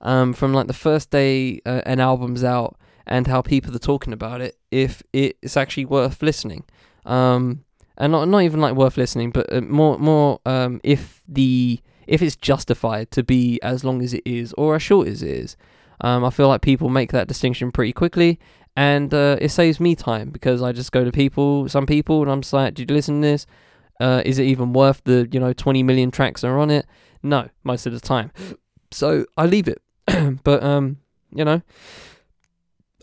um, 0.00 0.32
from 0.32 0.54
like 0.54 0.68
the 0.68 0.72
first 0.72 1.10
day 1.10 1.60
uh, 1.66 1.82
an 1.84 2.00
album's 2.00 2.44
out 2.44 2.78
and 3.06 3.26
how 3.26 3.42
people 3.42 3.74
are 3.74 3.80
talking 3.80 4.12
about 4.12 4.40
it 4.40 4.56
if 4.70 5.02
it's 5.12 5.56
actually 5.56 5.84
worth 5.84 6.22
listening. 6.22 6.64
Um, 7.04 7.64
and 7.98 8.12
not 8.12 8.28
not 8.28 8.42
even 8.42 8.60
like 8.60 8.74
worth 8.74 8.96
listening, 8.96 9.30
but 9.30 9.52
uh, 9.52 9.60
more 9.60 9.98
more 9.98 10.40
um, 10.46 10.80
if 10.82 11.22
the 11.28 11.80
if 12.06 12.22
it's 12.22 12.36
justified 12.36 13.10
to 13.12 13.22
be 13.22 13.60
as 13.62 13.84
long 13.84 14.02
as 14.02 14.14
it 14.14 14.22
is 14.24 14.52
or 14.54 14.76
as 14.76 14.82
short 14.82 15.08
as 15.08 15.22
it 15.22 15.30
is. 15.30 15.56
Um, 16.00 16.24
I 16.24 16.30
feel 16.30 16.48
like 16.48 16.62
people 16.62 16.88
make 16.88 17.12
that 17.12 17.28
distinction 17.28 17.70
pretty 17.70 17.92
quickly, 17.92 18.40
and 18.76 19.12
uh, 19.14 19.36
it 19.40 19.50
saves 19.50 19.78
me 19.78 19.94
time 19.94 20.30
because 20.30 20.62
I 20.62 20.72
just 20.72 20.90
go 20.90 21.04
to 21.04 21.12
people, 21.12 21.68
some 21.68 21.86
people, 21.86 22.22
and 22.22 22.30
I'm 22.30 22.40
just 22.40 22.52
like, 22.52 22.74
"Did 22.74 22.90
you 22.90 22.96
listen 22.96 23.20
to 23.20 23.28
this? 23.28 23.46
Uh, 24.00 24.22
is 24.24 24.38
it 24.38 24.44
even 24.44 24.72
worth 24.72 25.02
the 25.04 25.28
you 25.30 25.38
know 25.38 25.52
20 25.52 25.82
million 25.82 26.10
tracks 26.10 26.40
that 26.40 26.48
are 26.48 26.58
on 26.58 26.70
it?" 26.70 26.86
No, 27.22 27.48
most 27.62 27.86
of 27.86 27.92
the 27.92 28.00
time. 28.00 28.32
So 28.90 29.26
I 29.36 29.46
leave 29.46 29.68
it. 29.68 29.80
but 30.44 30.62
um, 30.62 30.98
you 31.32 31.44
know, 31.44 31.62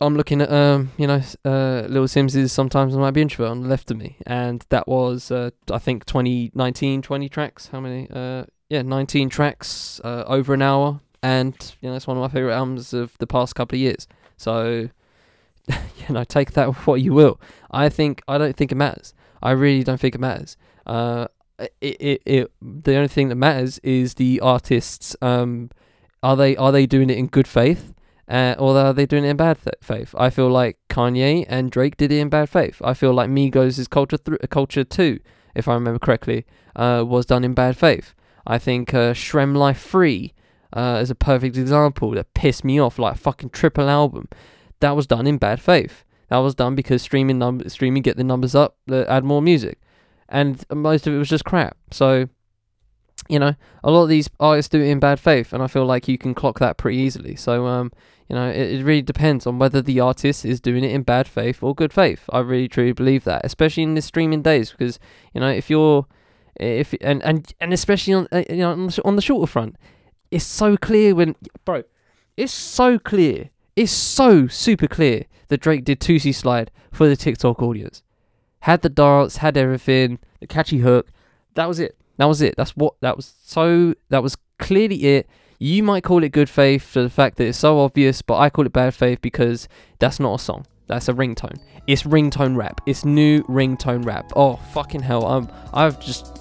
I'm 0.00 0.16
looking 0.16 0.40
at 0.40 0.50
um, 0.50 0.92
you 0.96 1.06
know, 1.06 1.20
uh, 1.44 1.82
Little 1.82 2.08
Simz's 2.08 2.52
sometimes 2.52 2.96
I 2.96 2.98
might 2.98 3.10
be 3.10 3.20
introvert 3.20 3.50
on 3.50 3.62
the 3.62 3.68
left 3.68 3.90
of 3.90 3.98
me, 3.98 4.16
and 4.26 4.64
that 4.70 4.88
was 4.88 5.30
uh, 5.30 5.50
I 5.70 5.78
think 5.78 6.06
2019, 6.06 7.02
20 7.02 7.28
tracks. 7.28 7.68
How 7.68 7.80
many? 7.80 8.08
Uh, 8.10 8.44
yeah, 8.70 8.82
19 8.82 9.28
tracks, 9.28 10.00
uh, 10.04 10.24
over 10.26 10.54
an 10.54 10.62
hour, 10.62 11.00
and 11.22 11.54
you 11.80 11.90
know, 11.90 11.96
it's 11.96 12.06
one 12.06 12.16
of 12.16 12.22
my 12.22 12.28
favorite 12.28 12.54
albums 12.54 12.94
of 12.94 13.16
the 13.18 13.26
past 13.26 13.54
couple 13.54 13.76
of 13.76 13.80
years. 13.80 14.08
So, 14.36 14.88
you 15.68 16.14
know, 16.14 16.24
take 16.24 16.52
that 16.52 16.74
what 16.86 17.02
you 17.02 17.12
will. 17.12 17.40
I 17.70 17.88
think 17.88 18.22
I 18.26 18.38
don't 18.38 18.56
think 18.56 18.72
it 18.72 18.76
matters. 18.76 19.12
I 19.42 19.50
really 19.50 19.84
don't 19.84 20.00
think 20.00 20.14
it 20.14 20.20
matters. 20.20 20.56
Uh, 20.86 21.26
it, 21.58 21.96
it, 22.00 22.22
it 22.24 22.50
the 22.62 22.94
only 22.94 23.08
thing 23.08 23.28
that 23.28 23.36
matters 23.36 23.78
is 23.80 24.14
the 24.14 24.40
artists. 24.40 25.14
Um, 25.20 25.70
are 26.22 26.36
they 26.36 26.56
are 26.56 26.72
they 26.72 26.86
doing 26.86 27.10
it 27.10 27.18
in 27.18 27.26
good 27.26 27.46
faith? 27.48 27.92
Uh, 28.30 28.54
or 28.58 28.78
are 28.78 28.92
they 28.92 29.06
doing 29.06 29.24
it 29.24 29.28
in 29.28 29.36
bad 29.36 29.58
th- 29.62 29.74
faith? 29.82 30.14
I 30.16 30.30
feel 30.30 30.48
like 30.48 30.78
Kanye 30.88 31.44
and 31.48 31.70
Drake 31.70 31.96
did 31.96 32.12
it 32.12 32.18
in 32.18 32.28
bad 32.28 32.48
faith. 32.48 32.80
I 32.84 32.94
feel 32.94 33.12
like 33.12 33.28
Migos' 33.28 33.90
Culture 33.90 34.18
th- 34.18 34.38
Culture 34.50 34.84
Two, 34.84 35.18
if 35.56 35.66
I 35.66 35.74
remember 35.74 35.98
correctly, 35.98 36.46
uh, 36.76 37.04
was 37.06 37.26
done 37.26 37.42
in 37.42 37.54
bad 37.54 37.76
faith. 37.76 38.14
I 38.46 38.58
think 38.58 38.94
uh, 38.94 39.14
Shrem 39.14 39.56
Life 39.56 39.80
Free 39.80 40.32
uh, 40.72 41.00
is 41.02 41.10
a 41.10 41.16
perfect 41.16 41.56
example 41.56 42.12
that 42.12 42.32
pissed 42.32 42.64
me 42.64 42.78
off, 42.78 43.00
like 43.00 43.16
a 43.16 43.18
fucking 43.18 43.50
triple 43.50 43.90
album. 43.90 44.28
That 44.78 44.94
was 44.94 45.08
done 45.08 45.26
in 45.26 45.36
bad 45.36 45.60
faith. 45.60 46.04
That 46.28 46.38
was 46.38 46.54
done 46.54 46.76
because 46.76 47.02
streaming 47.02 47.38
num- 47.38 47.68
streaming 47.68 48.02
get 48.02 48.16
the 48.16 48.22
numbers 48.22 48.54
up, 48.54 48.76
add 48.88 49.24
more 49.24 49.42
music, 49.42 49.80
and 50.28 50.64
most 50.72 51.08
of 51.08 51.14
it 51.14 51.18
was 51.18 51.28
just 51.28 51.44
crap. 51.44 51.76
So 51.90 52.28
you 53.28 53.38
know, 53.38 53.54
a 53.84 53.90
lot 53.90 54.02
of 54.02 54.08
these 54.08 54.28
artists 54.40 54.68
do 54.68 54.80
it 54.80 54.88
in 54.88 54.98
bad 54.98 55.20
faith, 55.20 55.52
and 55.52 55.62
I 55.62 55.68
feel 55.68 55.86
like 55.86 56.08
you 56.08 56.18
can 56.18 56.34
clock 56.34 56.58
that 56.58 56.76
pretty 56.76 56.98
easily. 56.98 57.36
So, 57.36 57.66
um, 57.66 57.92
you 58.30 58.36
know, 58.36 58.48
it, 58.48 58.72
it 58.80 58.84
really 58.84 59.02
depends 59.02 59.44
on 59.44 59.58
whether 59.58 59.82
the 59.82 59.98
artist 59.98 60.44
is 60.44 60.60
doing 60.60 60.84
it 60.84 60.92
in 60.92 61.02
bad 61.02 61.26
faith 61.26 61.62
or 61.64 61.74
good 61.74 61.92
faith. 61.92 62.22
I 62.30 62.38
really 62.38 62.68
truly 62.68 62.92
believe 62.92 63.24
that, 63.24 63.42
especially 63.44 63.82
in 63.82 63.94
the 63.94 64.02
streaming 64.02 64.40
days, 64.40 64.70
because 64.70 65.00
you 65.34 65.40
know, 65.40 65.50
if 65.50 65.68
you're, 65.68 66.06
if 66.54 66.94
and 67.00 67.20
and 67.24 67.52
and 67.60 67.72
especially 67.72 68.14
on 68.14 68.28
uh, 68.30 68.44
you 68.48 68.58
know 68.58 68.70
on 68.70 68.86
the, 68.86 69.02
on 69.04 69.16
the 69.16 69.22
shorter 69.22 69.50
front, 69.50 69.76
it's 70.30 70.44
so 70.44 70.76
clear 70.76 71.12
when, 71.12 71.34
bro, 71.64 71.82
it's 72.36 72.52
so 72.52 73.00
clear, 73.00 73.50
it's 73.74 73.90
so 73.90 74.46
super 74.46 74.86
clear 74.86 75.24
that 75.48 75.60
Drake 75.60 75.84
did 75.84 75.98
Toosie 75.98 76.34
Slide 76.34 76.70
for 76.92 77.08
the 77.08 77.16
TikTok 77.16 77.60
audience, 77.60 78.04
had 78.60 78.82
the 78.82 78.88
dance, 78.88 79.38
had 79.38 79.56
everything, 79.56 80.20
the 80.38 80.46
catchy 80.46 80.78
hook, 80.78 81.08
that 81.54 81.66
was 81.66 81.80
it 81.80 81.96
that 82.20 82.26
was 82.26 82.42
it. 82.42 82.54
That's 82.56 82.76
what 82.76 82.94
that 83.00 83.16
was 83.16 83.34
so 83.42 83.94
that 84.10 84.22
was 84.22 84.36
clearly 84.58 85.16
it. 85.16 85.28
You 85.62 85.82
might 85.82 86.04
call 86.04 86.24
it 86.24 86.30
good 86.32 86.48
faith 86.48 86.82
for 86.82 87.02
the 87.02 87.10
fact 87.10 87.36
that 87.36 87.46
it's 87.46 87.58
so 87.58 87.80
obvious, 87.80 88.22
but 88.22 88.38
I 88.38 88.48
call 88.48 88.64
it 88.64 88.72
bad 88.72 88.94
faith 88.94 89.20
because 89.20 89.68
that's 89.98 90.18
not 90.18 90.40
a 90.40 90.42
song. 90.42 90.64
That's 90.86 91.06
a 91.06 91.12
ringtone. 91.12 91.60
It's 91.86 92.04
ringtone 92.04 92.56
rap. 92.56 92.80
It's 92.86 93.04
new 93.04 93.42
ringtone 93.42 94.06
rap. 94.06 94.32
Oh 94.34 94.56
fucking 94.72 95.02
hell! 95.02 95.26
I'm 95.26 95.50
I've 95.74 96.00
just 96.00 96.34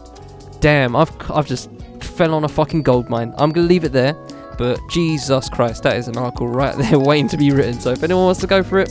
damn 0.62 0.96
I've 0.96 1.12
I've 1.30 1.46
just 1.46 1.70
fell 2.00 2.34
on 2.34 2.46
a 2.46 2.48
fucking 2.48 2.84
gold 2.84 3.10
mine. 3.10 3.34
I'm 3.38 3.52
gonna 3.52 3.68
leave 3.68 3.84
it 3.84 3.92
there. 3.92 4.14
But 4.58 4.80
Jesus 4.90 5.50
Christ, 5.50 5.84
that 5.84 5.98
is 5.98 6.08
an 6.08 6.16
article 6.18 6.48
right 6.48 6.78
there 6.78 6.98
waiting 6.98 7.28
to 7.28 7.38
be 7.38 7.52
written. 7.52 7.74
So 7.74 7.92
if 7.92 8.02
anyone 8.02 8.24
wants 8.24 8.40
to 8.40 8.48
go 8.48 8.64
for 8.64 8.80
it, 8.80 8.90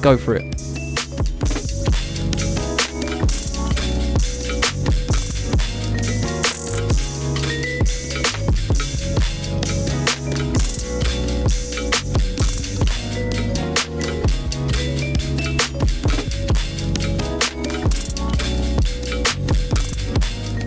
go 0.00 0.16
for 0.16 0.36
it. 0.36 0.81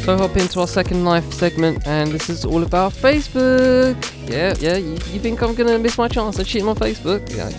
So 0.06 0.16
hop 0.16 0.38
into 0.38 0.60
our 0.60 0.68
second 0.68 1.04
life 1.04 1.34
segment, 1.34 1.88
and 1.88 2.12
this 2.12 2.30
is 2.30 2.46
all 2.46 2.62
about 2.62 2.94
Facebook. 2.94 3.96
Yeah, 4.30 4.54
yeah. 4.60 4.78
You, 4.78 4.92
you 4.92 5.20
think 5.20 5.42
I'm 5.42 5.56
gonna 5.56 5.80
miss 5.80 5.98
my 5.98 6.08
chance 6.08 6.38
of 6.38 6.46
cheating 6.46 6.68
on 6.68 6.76
Facebook? 6.76 7.28
Yeah, 7.36 7.50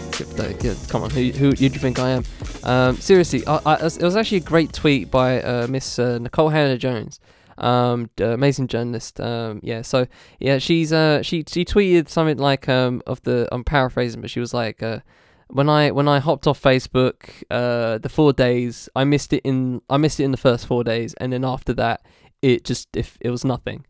come 0.89 1.03
on. 1.03 1.11
Who, 1.11 1.33
who, 1.33 1.49
who 1.49 1.55
do 1.57 1.65
you 1.65 1.71
think 1.71 1.99
I 1.99 2.11
am? 2.11 2.25
Um, 2.63 2.97
seriously, 2.99 3.45
I, 3.49 3.61
I, 3.67 3.75
it 3.87 4.01
was 4.01 4.15
actually 4.15 4.39
a 4.39 4.43
great 4.43 4.73
tweet 4.73 5.11
by 5.11 5.43
uh, 5.43 5.67
Miss 5.67 5.99
uh, 5.99 6.21
Nikole 6.21 6.53
Hannah 6.53 6.79
Jones, 6.79 7.19
um, 7.59 8.11
amazing 8.21 8.69
journalist. 8.69 9.21
Um, 9.21 9.59
yeah. 9.65 9.83
So 9.83 10.07
yeah, 10.39 10.59
she's 10.59 10.93
uh, 10.93 11.25
she 11.25 11.43
she 11.49 11.65
tweeted 11.65 12.09
something 12.09 12.39
like 12.39 12.69
um 12.69 13.03
of 13.09 13.21
the 13.23 13.49
I'm 13.51 13.65
paraphrasing, 13.65 14.21
but 14.21 14.31
she 14.31 14.39
was 14.39 14.55
like 14.55 14.85
uh 14.85 15.01
when 15.49 15.69
I 15.69 15.91
when 15.91 16.07
I 16.07 16.21
hopped 16.21 16.47
off 16.47 16.63
Facebook, 16.63 17.43
uh, 17.51 17.99
the 17.99 18.09
four 18.09 18.33
days 18.33 18.89
I 18.95 19.03
missed 19.03 19.33
it 19.33 19.43
in 19.43 19.83
I 19.91 19.97
missed 19.97 20.21
it 20.21 20.25
in 20.25 20.31
the 20.31 20.37
first 20.37 20.65
four 20.67 20.85
days, 20.85 21.13
and 21.15 21.33
then 21.33 21.45
after 21.45 21.73
that, 21.75 22.03
it 22.47 22.65
just 22.65 22.97
if 22.97 23.19
it 23.21 23.31
was 23.31 23.45
nothing, 23.45 23.85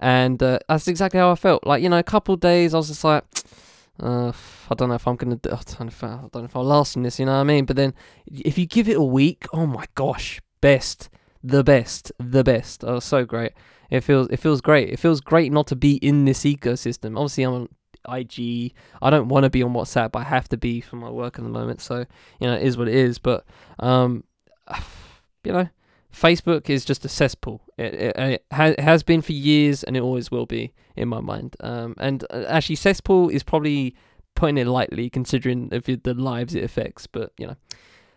and 0.00 0.42
uh, 0.42 0.58
that's 0.68 0.88
exactly 0.88 1.18
how 1.18 1.30
I 1.30 1.34
felt. 1.34 1.66
Like 1.66 1.82
you 1.82 1.88
know, 1.88 1.98
a 1.98 2.02
couple 2.02 2.36
days 2.36 2.74
I 2.74 2.76
was 2.78 2.88
just 2.88 3.04
like, 3.04 3.24
uh, 4.00 4.32
I 4.70 4.74
don't 4.74 4.88
know 4.88 4.94
if 4.94 5.06
I'm 5.06 5.16
gonna, 5.16 5.38
I 5.44 5.60
don't 5.78 5.88
if 5.88 6.04
I, 6.04 6.08
I 6.08 6.28
don't 6.32 6.36
know 6.36 6.44
if 6.44 6.56
I'll 6.56 6.64
last 6.64 6.96
in 6.96 7.02
this. 7.02 7.18
You 7.18 7.26
know 7.26 7.32
what 7.32 7.38
I 7.40 7.44
mean? 7.44 7.64
But 7.64 7.76
then 7.76 7.94
if 8.26 8.58
you 8.58 8.66
give 8.66 8.88
it 8.88 8.96
a 8.96 9.02
week, 9.02 9.46
oh 9.52 9.66
my 9.66 9.86
gosh, 9.94 10.40
best, 10.60 11.08
the 11.42 11.64
best, 11.64 12.12
the 12.18 12.44
best. 12.44 12.84
Oh, 12.84 13.00
so 13.00 13.24
great. 13.24 13.52
It 13.90 14.02
feels 14.02 14.28
it 14.28 14.38
feels 14.38 14.60
great. 14.60 14.90
It 14.90 14.98
feels 14.98 15.20
great 15.20 15.52
not 15.52 15.66
to 15.68 15.76
be 15.76 15.96
in 15.96 16.24
this 16.24 16.44
ecosystem. 16.44 17.16
Obviously, 17.16 17.44
I'm 17.44 17.54
on 17.54 17.68
IG. 18.08 18.72
I 19.00 19.10
don't 19.10 19.28
want 19.28 19.44
to 19.44 19.50
be 19.50 19.62
on 19.62 19.72
WhatsApp. 19.72 20.16
I 20.16 20.24
have 20.24 20.48
to 20.48 20.56
be 20.56 20.80
for 20.80 20.96
my 20.96 21.10
work 21.10 21.38
at 21.38 21.44
the 21.44 21.50
moment. 21.50 21.80
So 21.80 22.06
you 22.40 22.46
know, 22.46 22.54
it 22.54 22.62
is 22.62 22.76
what 22.76 22.88
it 22.88 22.94
is. 22.94 23.18
But 23.18 23.44
um, 23.78 24.24
you 25.44 25.52
know, 25.52 25.68
Facebook 26.12 26.68
is 26.68 26.84
just 26.84 27.04
a 27.04 27.08
cesspool. 27.08 27.62
It, 27.82 27.94
it, 27.94 28.16
it, 28.16 28.44
ha- 28.52 28.74
has 28.78 29.02
been 29.02 29.22
for 29.22 29.32
years, 29.32 29.82
and 29.82 29.96
it 29.96 30.00
always 30.00 30.30
will 30.30 30.46
be 30.46 30.72
in 30.96 31.08
my 31.08 31.20
mind. 31.20 31.56
Um, 31.60 31.94
and 31.98 32.24
uh, 32.30 32.44
actually, 32.48 32.76
cesspool 32.76 33.28
is 33.28 33.42
probably 33.42 33.94
putting 34.34 34.58
it 34.58 34.66
lightly, 34.66 35.10
considering 35.10 35.68
if 35.72 35.84
the 35.84 36.14
lives 36.14 36.54
it 36.54 36.64
affects. 36.64 37.06
But 37.06 37.32
you 37.38 37.46
know, 37.46 37.56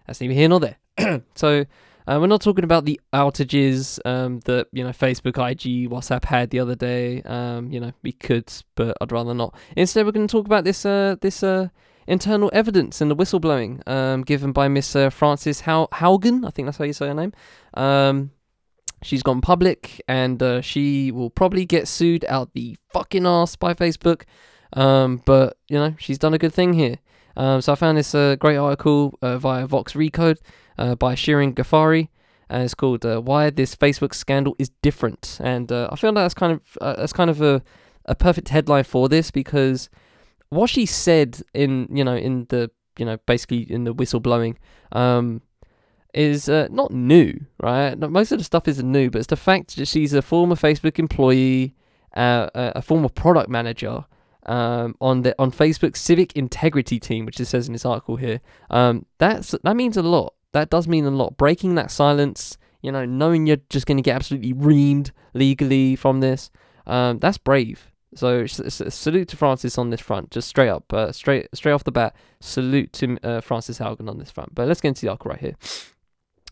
that's 0.08 0.22
neither 0.22 0.34
here 0.34 0.50
nor 0.50 0.60
there. 0.60 0.78
so 1.36 1.66
uh, 2.08 2.18
we're 2.20 2.28
not 2.28 2.42
talking 2.42 2.64
about 2.64 2.86
the 2.86 3.00
outages 3.14 4.00
um, 4.06 4.40
that 4.42 4.68
you 4.72 4.84
know 4.84 4.92
Facebook, 4.92 5.38
IG, 5.52 5.90
WhatsApp 5.90 6.26
had 6.26 6.52
the 6.52 6.60
other 6.60 6.76
day. 6.76 7.22
Um, 7.24 7.72
you 7.72 7.80
know, 7.80 7.92
we 8.04 8.12
could, 8.12 8.52
but 8.76 8.96
I'd 9.02 9.12
rather 9.12 9.34
not. 9.34 9.56
Instead, 9.76 10.06
we're 10.06 10.12
going 10.12 10.28
to 10.28 10.32
talk 10.32 10.46
about 10.46 10.64
this 10.64 10.86
uh, 10.86 11.16
this 11.22 11.42
uh, 11.42 11.70
internal 12.08 12.52
evidence 12.54 13.02
and 13.02 13.10
the 13.10 13.16
whistleblowing 13.16 13.88
um, 13.88 14.22
given 14.22 14.52
by 14.52 14.68
Miss 14.68 14.96
uh, 14.96 15.10
Frances 15.10 15.64
Haugen. 15.64 16.46
I 16.46 16.52
think 16.52 16.68
that's 16.68 16.78
how 16.78 16.86
you 16.86 16.94
say 16.94 17.08
her 17.08 17.14
name. 17.14 17.34
She's 19.06 19.22
gone 19.22 19.40
public 19.40 20.02
and 20.08 20.42
uh, 20.42 20.62
she 20.62 21.12
will 21.12 21.30
probably 21.30 21.64
get 21.66 21.88
sued 21.88 22.26
out 22.28 22.54
the 22.54 22.76
fucking 22.92 23.28
ass 23.28 23.56
by 23.56 23.76
Facebook. 23.76 24.24
Um, 24.74 25.22
but 25.26 25.58
you 25.70 25.78
know 25.78 25.96
she's 26.00 26.18
done 26.18 26.34
a 26.34 26.40
good 26.40 26.54
thing 26.54 26.74
here. 26.74 26.98
Um, 27.38 27.62
so 27.62 27.74
I 27.74 27.76
found 27.76 28.00
this 28.00 28.16
uh, 28.16 28.36
great 28.36 28.58
article 28.58 29.18
uh, 29.22 29.38
via 29.38 29.68
Vox 29.68 29.94
Recode 29.94 30.40
uh, 30.80 30.96
by 30.96 31.14
Shirin 31.14 31.54
Ghaffary, 31.54 32.10
and 32.50 32.64
it's 32.64 32.74
called 32.74 33.06
uh, 33.06 33.22
"Why 33.22 33.52
This 33.52 33.76
Facebook 33.76 34.16
Scandal 34.16 34.56
Is 34.58 34.72
Different." 34.82 35.38
And 35.40 35.72
uh, 35.72 35.90
I 35.92 35.96
feel 35.98 36.12
that's 36.12 36.34
kind 36.34 36.54
of 36.54 36.98
that's 36.98 37.14
kind 37.14 37.30
of 37.30 37.42
a 37.44 37.62
a 38.06 38.16
perfect 38.16 38.50
headline 38.50 38.86
for 38.86 39.08
this 39.08 39.30
because 39.30 39.90
what 40.50 40.70
she 40.70 40.88
said 40.88 41.42
in 41.54 41.88
you 41.92 42.04
know 42.04 42.16
in 42.16 42.48
the 42.50 42.72
you 42.98 43.06
know 43.06 43.18
basically 43.28 43.72
in 43.72 43.84
the 43.84 43.94
whistleblowing 43.94 44.56
um, 44.94 45.42
is 46.16 46.50
uh, 46.50 46.68
not 46.72 46.92
new, 46.92 47.40
right? 47.60 47.96
Most 47.98 48.32
of 48.32 48.40
the 48.40 48.44
stuff 48.44 48.68
isn't 48.68 48.90
new, 48.90 49.10
but 49.10 49.20
it's 49.20 49.28
the 49.28 49.36
fact 49.36 49.76
that 49.76 49.88
she's 49.88 50.14
a 50.14 50.22
former 50.22 50.56
Facebook 50.56 50.98
employee, 50.98 51.76
uh, 52.16 52.50
a 52.56 52.82
former 52.82 53.10
product 53.10 53.50
manager 53.50 54.06
um, 54.46 54.96
on 55.02 55.24
the 55.24 55.36
on 55.40 55.52
Facebook's 55.52 56.00
civic 56.00 56.34
integrity 56.34 57.00
team, 57.00 57.26
which 57.26 57.40
it 57.40 57.46
says 57.46 57.68
in 57.68 57.74
this 57.74 57.86
article 57.86 58.16
here. 58.16 58.42
Um, 58.70 59.06
that's 59.18 59.54
that 59.64 59.76
means 59.76 59.98
a 59.98 60.04
lot. 60.04 60.34
That 60.54 60.70
does 60.70 60.88
mean 60.88 61.06
a 61.06 61.12
lot. 61.12 61.38
Breaking 61.38 61.76
that 61.76 61.92
silence, 61.92 62.58
you 62.82 62.92
know, 62.92 63.06
knowing 63.06 63.46
you're 63.46 63.58
just 63.70 63.86
going 63.86 63.98
to 63.98 64.04
get 64.04 64.16
absolutely 64.16 64.54
reamed 64.54 65.12
legally 65.34 65.98
from 65.98 66.22
this, 66.22 66.50
um, 66.88 67.20
that's 67.20 67.38
brave. 67.38 67.92
So 68.16 68.46
salute 68.46 69.28
to 69.30 69.36
Frances 69.36 69.78
on 69.78 69.90
this 69.90 70.00
front, 70.00 70.32
just 70.32 70.48
straight 70.48 70.70
up, 70.70 70.94
uh, 70.94 71.12
straight 71.12 71.50
straight 71.54 71.74
off 71.74 71.84
the 71.84 71.92
bat. 71.92 72.16
Salute 72.40 72.94
to 72.94 73.18
uh, 73.24 73.42
Frances 73.42 73.80
Haugen 73.80 74.10
on 74.10 74.20
this 74.20 74.32
front. 74.32 74.56
But 74.56 74.70
let's 74.70 74.80
get 74.80 74.90
into 74.90 75.02
the 75.02 75.10
article 75.10 75.32
right 75.32 75.40
here. 75.42 75.56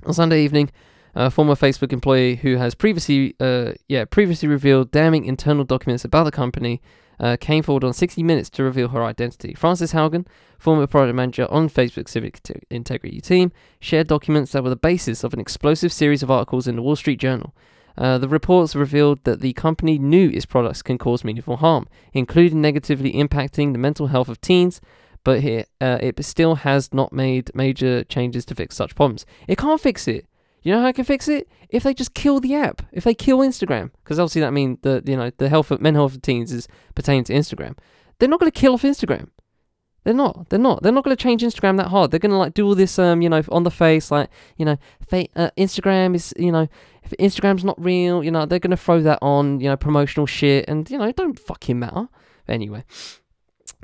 On 0.05 0.13
Sunday 0.13 0.43
evening, 0.43 0.69
a 1.15 1.31
former 1.31 1.55
Facebook 1.55 1.93
employee 1.93 2.35
who 2.35 2.57
has 2.57 2.75
previously, 2.75 3.35
uh, 3.39 3.73
yeah, 3.87 4.03
previously 4.05 4.49
revealed 4.49 4.91
damning 4.91 5.25
internal 5.25 5.63
documents 5.63 6.03
about 6.03 6.25
the 6.25 6.31
company, 6.31 6.81
uh, 7.19 7.37
came 7.39 7.63
forward 7.63 7.83
on 7.83 7.93
60 7.93 8.21
Minutes 8.21 8.49
to 8.49 8.63
reveal 8.63 8.89
her 8.89 9.03
identity. 9.03 9.53
Frances 9.53 9.93
Haugen, 9.93 10.25
former 10.57 10.87
product 10.87 11.15
manager 11.15 11.47
on 11.49 11.69
Facebook's 11.69 12.11
Civic 12.11 12.41
Integrity 12.69 13.21
team, 13.21 13.51
shared 13.79 14.07
documents 14.07 14.51
that 14.51 14.63
were 14.63 14.69
the 14.69 14.75
basis 14.75 15.23
of 15.23 15.33
an 15.33 15.39
explosive 15.39 15.93
series 15.93 16.23
of 16.23 16.31
articles 16.31 16.67
in 16.67 16.75
the 16.75 16.81
Wall 16.81 16.95
Street 16.95 17.19
Journal. 17.19 17.53
Uh, 17.97 18.17
the 18.17 18.27
reports 18.27 18.75
revealed 18.75 19.23
that 19.23 19.39
the 19.39 19.53
company 19.53 19.99
knew 19.99 20.29
its 20.29 20.47
products 20.47 20.81
can 20.81 20.97
cause 20.97 21.23
meaningful 21.23 21.57
harm, 21.57 21.87
including 22.11 22.59
negatively 22.59 23.13
impacting 23.13 23.71
the 23.71 23.77
mental 23.77 24.07
health 24.07 24.27
of 24.27 24.41
teens, 24.41 24.81
but 25.23 25.43
it, 25.43 25.69
uh, 25.79 25.97
it 26.01 26.23
still 26.23 26.55
has 26.55 26.93
not 26.93 27.13
made 27.13 27.51
major 27.53 28.03
changes 28.03 28.45
to 28.45 28.55
fix 28.55 28.75
such 28.75 28.95
problems. 28.95 29.25
It 29.47 29.57
can't 29.57 29.81
fix 29.81 30.07
it. 30.07 30.25
You 30.63 30.71
know 30.71 30.81
how 30.81 30.87
I 30.87 30.93
can 30.93 31.03
fix 31.03 31.27
it? 31.27 31.49
If 31.69 31.83
they 31.83 31.93
just 31.93 32.13
kill 32.13 32.39
the 32.39 32.55
app, 32.55 32.83
if 32.91 33.03
they 33.03 33.13
kill 33.13 33.39
Instagram, 33.39 33.91
because 34.03 34.17
obviously 34.17 34.41
that 34.41 34.53
means 34.53 34.79
the 34.81 35.03
you 35.05 35.17
know 35.17 35.31
the 35.37 35.49
health 35.49 35.71
of 35.71 35.81
men 35.81 35.95
health 35.95 36.15
of 36.15 36.21
teens 36.21 36.51
is 36.51 36.67
pertaining 36.95 37.25
to 37.25 37.33
Instagram. 37.33 37.77
They're 38.19 38.29
not 38.29 38.39
going 38.39 38.51
to 38.51 38.59
kill 38.59 38.73
off 38.73 38.83
Instagram. 38.83 39.29
They're 40.03 40.13
not. 40.13 40.49
They're 40.49 40.59
not. 40.59 40.83
They're 40.83 40.91
not 40.91 41.03
going 41.03 41.15
to 41.15 41.21
change 41.21 41.43
Instagram 41.43 41.77
that 41.77 41.87
hard. 41.87 42.11
They're 42.11 42.19
going 42.19 42.31
to 42.31 42.37
like 42.37 42.53
do 42.53 42.67
all 42.67 42.75
this, 42.75 42.99
um, 42.99 43.21
you 43.21 43.29
know, 43.29 43.41
on 43.49 43.63
the 43.63 43.71
face, 43.71 44.11
like, 44.11 44.29
you 44.57 44.65
know, 44.65 44.77
fa- 45.07 45.27
uh, 45.35 45.49
Instagram 45.57 46.13
is, 46.13 46.33
you 46.37 46.51
know, 46.51 46.67
if 47.03 47.11
Instagram's 47.19 47.63
not 47.63 47.81
real, 47.81 48.23
you 48.23 48.31
know, 48.31 48.45
they're 48.45 48.59
going 48.59 48.71
to 48.71 48.77
throw 48.77 49.01
that 49.01 49.19
on, 49.21 49.61
you 49.61 49.69
know, 49.69 49.77
promotional 49.77 50.25
shit, 50.25 50.65
and 50.67 50.89
you 50.89 50.97
know, 50.97 51.05
it 51.05 51.15
don't 51.15 51.39
fucking 51.39 51.79
matter. 51.79 52.09
Anyway, 52.47 52.83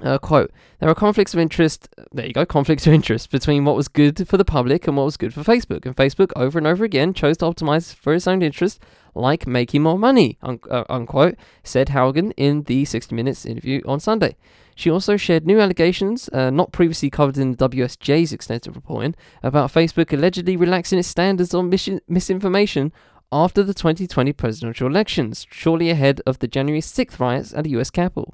uh, 0.03 0.17
quote: 0.17 0.51
There 0.79 0.89
are 0.89 0.95
conflicts 0.95 1.33
of 1.33 1.39
interest. 1.39 1.89
There 2.11 2.25
you 2.25 2.33
go, 2.33 2.45
conflicts 2.45 2.87
of 2.87 2.93
interest 2.93 3.31
between 3.31 3.65
what 3.65 3.75
was 3.75 3.87
good 3.87 4.27
for 4.27 4.37
the 4.37 4.45
public 4.45 4.87
and 4.87 4.97
what 4.97 5.05
was 5.05 5.17
good 5.17 5.33
for 5.33 5.41
Facebook. 5.41 5.85
And 5.85 5.95
Facebook, 5.95 6.31
over 6.35 6.57
and 6.57 6.67
over 6.67 6.83
again, 6.83 7.13
chose 7.13 7.37
to 7.37 7.45
optimize 7.45 7.93
for 7.93 8.13
its 8.13 8.27
own 8.27 8.41
interest, 8.41 8.79
like 9.15 9.47
making 9.47 9.83
more 9.83 9.99
money. 9.99 10.37
Un- 10.41 10.59
uh, 10.69 10.83
unquote, 10.89 11.35
said 11.63 11.89
Haugen 11.89 12.33
in 12.37 12.63
the 12.63 12.85
60 12.85 13.13
Minutes 13.15 13.45
interview 13.45 13.81
on 13.85 13.99
Sunday. 13.99 14.35
She 14.75 14.89
also 14.89 15.17
shared 15.17 15.45
new 15.45 15.59
allegations, 15.59 16.29
uh, 16.29 16.49
not 16.49 16.71
previously 16.71 17.09
covered 17.09 17.37
in 17.37 17.51
the 17.51 17.69
WSJ's 17.69 18.31
extensive 18.31 18.77
reporting, 18.77 19.13
about 19.43 19.73
Facebook 19.73 20.13
allegedly 20.13 20.55
relaxing 20.55 20.97
its 20.97 21.09
standards 21.09 21.53
on 21.53 21.69
mis- 21.69 21.99
misinformation 22.07 22.93
after 23.29 23.61
the 23.61 23.73
2020 23.73 24.31
presidential 24.33 24.87
elections, 24.87 25.45
shortly 25.51 25.89
ahead 25.89 26.21
of 26.25 26.39
the 26.39 26.47
January 26.47 26.81
6th 26.81 27.19
riots 27.19 27.53
at 27.53 27.65
the 27.65 27.71
U.S. 27.71 27.89
Capitol. 27.89 28.33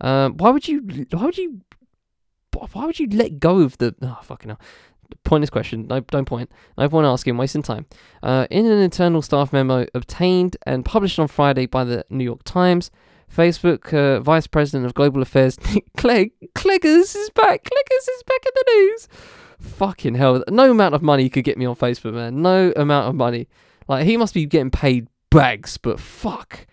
Um, 0.00 0.36
why 0.36 0.50
would 0.50 0.66
you? 0.68 1.06
Why 1.10 1.24
would 1.24 1.38
you? 1.38 1.60
Why 2.72 2.86
would 2.86 2.98
you 2.98 3.08
let 3.10 3.38
go 3.38 3.60
of 3.60 3.78
the? 3.78 3.94
Oh 4.02 4.18
fucking 4.22 4.50
hell! 4.50 4.60
Pointless 5.24 5.50
question. 5.50 5.86
No, 5.86 6.00
don't 6.00 6.24
point. 6.24 6.50
No 6.78 6.88
point 6.88 7.06
asking. 7.06 7.36
Wasting 7.36 7.62
time. 7.62 7.86
Uh, 8.22 8.46
in 8.50 8.66
an 8.66 8.78
internal 8.78 9.22
staff 9.22 9.52
memo 9.52 9.86
obtained 9.94 10.56
and 10.66 10.84
published 10.84 11.18
on 11.18 11.28
Friday 11.28 11.66
by 11.66 11.84
the 11.84 12.04
New 12.10 12.24
York 12.24 12.42
Times, 12.44 12.90
Facebook 13.34 13.92
uh, 13.92 14.20
Vice 14.20 14.46
President 14.46 14.86
of 14.86 14.94
Global 14.94 15.22
Affairs 15.22 15.58
Nick 15.72 15.86
Clegg 15.96 16.32
Cleggers 16.54 17.14
is 17.14 17.30
back. 17.30 17.64
Cleggers 17.64 18.08
is 18.08 18.22
back 18.24 18.40
in 18.46 18.52
the 18.54 18.72
news. 18.74 19.08
Fucking 19.60 20.14
hell! 20.14 20.44
No 20.48 20.70
amount 20.70 20.94
of 20.94 21.02
money 21.02 21.28
could 21.28 21.44
get 21.44 21.58
me 21.58 21.64
on 21.64 21.76
Facebook, 21.76 22.14
man. 22.14 22.42
No 22.42 22.72
amount 22.76 23.08
of 23.08 23.14
money. 23.14 23.48
Like 23.88 24.04
he 24.04 24.16
must 24.16 24.34
be 24.34 24.46
getting 24.46 24.70
paid 24.70 25.08
bags, 25.30 25.78
but 25.78 26.00
fuck, 26.00 26.66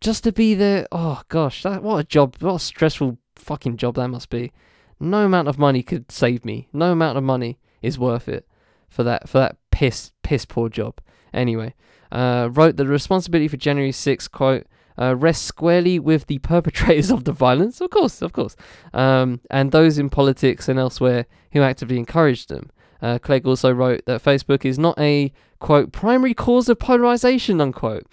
just 0.00 0.24
to 0.24 0.32
be 0.32 0.54
there. 0.54 0.86
Oh 0.90 1.22
gosh, 1.28 1.62
that 1.62 1.82
what 1.82 1.98
a 1.98 2.04
job! 2.04 2.36
What 2.40 2.54
a 2.54 2.60
stressful 2.60 3.18
fucking 3.36 3.76
job 3.76 3.96
that 3.96 4.08
must 4.08 4.30
be. 4.30 4.52
No 4.98 5.24
amount 5.24 5.48
of 5.48 5.58
money 5.58 5.82
could 5.82 6.10
save 6.12 6.44
me. 6.44 6.68
No 6.72 6.92
amount 6.92 7.16
of 7.16 7.24
money 7.24 7.58
is 7.82 7.98
worth 7.98 8.28
it 8.28 8.46
for 8.88 9.02
that 9.04 9.28
for 9.28 9.38
that 9.38 9.56
piss 9.70 10.12
piss 10.22 10.44
poor 10.44 10.68
job. 10.68 11.00
Anyway, 11.32 11.74
uh, 12.12 12.48
wrote 12.52 12.76
that 12.76 12.84
the 12.84 12.90
responsibility 12.90 13.48
for 13.48 13.56
January 13.56 13.92
6th 13.92 14.30
quote 14.30 14.66
uh, 15.00 15.14
rests 15.16 15.44
squarely 15.44 15.98
with 15.98 16.26
the 16.26 16.38
perpetrators 16.38 17.10
of 17.10 17.24
the 17.24 17.32
violence, 17.32 17.80
of 17.80 17.90
course, 17.90 18.20
of 18.20 18.32
course, 18.32 18.56
um, 18.92 19.40
and 19.50 19.70
those 19.72 19.96
in 19.96 20.10
politics 20.10 20.68
and 20.68 20.78
elsewhere 20.78 21.26
who 21.52 21.62
actively 21.62 21.98
encouraged 21.98 22.48
them. 22.48 22.70
Uh, 23.00 23.18
Clegg 23.18 23.46
also 23.46 23.72
wrote 23.72 24.04
that 24.04 24.22
Facebook 24.22 24.64
is 24.64 24.78
not 24.78 24.98
a 24.98 25.32
quote 25.58 25.92
primary 25.92 26.34
cause 26.34 26.68
of 26.68 26.78
polarization 26.78 27.60
unquote. 27.60 28.06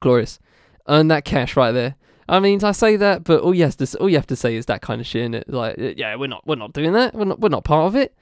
Glorious, 0.00 0.38
earn 0.88 1.08
that 1.08 1.24
cash 1.24 1.56
right 1.56 1.72
there. 1.72 1.96
I 2.28 2.40
mean, 2.40 2.62
I 2.64 2.72
say 2.72 2.96
that, 2.96 3.24
but 3.24 3.40
all 3.40 3.54
you 3.54 3.64
have 3.64 3.76
to 3.76 3.98
all 3.98 4.08
you 4.08 4.16
have 4.16 4.26
to 4.28 4.36
say 4.36 4.56
is 4.56 4.66
that 4.66 4.82
kind 4.82 5.00
of 5.00 5.06
shit. 5.06 5.34
it 5.34 5.48
like, 5.48 5.76
yeah, 5.78 6.16
we're 6.16 6.26
not 6.26 6.46
we're 6.46 6.56
not 6.56 6.72
doing 6.72 6.92
that. 6.92 7.14
We're 7.14 7.24
not 7.24 7.40
we're 7.40 7.48
not 7.48 7.64
part 7.64 7.86
of 7.86 7.96
it. 7.96 8.14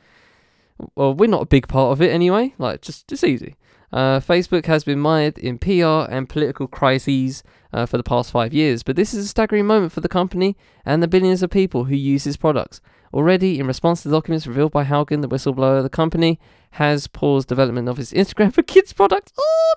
Well, 0.95 1.15
we're 1.15 1.31
not 1.31 1.43
a 1.43 1.47
big 1.47 1.69
part 1.69 1.93
of 1.93 2.03
it 2.03 2.11
anyway. 2.11 2.55
Like, 2.59 2.83
just 2.83 3.09
just 3.09 3.25
easy. 3.25 3.57
Uh, 3.93 4.19
Facebook 4.19 4.67
has 4.67 4.83
been 4.83 4.99
mired 4.99 5.39
in 5.39 5.57
PR 5.57 6.11
and 6.11 6.29
political 6.29 6.67
crises 6.67 7.45
uh, 7.73 7.87
for 7.87 7.97
the 7.97 8.03
past 8.03 8.33
five 8.33 8.53
years, 8.53 8.83
but 8.83 8.97
this 8.97 9.15
is 9.15 9.25
a 9.25 9.29
staggering 9.29 9.67
moment 9.67 9.93
for 9.93 10.01
the 10.01 10.09
company 10.09 10.57
and 10.85 11.01
the 11.01 11.07
billions 11.07 11.45
of 11.45 11.51
people 11.51 11.85
who 11.85 11.95
use 11.95 12.27
its 12.27 12.37
products. 12.37 12.81
Already, 13.13 13.61
in 13.61 13.69
response 13.69 14.03
to 14.03 14.09
the 14.09 14.17
documents 14.17 14.49
revealed 14.49 14.73
by 14.73 14.83
Haugen, 14.83 15.23
the 15.23 15.29
whistleblower, 15.29 15.81
the 15.81 15.89
company 15.89 16.41
has 16.73 17.07
paused 17.07 17.47
development 17.47 17.89
of 17.89 18.01
its 18.01 18.13
Instagram 18.13 18.53
for 18.53 18.65
kids 18.65 18.93
products. 18.93 19.33
Oh, 19.39 19.75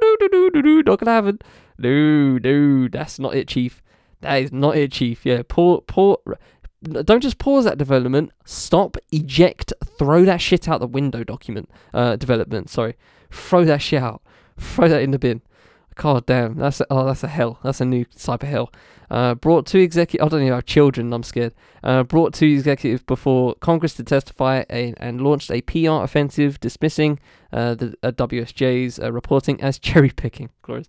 no, 0.00 0.16
no, 0.20 0.28
no, 0.32 0.48
no, 0.48 0.60
no, 0.60 0.80
not 0.80 0.98
gonna 0.98 1.12
happen. 1.12 1.38
No, 1.80 2.38
no, 2.38 2.88
that's 2.88 3.18
not 3.18 3.34
it, 3.34 3.48
Chief. 3.48 3.82
That 4.20 4.36
is 4.36 4.52
not 4.52 4.76
it, 4.76 4.92
Chief. 4.92 5.24
Yeah, 5.24 5.42
poor, 5.48 5.80
poor. 5.80 6.18
Don't 6.82 7.22
just 7.22 7.38
pause 7.38 7.64
that 7.64 7.78
development. 7.78 8.32
Stop, 8.44 8.96
eject, 9.10 9.72
throw 9.98 10.24
that 10.24 10.40
shit 10.40 10.68
out 10.68 10.80
the 10.80 10.86
window. 10.86 11.24
Document 11.24 11.70
uh, 11.94 12.16
development. 12.16 12.68
Sorry. 12.70 12.96
Throw 13.30 13.64
that 13.64 13.80
shit 13.82 14.02
out. 14.02 14.22
Throw 14.58 14.88
that 14.88 15.02
in 15.02 15.10
the 15.10 15.18
bin. 15.18 15.40
God 15.94 16.26
damn, 16.26 16.56
that's 16.56 16.80
a, 16.80 16.86
oh 16.90 17.06
that's 17.06 17.24
a 17.24 17.28
hell. 17.28 17.58
That's 17.62 17.80
a 17.80 17.84
new 17.84 18.04
cyber 18.06 18.44
hell. 18.44 18.72
Uh, 19.10 19.34
brought 19.34 19.66
two 19.66 19.80
executive. 19.80 20.24
I 20.24 20.28
don't 20.28 20.42
even 20.42 20.54
have 20.54 20.66
children. 20.66 21.12
I'm 21.12 21.24
scared. 21.24 21.52
Uh, 21.82 22.04
brought 22.04 22.32
two 22.32 22.46
executives 22.46 23.02
before 23.02 23.56
Congress 23.56 23.94
to 23.94 24.04
testify 24.04 24.62
a, 24.70 24.94
and 24.98 25.20
launched 25.20 25.50
a 25.50 25.62
PR 25.62 26.04
offensive 26.04 26.60
dismissing 26.60 27.18
uh, 27.52 27.74
the 27.74 27.94
uh, 28.04 28.12
WSJ's 28.12 29.00
uh, 29.00 29.10
reporting 29.12 29.60
as 29.60 29.78
cherry 29.80 30.10
picking. 30.10 30.50
Glorious. 30.62 30.88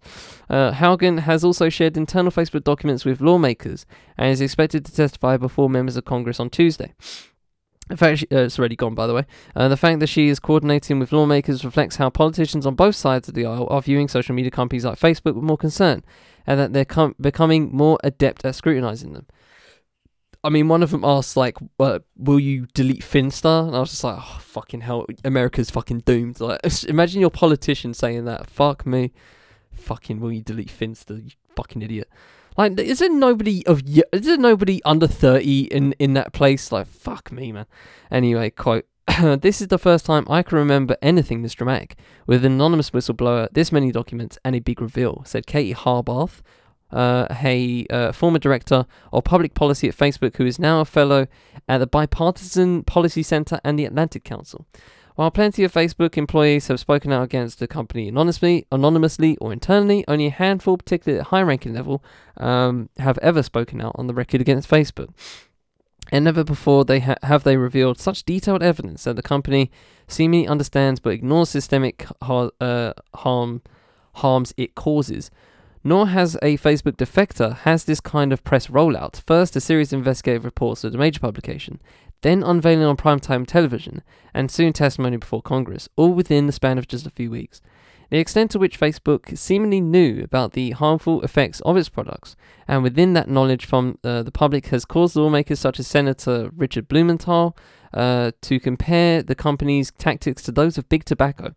Uh, 0.49 0.71
Haugen 0.71 1.21
has 1.21 1.43
also 1.43 1.69
shared 1.69 1.97
internal 1.97 2.31
Facebook 2.31 2.63
documents 2.63 3.05
with 3.05 3.21
lawmakers 3.21 3.87
and 4.17 4.31
is 4.31 4.41
expected 4.41 4.85
to 4.85 4.93
testify 4.93 5.35
before 5.37 5.69
members 5.69 5.97
of 5.97 6.05
Congress 6.05 6.39
on 6.39 6.51
Tuesday. 6.51 6.93
In 7.91 7.97
fact, 7.97 8.23
uh, 8.31 8.37
it's 8.37 8.57
already 8.57 8.77
gone, 8.77 8.95
by 8.95 9.05
the 9.05 9.13
way. 9.13 9.25
Uh, 9.53 9.67
the 9.67 9.75
fact 9.75 9.99
that 9.99 10.07
she 10.07 10.29
is 10.29 10.39
coordinating 10.39 10.97
with 10.97 11.11
lawmakers 11.11 11.65
reflects 11.65 11.97
how 11.97 12.09
politicians 12.09 12.65
on 12.65 12.73
both 12.73 12.95
sides 12.95 13.27
of 13.27 13.33
the 13.33 13.45
aisle 13.45 13.67
are 13.69 13.81
viewing 13.81 14.07
social 14.07 14.33
media 14.33 14.49
companies 14.49 14.85
like 14.85 14.97
Facebook 14.97 15.35
with 15.35 15.43
more 15.43 15.57
concern, 15.57 16.01
and 16.47 16.57
that 16.57 16.71
they're 16.71 16.85
com- 16.85 17.15
becoming 17.19 17.69
more 17.75 17.99
adept 18.01 18.45
at 18.45 18.55
scrutinizing 18.55 19.11
them. 19.11 19.27
I 20.41 20.49
mean, 20.49 20.69
one 20.69 20.81
of 20.81 20.91
them 20.91 21.03
asked, 21.03 21.35
like, 21.35 21.57
uh, 21.81 21.99
will 22.15 22.39
you 22.39 22.65
delete 22.73 23.01
Finsta? 23.01 23.67
And 23.67 23.75
I 23.75 23.79
was 23.79 23.91
just 23.91 24.03
like, 24.05 24.17
oh, 24.17 24.39
fucking 24.39 24.81
hell, 24.81 25.05
America's 25.25 25.69
fucking 25.69 25.99
doomed. 25.99 26.39
Like, 26.39 26.61
imagine 26.87 27.19
your 27.19 27.29
politician 27.29 27.93
saying 27.93 28.23
that. 28.25 28.49
Fuck 28.49 28.85
me. 28.85 29.11
Fucking, 29.73 30.21
will 30.21 30.31
you 30.31 30.41
delete 30.41 30.69
Finsta, 30.69 31.23
you 31.23 31.31
fucking 31.55 31.81
idiot. 31.81 32.09
Like, 32.57 32.79
is 32.79 32.99
there 32.99 33.09
nobody 33.09 33.65
of 33.65 33.81
is 33.85 34.25
there 34.25 34.37
nobody 34.37 34.81
under 34.83 35.07
thirty 35.07 35.61
in 35.63 35.93
in 35.93 36.13
that 36.13 36.33
place? 36.33 36.71
Like, 36.71 36.87
fuck 36.87 37.31
me, 37.31 37.51
man. 37.51 37.65
Anyway, 38.09 38.49
quote. 38.49 38.85
this 39.41 39.61
is 39.61 39.67
the 39.67 39.79
first 39.79 40.05
time 40.05 40.25
I 40.29 40.43
can 40.43 40.57
remember 40.57 40.95
anything 41.01 41.41
this 41.41 41.53
dramatic, 41.53 41.97
with 42.27 42.45
an 42.45 42.53
anonymous 42.53 42.91
whistleblower, 42.91 43.47
this 43.51 43.71
many 43.71 43.91
documents, 43.91 44.37
and 44.45 44.55
a 44.55 44.59
big 44.59 44.79
reveal, 44.79 45.23
said 45.25 45.47
Katie 45.47 45.73
Harbath, 45.73 46.41
uh, 46.91 47.27
a 47.43 47.85
uh, 47.89 48.11
former 48.11 48.39
director 48.39 48.85
of 49.11 49.23
public 49.23 49.53
policy 49.53 49.87
at 49.89 49.97
Facebook, 49.97 50.37
who 50.37 50.45
is 50.45 50.59
now 50.59 50.81
a 50.81 50.85
fellow 50.85 51.27
at 51.67 51.79
the 51.79 51.87
Bipartisan 51.87 52.83
Policy 52.83 53.23
Center 53.23 53.59
and 53.63 53.77
the 53.77 53.85
Atlantic 53.85 54.23
Council. 54.23 54.65
While 55.21 55.29
plenty 55.29 55.63
of 55.63 55.71
Facebook 55.71 56.17
employees 56.17 56.67
have 56.67 56.79
spoken 56.79 57.11
out 57.11 57.21
against 57.21 57.59
the 57.59 57.67
company 57.67 58.07
anonymously, 58.07 58.65
anonymously 58.71 59.37
or 59.37 59.53
internally, 59.53 60.03
only 60.07 60.25
a 60.25 60.31
handful, 60.31 60.77
particularly 60.77 61.19
at 61.19 61.27
high 61.27 61.43
ranking 61.43 61.75
level, 61.75 62.03
um, 62.37 62.89
have 62.97 63.19
ever 63.19 63.43
spoken 63.43 63.81
out 63.81 63.91
on 63.93 64.07
the 64.07 64.15
record 64.15 64.41
against 64.41 64.67
Facebook. 64.67 65.09
And 66.11 66.25
never 66.25 66.43
before 66.43 66.85
they 66.85 67.01
ha- 67.01 67.17
have 67.21 67.43
they 67.43 67.55
revealed 67.55 67.99
such 67.99 68.23
detailed 68.23 68.63
evidence 68.63 69.03
that 69.03 69.15
the 69.15 69.21
company 69.21 69.69
seemingly 70.07 70.47
understands 70.47 70.99
but 70.99 71.13
ignores 71.13 71.49
systemic 71.49 72.07
uh, 72.19 72.93
harm 73.13 73.61
harms 74.15 74.55
it 74.57 74.73
causes. 74.73 75.29
Nor 75.83 76.07
has 76.07 76.35
a 76.41 76.57
Facebook 76.57 76.95
defector 76.95 77.57
has 77.57 77.83
this 77.83 77.99
kind 77.99 78.33
of 78.33 78.43
press 78.43 78.67
rollout. 78.67 79.21
First, 79.27 79.55
a 79.55 79.61
series 79.61 79.93
of 79.93 79.99
investigative 79.99 80.45
reports 80.45 80.83
at 80.83 80.95
a 80.95 80.97
major 80.97 81.19
publication, 81.19 81.79
then 82.21 82.43
unveiling 82.43 82.85
on 82.85 82.97
primetime 82.97 83.45
television, 83.45 84.01
and 84.33 84.51
soon 84.51 84.73
testimony 84.73 85.17
before 85.17 85.41
Congress, 85.41 85.89
all 85.95 86.13
within 86.13 86.47
the 86.47 86.53
span 86.53 86.77
of 86.77 86.87
just 86.87 87.05
a 87.05 87.11
few 87.11 87.29
weeks. 87.29 87.61
The 88.11 88.19
extent 88.19 88.51
to 88.51 88.59
which 88.59 88.77
Facebook 88.79 89.37
seemingly 89.37 89.79
knew 89.79 90.21
about 90.21 90.51
the 90.51 90.71
harmful 90.71 91.21
effects 91.21 91.61
of 91.61 91.77
its 91.77 91.87
products, 91.87 92.35
and 92.67 92.83
within 92.83 93.13
that 93.13 93.29
knowledge 93.29 93.65
from 93.65 93.99
uh, 94.03 94.21
the 94.23 94.31
public, 94.31 94.67
has 94.67 94.83
caused 94.83 95.15
lawmakers 95.15 95.59
such 95.59 95.79
as 95.79 95.87
Senator 95.87 96.51
Richard 96.55 96.89
Blumenthal 96.89 97.55
uh, 97.93 98.31
to 98.41 98.59
compare 98.59 99.23
the 99.23 99.35
company's 99.35 99.91
tactics 99.91 100.41
to 100.43 100.51
those 100.51 100.77
of 100.77 100.89
big 100.89 101.05
tobacco. 101.05 101.55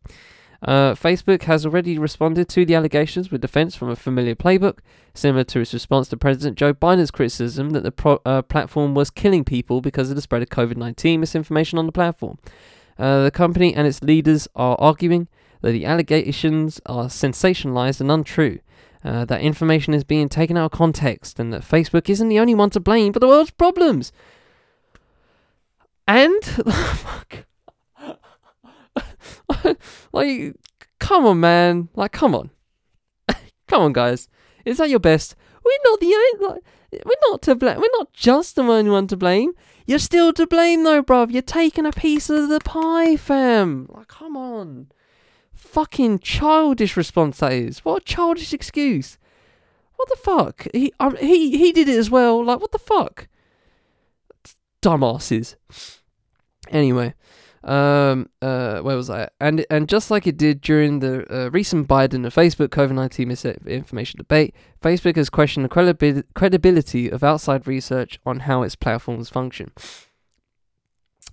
Uh, 0.65 0.95
Facebook 0.95 1.43
has 1.43 1.67
already 1.67 1.99
responded 1.99 2.49
to 2.49 2.65
the 2.65 2.75
allegations 2.75 3.31
with 3.31 3.43
defense 3.43 3.77
from 3.77 3.91
a 3.91 3.97
familiar 3.97 4.35
playbook, 4.35 4.79
similar 5.13 5.45
to 5.45 5.61
its 5.61 5.75
response 5.75 6.09
to 6.09 6.17
President 6.17 6.57
Joe 6.57 6.73
Biden's 6.73 7.11
criticism 7.11 7.71
that 7.71 7.83
the 7.83 7.93
pro- 7.93 8.23
uh, 8.25 8.41
platform 8.41 8.95
was 8.95 9.11
killing 9.11 9.45
people 9.45 9.83
because 9.83 10.09
of 10.09 10.17
the 10.17 10.23
spread 10.23 10.43
of 10.43 10.49
COVID 10.49 10.77
19 10.77 11.21
misinformation 11.21 11.79
on 11.79 11.87
the 11.87 11.93
platform. 11.93 12.39
Uh, 12.99 13.25
the 13.25 13.31
company 13.31 13.75
and 13.75 13.87
its 13.87 14.03
leaders 14.03 14.49
are 14.57 14.77
arguing 14.81 15.29
that 15.61 15.73
the 15.73 15.85
allegations 15.85 16.81
are 16.87 17.07
sensationalized 17.07 18.01
and 18.01 18.11
untrue. 18.11 18.59
Uh, 19.05 19.27
that 19.27 19.43
information 19.43 19.93
is 19.93 20.03
being 20.03 20.31
taken 20.31 20.57
out 20.57 20.67
of 20.67 20.71
context, 20.71 21.39
and 21.39 21.53
that 21.53 21.61
Facebook 21.61 22.09
isn't 22.09 22.29
the 22.29 22.39
only 22.39 22.55
one 22.55 22.71
to 22.71 22.81
blame 22.81 23.13
for 23.13 23.19
the 23.19 23.29
world's 23.29 23.51
problems. 23.51 24.13
And, 26.09 26.43
fuck. 26.45 27.45
like, 30.13 30.55
come 30.99 31.27
on, 31.27 31.41
man. 31.41 31.89
Like, 31.95 32.13
come 32.13 32.35
on. 32.35 32.51
come 33.69 33.83
on, 33.83 33.93
guys. 33.93 34.29
Is 34.65 34.79
that 34.79 34.91
your 34.91 35.01
best? 35.01 35.35
We're 35.65 35.91
not 35.91 36.01
the 36.01 36.15
only. 36.15 36.55
Like, 36.55 36.63
we're 37.05 37.31
not 37.31 37.43
to 37.43 37.55
blame. 37.55 37.77
We're 37.79 37.99
not 37.99 38.13
just 38.13 38.57
the 38.57 38.63
only 38.63 38.91
one 38.91 39.07
to 39.09 39.17
blame. 39.17 39.53
You're 39.87 39.99
still 39.99 40.33
to 40.35 40.47
blame, 40.47 40.85
though, 40.85 41.03
bruv. 41.03 41.33
You're 41.33 41.43
taking 41.43 41.87
a 41.87 41.93
piece 41.93 42.31
of 42.31 42.49
the 42.49 42.61
pie, 42.61 43.17
fam. 43.17 43.89
Like, 43.91 44.09
come 44.09 44.37
on 44.37 44.89
fucking 45.75 46.21
childish 46.21 46.97
response 46.97 47.39
that 47.39 47.53
is. 47.53 47.85
What 47.85 48.03
a 48.03 48.05
childish 48.05 48.53
excuse. 48.53 49.19
What 49.97 50.09
the 50.09 50.17
fuck? 50.17 50.67
He 50.73 50.93
um, 51.01 51.17
he 51.17 51.57
he 51.59 51.73
did 51.73 51.89
it 51.89 51.99
as 51.99 52.11
well. 52.11 52.45
Like 52.45 52.61
what 52.61 52.73
the 52.73 52.79
fuck? 52.79 53.27
Dumbasses. 54.83 55.57
Anyway, 56.69 57.15
um, 57.65 58.29
uh, 58.43 58.81
where 58.81 58.97
was 58.97 59.09
I? 59.09 59.29
And 59.41 59.65
and 59.71 59.89
just 59.89 60.11
like 60.11 60.27
it 60.27 60.37
did 60.37 60.61
during 60.61 60.99
the 60.99 61.25
uh, 61.35 61.51
recent 61.51 61.89
Biden 61.89 62.15
and 62.15 62.27
Facebook 62.27 62.69
COVID 62.69 62.93
nineteen 62.93 63.29
misinformation 63.29 64.19
debate, 64.19 64.55
Facebook 64.83 65.17
has 65.17 65.31
questioned 65.31 65.65
the 65.65 65.71
credibi- 65.71 66.25
credibility 66.35 67.09
of 67.09 67.25
outside 67.25 67.67
research 67.67 68.21
on 68.27 68.41
how 68.41 68.63
its 68.63 68.77
platforms 68.77 69.31
function. 69.31 69.73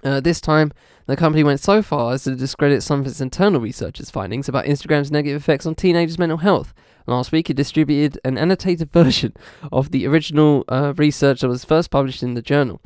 Uh, 0.03 0.19
this 0.19 0.41
time, 0.41 0.71
the 1.05 1.15
company 1.15 1.43
went 1.43 1.59
so 1.59 1.81
far 1.81 2.13
as 2.13 2.23
to 2.23 2.35
discredit 2.35 2.81
some 2.81 3.01
of 3.01 3.07
its 3.07 3.21
internal 3.21 3.61
researchers' 3.61 4.09
findings 4.09 4.49
about 4.49 4.65
Instagram's 4.65 5.11
negative 5.11 5.41
effects 5.41 5.65
on 5.65 5.75
teenagers' 5.75 6.17
mental 6.17 6.39
health. 6.39 6.73
Last 7.07 7.31
week, 7.31 7.49
it 7.49 7.55
distributed 7.55 8.19
an 8.23 8.37
annotated 8.37 8.91
version 8.93 9.33
of 9.71 9.91
the 9.91 10.07
original 10.07 10.63
uh, 10.69 10.93
research 10.95 11.41
that 11.41 11.49
was 11.49 11.65
first 11.65 11.91
published 11.91 12.23
in 12.23 12.35
the 12.35 12.41
journal. 12.41 12.81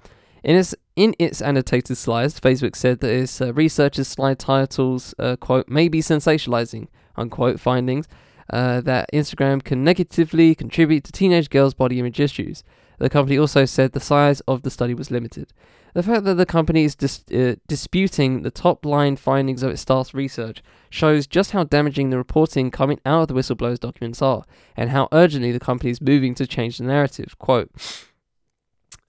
In 0.46 0.56
its, 0.56 0.76
in 0.96 1.16
its 1.18 1.42
annotated 1.42 1.98
slides, 1.98 2.40
Facebook 2.40 2.76
said 2.76 3.00
that 3.00 3.12
its 3.12 3.42
uh, 3.42 3.52
researchers' 3.54 4.08
slide 4.08 4.38
titles, 4.38 5.16
uh, 5.18 5.38
quote, 5.38 5.68
may 5.68 5.88
be 5.88 6.02
sensationalizing, 6.02 6.88
unquote, 7.16 7.60
findings 7.60 8.08
uh, 8.54 8.80
that 8.82 9.10
Instagram 9.12 9.64
can 9.64 9.84
negatively 9.84 10.54
contribute 10.54 11.04
to 11.06 11.12
teenage 11.12 11.50
girls' 11.50 11.74
body 11.74 12.00
image 12.00 12.20
issues. 12.20 12.64
The 13.00 13.10
company 13.10 13.40
also 13.40 13.66
said 13.66 13.94
the 13.94 14.00
size 14.00 14.42
of 14.42 14.62
the 14.62 14.70
study 14.70 14.94
was 14.94 15.10
limited. 15.10 15.52
The 15.96 16.04
fact 16.04 16.26
that 16.26 16.36
the 16.36 16.46
company 16.46 16.84
is 16.84 16.94
dis- 16.94 17.24
uh, 17.34 17.56
disputing 17.68 18.44
the 18.44 18.52
top 18.52 18.86
line 18.86 19.16
findings 19.16 19.64
of 19.64 19.72
its 19.72 19.82
staff's 19.82 20.14
research 20.14 20.62
shows 20.92 21.26
just 21.26 21.52
how 21.52 21.64
damaging 21.64 22.12
the 22.12 22.20
reporting 22.20 22.70
coming 22.70 23.00
out 23.04 23.24
of 23.24 23.28
the 23.30 23.34
whistleblowers' 23.34 23.80
documents 23.80 24.22
are, 24.22 24.44
and 24.78 24.92
how 24.92 25.08
urgently 25.12 25.52
the 25.52 25.60
company 25.60 25.90
is 25.90 26.02
moving 26.02 26.36
to 26.36 26.46
change 26.46 26.78
the 26.78 26.84
narrative. 26.84 27.36
Quote, 27.40 27.72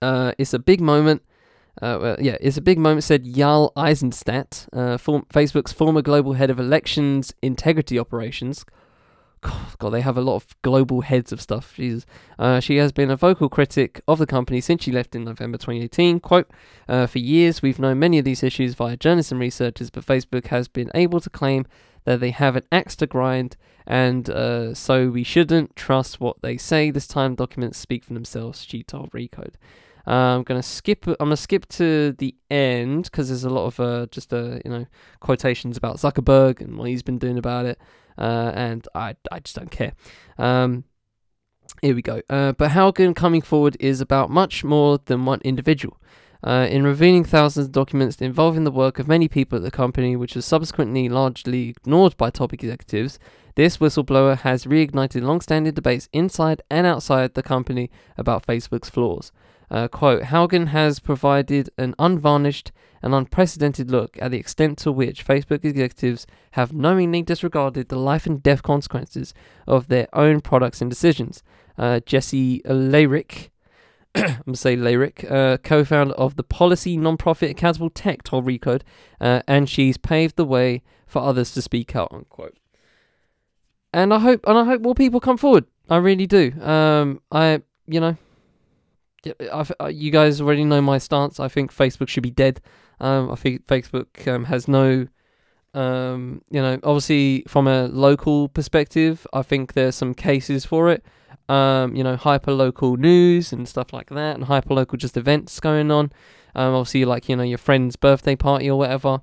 uh, 0.01 0.33
it's 0.39 0.55
a 0.55 0.59
big 0.59 0.81
moment. 0.81 1.23
Uh, 1.83 1.99
well, 2.01 2.17
yeah, 2.19 2.37
it's 2.41 2.57
a 2.57 2.63
big 2.63 2.79
moment, 2.79 3.05
said 3.05 3.25
Yael 3.25 3.71
Eisenstadt, 3.77 4.67
uh, 4.73 4.97
form- 4.97 5.27
Facebook's 5.33 5.73
former 5.73 6.03
global 6.03 6.33
head 6.35 6.51
of 6.51 6.59
elections 6.59 7.35
integrity 7.43 7.99
operations, 7.99 8.65
God, 9.79 9.91
they 9.91 10.01
have 10.01 10.17
a 10.17 10.23
lot 10.23 10.37
of 10.37 10.63
global 10.63 11.03
heads 11.03 11.33
of 11.33 11.41
stuff. 11.41 11.75
Jesus. 11.77 12.07
Uh, 12.39 12.61
she 12.61 12.77
has 12.77 12.93
been 12.93 13.11
a 13.11 13.17
vocal 13.17 13.49
critic 13.49 14.01
of 14.09 14.19
the 14.19 14.27
company 14.27 14.61
since 14.61 14.85
she 14.85 14.93
left 14.93 15.15
in 15.15 15.25
November 15.25 15.59
2018. 15.59 16.21
Quote, 16.21 16.51
uh, 16.89 17.07
For 17.07 17.19
years, 17.19 17.63
we've 17.63 17.79
known 17.79 17.99
many 17.99 18.19
of 18.19 18.25
these 18.25 18.43
issues 18.43 18.75
via 18.75 18.97
journalists 18.97 19.33
and 19.33 19.41
researchers, 19.41 19.91
but 19.91 20.05
Facebook 20.07 20.47
has 20.47 20.69
been 20.69 20.91
able 20.95 21.21
to 21.21 21.31
claim 21.31 21.67
that 22.05 22.21
they 22.21 22.31
have 22.31 22.57
an 22.57 22.63
axe 22.71 22.95
to 22.97 23.07
grind, 23.07 23.57
and 23.87 24.31
uh, 24.31 24.75
so 24.75 25.09
we 25.09 25.25
shouldn't 25.25 25.75
trust 25.75 26.21
what 26.21 26.41
they 26.41 26.57
say. 26.57 26.91
This 26.91 27.07
time, 27.07 27.35
documents 27.35 27.79
speak 27.79 28.05
for 28.05 28.15
themselves, 28.15 28.65
she 28.65 28.83
told 28.83 29.11
Recode. 29.11 29.55
Uh, 30.07 30.37
I'm 30.37 30.43
gonna 30.45 30.63
skip. 30.63 31.07
I'm 31.07 31.17
gonna 31.19 31.37
skip 31.37 31.67
to 31.71 32.13
the 32.13 32.35
end 32.51 33.05
because 33.05 33.29
there's 33.29 33.45
a 33.45 33.51
lot 33.51 33.67
of 33.67 33.81
uh, 33.81 34.07
just 34.11 34.33
uh, 34.33 34.61
you 34.65 34.71
know 34.71 34.87
quotations 35.21 35.77
about 35.77 35.97
Zuckerberg 35.97 36.61
and 36.61 36.79
what 36.79 36.89
he's 36.89 37.03
been 37.03 37.19
doing 37.19 37.39
about 37.39 37.67
it 37.67 37.79
uh, 38.19 38.53
and 38.55 38.87
I, 38.95 39.17
I 39.31 39.41
just 39.41 39.57
don't 39.57 39.71
care. 39.71 39.93
Um, 40.39 40.85
here 41.83 41.95
we 41.95 42.03
go. 42.03 42.23
Uh, 42.31 42.53
but 42.53 42.71
Haugen 42.73 43.15
coming 43.15 43.43
forward 43.43 43.77
is 43.81 44.01
about 44.01 44.31
much 44.31 44.65
more 44.65 44.99
than 45.05 45.25
one 45.25 45.41
individual. 45.45 45.99
Uh, 46.45 46.67
in 46.71 46.85
revealing 46.85 47.25
thousands 47.25 47.67
of 47.67 47.73
documents 47.73 48.21
involving 48.21 48.65
the 48.65 48.71
work 48.71 48.99
of 48.99 49.09
many 49.09 49.27
people 49.27 49.57
at 49.57 49.63
the 49.63 49.71
company, 49.71 50.15
which 50.15 50.37
was 50.37 50.45
subsequently 50.45 51.09
largely 51.09 51.71
ignored 51.71 52.17
by 52.17 52.31
top 52.31 52.53
executives, 52.53 53.19
this 53.57 53.79
whistleblower 53.79 54.39
has 54.39 54.65
reignited 54.65 55.23
long 55.23 55.41
standing 55.41 55.73
debates 55.73 56.09
inside 56.13 56.63
and 56.71 56.87
outside 56.87 57.35
the 57.35 57.43
company 57.43 57.91
about 58.17 58.47
Facebook's 58.47 58.91
flaws. 58.91 59.33
Uh, 59.71 59.89
quote 59.89 60.25
Haugen 60.25 60.69
has 60.69 61.01
provided 61.01 61.71
an 61.77 61.95
unvarnished 61.99 62.73
and 63.03 63.15
unprecedented 63.15 63.91
look 63.91 64.17
at 64.21 64.31
the 64.31 64.39
extent 64.39 64.79
to 64.79 64.93
which 64.93 65.27
Facebook 65.27 65.65
executives 65.65 66.27
have 66.53 66.73
knowingly 66.73 67.23
disregarded 67.23 67.89
the 67.89 67.99
life 67.99 68.27
and 68.27 68.43
death 68.43 68.63
consequences 68.63 69.35
of 69.67 69.89
their 69.89 70.09
own 70.13 70.41
products 70.41 70.81
and 70.81 70.91
decisions. 70.91 71.43
Uh, 71.79 72.01
Jesse 72.01 72.63
Larick, 72.65 73.51
I'm 74.15 74.55
say 74.55 74.77
Larick, 74.77 75.31
uh, 75.31 75.59
co 75.59 75.85
founder 75.85 76.15
of 76.15 76.37
the 76.37 76.43
policy 76.43 76.97
nonprofit 76.97 77.51
Accountable 77.51 77.91
Tech, 77.91 78.23
told 78.23 78.47
Recode, 78.47 78.83
uh, 79.21 79.43
and 79.47 79.69
she's 79.69 79.97
paved 79.97 80.37
the 80.37 80.45
way 80.45 80.83
for 81.07 81.23
others 81.23 81.53
to 81.53 81.63
speak 81.63 81.95
out, 81.95 82.13
unquote. 82.13 82.57
And 83.93 84.13
I 84.13 84.19
hope, 84.19 84.47
and 84.47 84.59
I 84.59 84.65
hope 84.65 84.83
more 84.83 84.95
people 84.95 85.21
come 85.21 85.37
forward. 85.37 85.65
I 85.89 85.99
really 85.99 86.27
do. 86.27 86.53
Um, 86.61 87.21
I, 87.31 87.63
you 87.87 88.01
know, 88.01 88.17
uh, 89.81 89.87
you 89.87 90.11
guys 90.11 90.41
already 90.41 90.65
know 90.65 90.81
my 90.81 90.99
stance. 90.99 91.41
I 91.41 91.49
think 91.49 91.75
Facebook 91.75 92.09
should 92.09 92.23
be 92.23 92.31
dead. 92.31 92.61
Um, 93.01 93.31
I 93.31 93.35
think 93.35 93.67
Facebook 93.67 94.27
um, 94.27 94.45
has 94.45 94.69
no, 94.69 95.07
um, 95.75 96.43
you 96.51 96.61
know, 96.61 96.79
obviously 96.83 97.45
from 97.47 97.67
a 97.67 97.89
local 97.89 98.49
perspective, 98.49 99.27
I 99.33 99.43
think 99.43 99.75
there's 99.75 99.95
some 99.95 100.15
cases 100.15 100.65
for 100.65 100.91
it. 100.91 101.05
Um, 101.49 101.95
you 101.95 102.03
know, 102.03 102.17
hyper 102.17 102.53
local 102.53 102.97
news 102.97 103.53
and 103.53 103.69
stuff 103.69 103.93
like 103.93 104.09
that, 104.11 104.35
and 104.35 104.45
hyper 104.45 104.75
local 104.75 104.99
just 104.99 105.17
events 105.17 105.61
going 105.61 105.91
on. 105.91 106.13
Um, 106.55 106.75
obviously, 106.75 107.05
like 107.05 107.29
you 107.29 107.37
know, 107.37 107.45
your 107.45 107.59
friend's 107.59 107.97
birthday 107.97 108.35
party 108.35 108.69
or 108.69 108.79
whatever. 108.79 109.21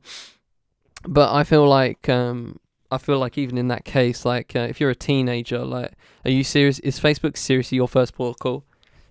But 1.05 1.33
I 1.33 1.43
feel 1.43 1.67
like 1.67 2.07
um, 2.07 2.59
I 2.91 2.97
feel 2.97 3.17
like 3.17 3.37
even 3.37 3.57
in 3.57 3.67
that 3.69 3.83
case, 3.83 4.23
like 4.23 4.55
uh, 4.55 4.67
if 4.69 4.79
you're 4.79 4.91
a 4.91 4.95
teenager, 4.95 5.65
like, 5.65 5.93
are 6.23 6.31
you 6.31 6.43
serious? 6.43 6.79
Is 6.79 6.99
Facebook 6.99 7.35
seriously 7.35 7.75
your 7.75 7.87
first 7.87 8.13
port 8.13 8.39
call? 8.39 8.63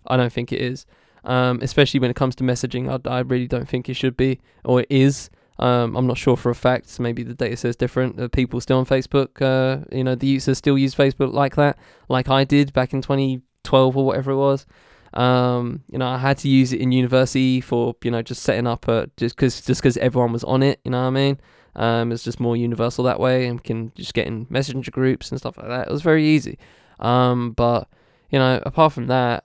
I 0.06 0.16
don't 0.16 0.32
think 0.32 0.52
it 0.52 0.60
is. 0.60 0.86
Um, 1.24 1.60
especially 1.62 2.00
when 2.00 2.10
it 2.10 2.16
comes 2.16 2.34
to 2.36 2.44
messaging, 2.44 2.90
I, 2.90 3.08
I 3.08 3.20
really 3.20 3.46
don't 3.46 3.68
think 3.68 3.88
it 3.88 3.94
should 3.94 4.16
be 4.16 4.40
or 4.64 4.80
it 4.80 4.88
is. 4.90 5.30
Um, 5.58 5.96
I'm 5.96 6.06
not 6.06 6.18
sure 6.18 6.36
for 6.36 6.50
a 6.50 6.54
fact. 6.54 6.98
Maybe 6.98 7.22
the 7.22 7.34
data 7.34 7.56
says 7.56 7.76
different. 7.76 8.20
Uh, 8.20 8.28
people 8.28 8.60
still 8.60 8.78
on 8.78 8.86
Facebook, 8.86 9.40
uh, 9.40 9.84
you 9.96 10.02
know, 10.02 10.14
the 10.14 10.26
users 10.26 10.58
still 10.58 10.76
use 10.76 10.94
Facebook 10.94 11.32
like 11.32 11.54
that, 11.56 11.78
like 12.08 12.28
I 12.28 12.44
did 12.44 12.72
back 12.72 12.92
in 12.92 13.02
2012 13.02 13.96
or 13.96 14.04
whatever 14.04 14.32
it 14.32 14.36
was. 14.36 14.66
Um, 15.14 15.82
you 15.90 15.98
know, 15.98 16.08
I 16.08 16.18
had 16.18 16.38
to 16.38 16.48
use 16.48 16.72
it 16.72 16.80
in 16.80 16.90
university 16.90 17.60
for 17.60 17.94
you 18.02 18.10
know 18.10 18.22
just 18.22 18.42
setting 18.42 18.66
up 18.66 18.88
a 18.88 19.10
just 19.16 19.36
because 19.36 19.60
just 19.60 19.82
because 19.82 19.96
everyone 19.98 20.32
was 20.32 20.44
on 20.44 20.62
it. 20.62 20.80
You 20.84 20.90
know 20.90 21.02
what 21.02 21.08
I 21.08 21.10
mean? 21.10 21.40
Um, 21.76 22.12
it's 22.12 22.24
just 22.24 22.40
more 22.40 22.56
universal 22.56 23.04
that 23.04 23.20
way, 23.20 23.46
and 23.46 23.62
can 23.62 23.92
just 23.94 24.14
get 24.14 24.26
in 24.26 24.46
messenger 24.48 24.90
groups 24.90 25.30
and 25.30 25.38
stuff 25.38 25.58
like 25.58 25.68
that. 25.68 25.88
It 25.88 25.92
was 25.92 26.02
very 26.02 26.26
easy. 26.26 26.58
Um, 26.98 27.52
but 27.52 27.88
you 28.30 28.38
know, 28.38 28.62
apart 28.64 28.94
from 28.94 29.08
that, 29.08 29.44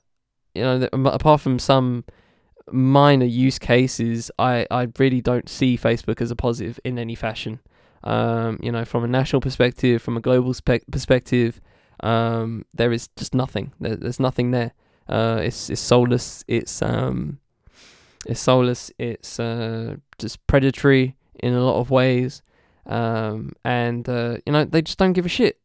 you 0.57 0.63
know, 0.63 0.87
apart 1.05 1.41
from 1.41 1.59
some 1.59 2.03
minor 2.71 3.25
use 3.25 3.59
cases, 3.59 4.31
I, 4.37 4.65
I 4.69 4.87
really 4.99 5.21
don't 5.21 5.47
see 5.49 5.77
Facebook 5.77 6.21
as 6.21 6.31
a 6.31 6.35
positive 6.35 6.79
in 6.83 6.99
any 6.99 7.15
fashion. 7.15 7.59
Um, 8.03 8.59
you 8.61 8.71
know, 8.71 8.85
from 8.85 9.03
a 9.03 9.07
national 9.07 9.41
perspective, 9.41 10.01
from 10.01 10.17
a 10.17 10.21
global 10.21 10.53
spe- 10.53 10.89
perspective, 10.91 11.59
um, 12.01 12.65
there 12.73 12.91
is 12.91 13.09
just 13.17 13.33
nothing. 13.33 13.73
There, 13.79 13.95
there's 13.95 14.19
nothing 14.19 14.51
there. 14.51 14.73
Uh, 15.09 15.39
it's 15.43 15.69
it's 15.69 15.81
soulless. 15.81 16.43
It's 16.47 16.81
um, 16.81 17.39
it's 18.25 18.39
soulless. 18.39 18.91
It's 18.97 19.39
uh, 19.39 19.95
just 20.17 20.45
predatory 20.47 21.15
in 21.39 21.53
a 21.53 21.63
lot 21.63 21.79
of 21.79 21.89
ways. 21.89 22.41
Um, 22.85 23.53
and 23.65 24.07
uh, 24.07 24.37
you 24.45 24.53
know 24.53 24.63
they 24.63 24.81
just 24.81 24.97
don't 24.97 25.13
give 25.13 25.25
a 25.25 25.29
shit. 25.29 25.59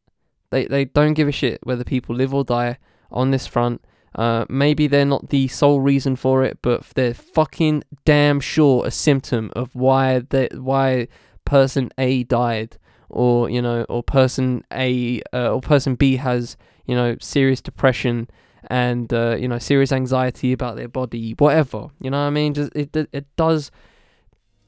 They 0.50 0.66
they 0.66 0.84
don't 0.84 1.14
give 1.14 1.28
a 1.28 1.32
shit 1.32 1.60
whether 1.64 1.84
people 1.84 2.14
live 2.14 2.34
or 2.34 2.44
die 2.44 2.78
on 3.10 3.30
this 3.30 3.46
front. 3.46 3.84
Uh, 4.14 4.44
maybe 4.48 4.86
they're 4.86 5.04
not 5.04 5.30
the 5.30 5.48
sole 5.48 5.80
reason 5.80 6.16
for 6.16 6.44
it, 6.44 6.58
but 6.62 6.84
they're 6.94 7.14
fucking 7.14 7.82
damn 8.04 8.40
sure 8.40 8.86
a 8.86 8.90
symptom 8.90 9.50
of 9.56 9.74
why 9.74 10.20
the 10.20 10.48
why 10.54 11.08
person 11.44 11.90
A 11.96 12.24
died, 12.24 12.76
or 13.08 13.48
you 13.48 13.62
know, 13.62 13.84
or 13.88 14.02
person 14.02 14.64
A 14.72 15.22
uh, 15.32 15.52
or 15.54 15.60
person 15.60 15.94
B 15.94 16.16
has 16.16 16.56
you 16.86 16.94
know 16.94 17.16
serious 17.20 17.60
depression 17.60 18.28
and 18.68 19.12
uh, 19.12 19.36
you 19.38 19.48
know 19.48 19.58
serious 19.58 19.92
anxiety 19.92 20.52
about 20.52 20.76
their 20.76 20.88
body, 20.88 21.34
whatever. 21.38 21.88
You 22.00 22.10
know 22.10 22.18
what 22.18 22.26
I 22.26 22.30
mean? 22.30 22.52
Just 22.52 22.72
it 22.74 22.94
it 22.94 23.26
does 23.36 23.70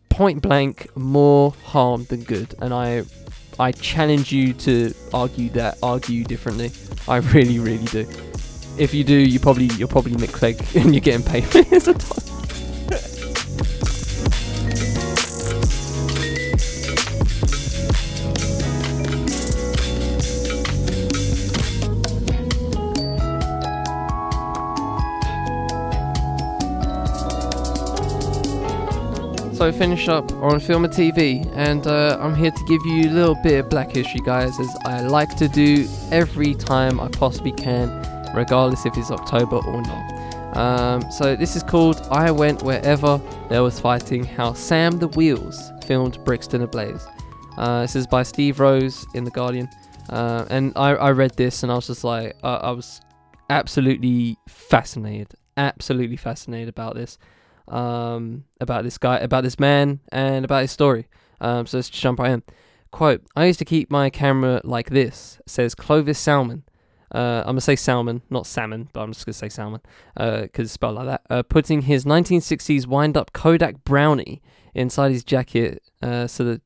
point 0.09 0.41
blank 0.41 0.89
more 0.97 1.53
harm 1.65 2.05
than 2.05 2.23
good, 2.23 2.55
and 2.63 2.73
I 2.73 3.05
I 3.59 3.73
challenge 3.73 4.33
you 4.33 4.55
to 4.55 4.95
argue 5.13 5.51
that, 5.51 5.77
argue 5.83 6.25
differently. 6.25 6.73
I 7.07 7.17
really, 7.35 7.59
really 7.59 7.85
do 7.87 8.07
if 8.79 8.93
you 8.93 9.05
do, 9.05 9.15
you 9.15 9.39
probably 9.39 9.67
you're 9.77 9.89
probably 9.89 10.13
Mick 10.13 10.33
Clegg 10.33 10.63
and 10.75 10.95
you're 10.95 11.01
getting 11.01 11.25
paid 11.25 11.45
for 11.45 11.63
this. 11.63 11.85
So 29.55 29.73
finish 29.73 30.09
up 30.09 30.31
on 30.43 30.61
film 30.61 30.85
and 30.85 30.93
TV, 30.93 31.51
and 31.55 31.87
uh, 31.87 32.19
I'm 32.21 32.35
here 32.35 32.51
to 32.51 32.65
give 32.67 32.85
you 32.85 33.09
a 33.09 33.13
little 33.13 33.35
bit 33.37 33.61
of 33.61 33.71
Black 33.71 33.93
History, 33.93 34.21
guys, 34.21 34.61
as 34.61 34.77
I 34.85 35.01
like 35.01 35.37
to 35.37 35.49
do 35.49 35.89
every 36.11 36.55
time 36.55 37.01
I 37.01 37.09
possibly 37.09 37.53
can 37.53 37.89
regardless 38.35 38.85
if 38.87 38.97
it's 38.97 39.11
October 39.11 39.57
or 39.57 39.83
not. 39.83 40.57
Um, 40.57 41.11
so 41.11 41.35
this 41.35 41.57
is 41.57 41.63
called 41.63 42.01
I 42.11 42.31
Went 42.31 42.63
Wherever 42.63 43.21
There 43.49 43.63
Was 43.63 43.81
Fighting 43.81 44.25
How 44.25 44.53
Sam 44.53 44.99
the 44.99 45.09
Wheels 45.09 45.73
Filmed 45.87 46.23
Brixton 46.25 46.63
Ablaze. 46.63 47.07
Uh, 47.57 47.83
this 47.83 47.97
is 47.97 48.07
by 48.07 48.23
Steve 48.23 48.61
Rose 48.61 49.07
in 49.15 49.25
The 49.25 49.31
Guardian. 49.31 49.69
Uh, 50.09 50.45
and 50.51 50.73
I, 50.77 50.91
I 50.91 51.11
read 51.11 51.37
this 51.37 51.63
and 51.63 51.73
I 51.73 51.77
was 51.77 51.87
just 51.87 52.05
like, 52.05 52.37
uh, 52.43 52.61
I 52.63 52.71
was 52.71 53.01
absolutely 53.51 54.37
fascinated, 54.49 55.35
absolutely 55.57 56.17
fascinated 56.17 56.69
about 56.69 56.95
this, 56.95 57.19
um, 57.69 58.45
about 58.61 58.85
this 58.85 58.99
guy, 58.99 59.19
about 59.19 59.45
this 59.45 59.59
man, 59.59 60.01
and 60.13 60.45
about 60.45 60.63
his 60.63 60.71
story. 60.71 61.09
Um, 61.41 61.67
so 61.67 61.79
let's 61.79 61.91
jump 61.91 62.21
right 62.21 62.33
in. 62.33 62.43
Quote, 62.91 63.23
I 63.35 63.47
used 63.47 63.59
to 63.59 63.65
keep 63.65 63.91
my 63.91 64.09
camera 64.09 64.61
like 64.63 64.91
this, 64.91 65.41
says 65.47 65.75
Clovis 65.75 66.19
Salmon, 66.19 66.63
uh, 67.13 67.41
I'm 67.41 67.53
gonna 67.53 67.61
say 67.61 67.77
salmon, 67.77 68.23
not 68.31 68.47
salmon, 68.47 68.89
but 68.93 69.01
I'm 69.01 69.13
just 69.13 69.27
gonna 69.27 69.35
say 69.35 69.49
salmon 69.49 69.81
because 70.15 70.43
uh, 70.43 70.63
it's 70.63 70.73
spelled 70.73 70.97
like 70.97 71.07
that. 71.07 71.23
Uh, 71.31 71.43
putting 71.43 71.83
his 71.83 72.05
1960s 72.05 72.87
wind-up 72.87 73.33
Kodak 73.33 73.85
Brownie 73.85 74.43
inside 74.75 75.13
his 75.13 75.25
jacket 75.25 75.83
uh, 76.03 76.27
so 76.27 76.45
that 76.45 76.63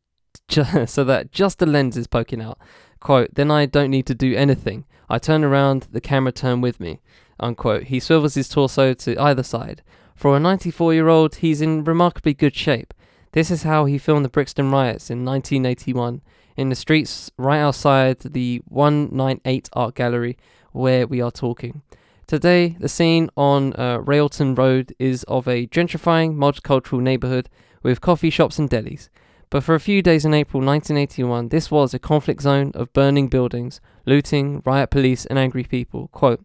ju- 0.49 0.65
so 0.87 1.05
that 1.05 1.33
just 1.33 1.59
the 1.59 1.67
lens 1.67 1.97
is 1.97 2.07
poking 2.07 2.41
out. 2.41 2.59
Quote: 3.01 3.35
Then 3.35 3.51
I 3.51 3.67
don't 3.67 3.91
need 3.91 4.07
to 4.07 4.15
do 4.15 4.35
anything. 4.35 4.85
I 5.09 5.19
turn 5.19 5.45
around, 5.45 5.89
the 5.93 6.01
camera 6.01 6.33
turn 6.33 6.61
with 6.61 6.81
me. 6.81 7.01
Unquote. 7.41 7.85
He 7.85 8.01
swivels 8.01 8.35
his 8.35 8.49
torso 8.49 8.93
to 8.95 9.17
either 9.19 9.43
side. 9.43 9.83
For 10.15 10.37
a 10.37 10.41
94-year-old, 10.41 11.37
he's 11.37 11.63
in 11.63 11.85
remarkably 11.85 12.35
good 12.35 12.55
shape. 12.55 12.93
This 13.33 13.51
is 13.51 13.63
how 13.63 13.85
he 13.85 13.99
filmed 13.99 14.25
the 14.25 14.29
Brixton 14.29 14.71
riots 14.71 15.11
in 15.11 15.25
1981 15.25 16.21
in 16.59 16.69
the 16.69 16.75
streets 16.75 17.31
right 17.39 17.61
outside 17.61 18.19
the 18.19 18.61
198 18.67 19.69
Art 19.73 19.95
Gallery 19.95 20.37
where 20.73 21.07
we 21.07 21.21
are 21.21 21.31
talking. 21.31 21.83
Today, 22.27 22.77
the 22.81 22.89
scene 22.89 23.31
on 23.37 23.73
uh, 23.75 23.99
Railton 23.99 24.57
Road 24.57 24.93
is 24.99 25.23
of 25.25 25.47
a 25.47 25.69
gentrifying 25.69 26.35
multicultural 26.35 27.01
neighborhood 27.01 27.49
with 27.83 28.01
coffee 28.01 28.29
shops 28.29 28.59
and 28.59 28.69
delis. 28.69 29.09
But 29.51 29.63
for 29.63 29.77
a 29.77 29.81
few 29.81 30.03
days 30.03 30.25
in 30.25 30.35
April 30.35 30.63
1981, 30.63 31.49
this 31.49 31.71
was 31.71 31.95
a 31.95 31.99
conflict 31.99 32.43
zone 32.43 32.73
of 32.75 32.93
burning 32.93 33.29
buildings, 33.29 33.81
looting, 34.05 34.61
riot 34.67 34.91
police, 34.91 35.25
and 35.27 35.39
angry 35.39 35.63
people. 35.63 36.09
Quote, 36.09 36.45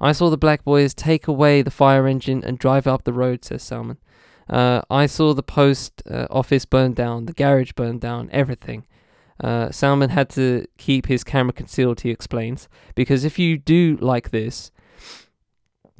I 0.00 0.12
saw 0.12 0.30
the 0.30 0.38
black 0.38 0.64
boys 0.64 0.94
take 0.94 1.28
away 1.28 1.60
the 1.60 1.70
fire 1.70 2.08
engine 2.08 2.42
and 2.42 2.58
drive 2.58 2.86
up 2.86 3.04
the 3.04 3.12
road, 3.12 3.44
says 3.44 3.62
Salmon. 3.62 3.98
Uh, 4.48 4.80
I 4.90 5.04
saw 5.04 5.34
the 5.34 5.42
post 5.42 6.02
uh, 6.10 6.26
office 6.30 6.64
burn 6.64 6.94
down, 6.94 7.26
the 7.26 7.34
garage 7.34 7.72
burn 7.72 7.98
down, 7.98 8.30
everything. 8.32 8.86
Uh, 9.42 9.70
Salmon 9.70 10.10
had 10.10 10.28
to 10.30 10.66
keep 10.76 11.06
his 11.06 11.24
camera 11.24 11.52
concealed, 11.52 12.02
he 12.02 12.10
explains, 12.10 12.68
because 12.94 13.24
if 13.24 13.38
you 13.38 13.56
do 13.56 13.96
like 14.00 14.30
this, 14.30 14.70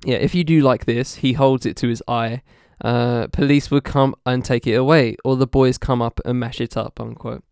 yeah, 0.05 0.17
if 0.17 0.35
you 0.35 0.45
do 0.45 0.61
like 0.61 0.85
this, 0.85 1.17
he 1.17 1.35
holds 1.35 1.67
it 1.67 1.77
to 1.79 1.89
his 1.89 2.03
eye. 2.09 2.43
Uh, 2.83 3.27
police 3.29 3.71
would 3.71 3.85
come 3.85 4.15
and 4.25 4.45
take 4.45 4.67
it 4.67 4.75
away, 4.75 5.17
or 5.25 5.37
the 5.37 5.47
boys 5.47 5.77
come 5.77 6.01
up 6.01 6.21
and 6.25 6.41
mash 6.41 6.61
it 6.61 6.77
up. 6.77 7.01
Unquote. 7.01 7.45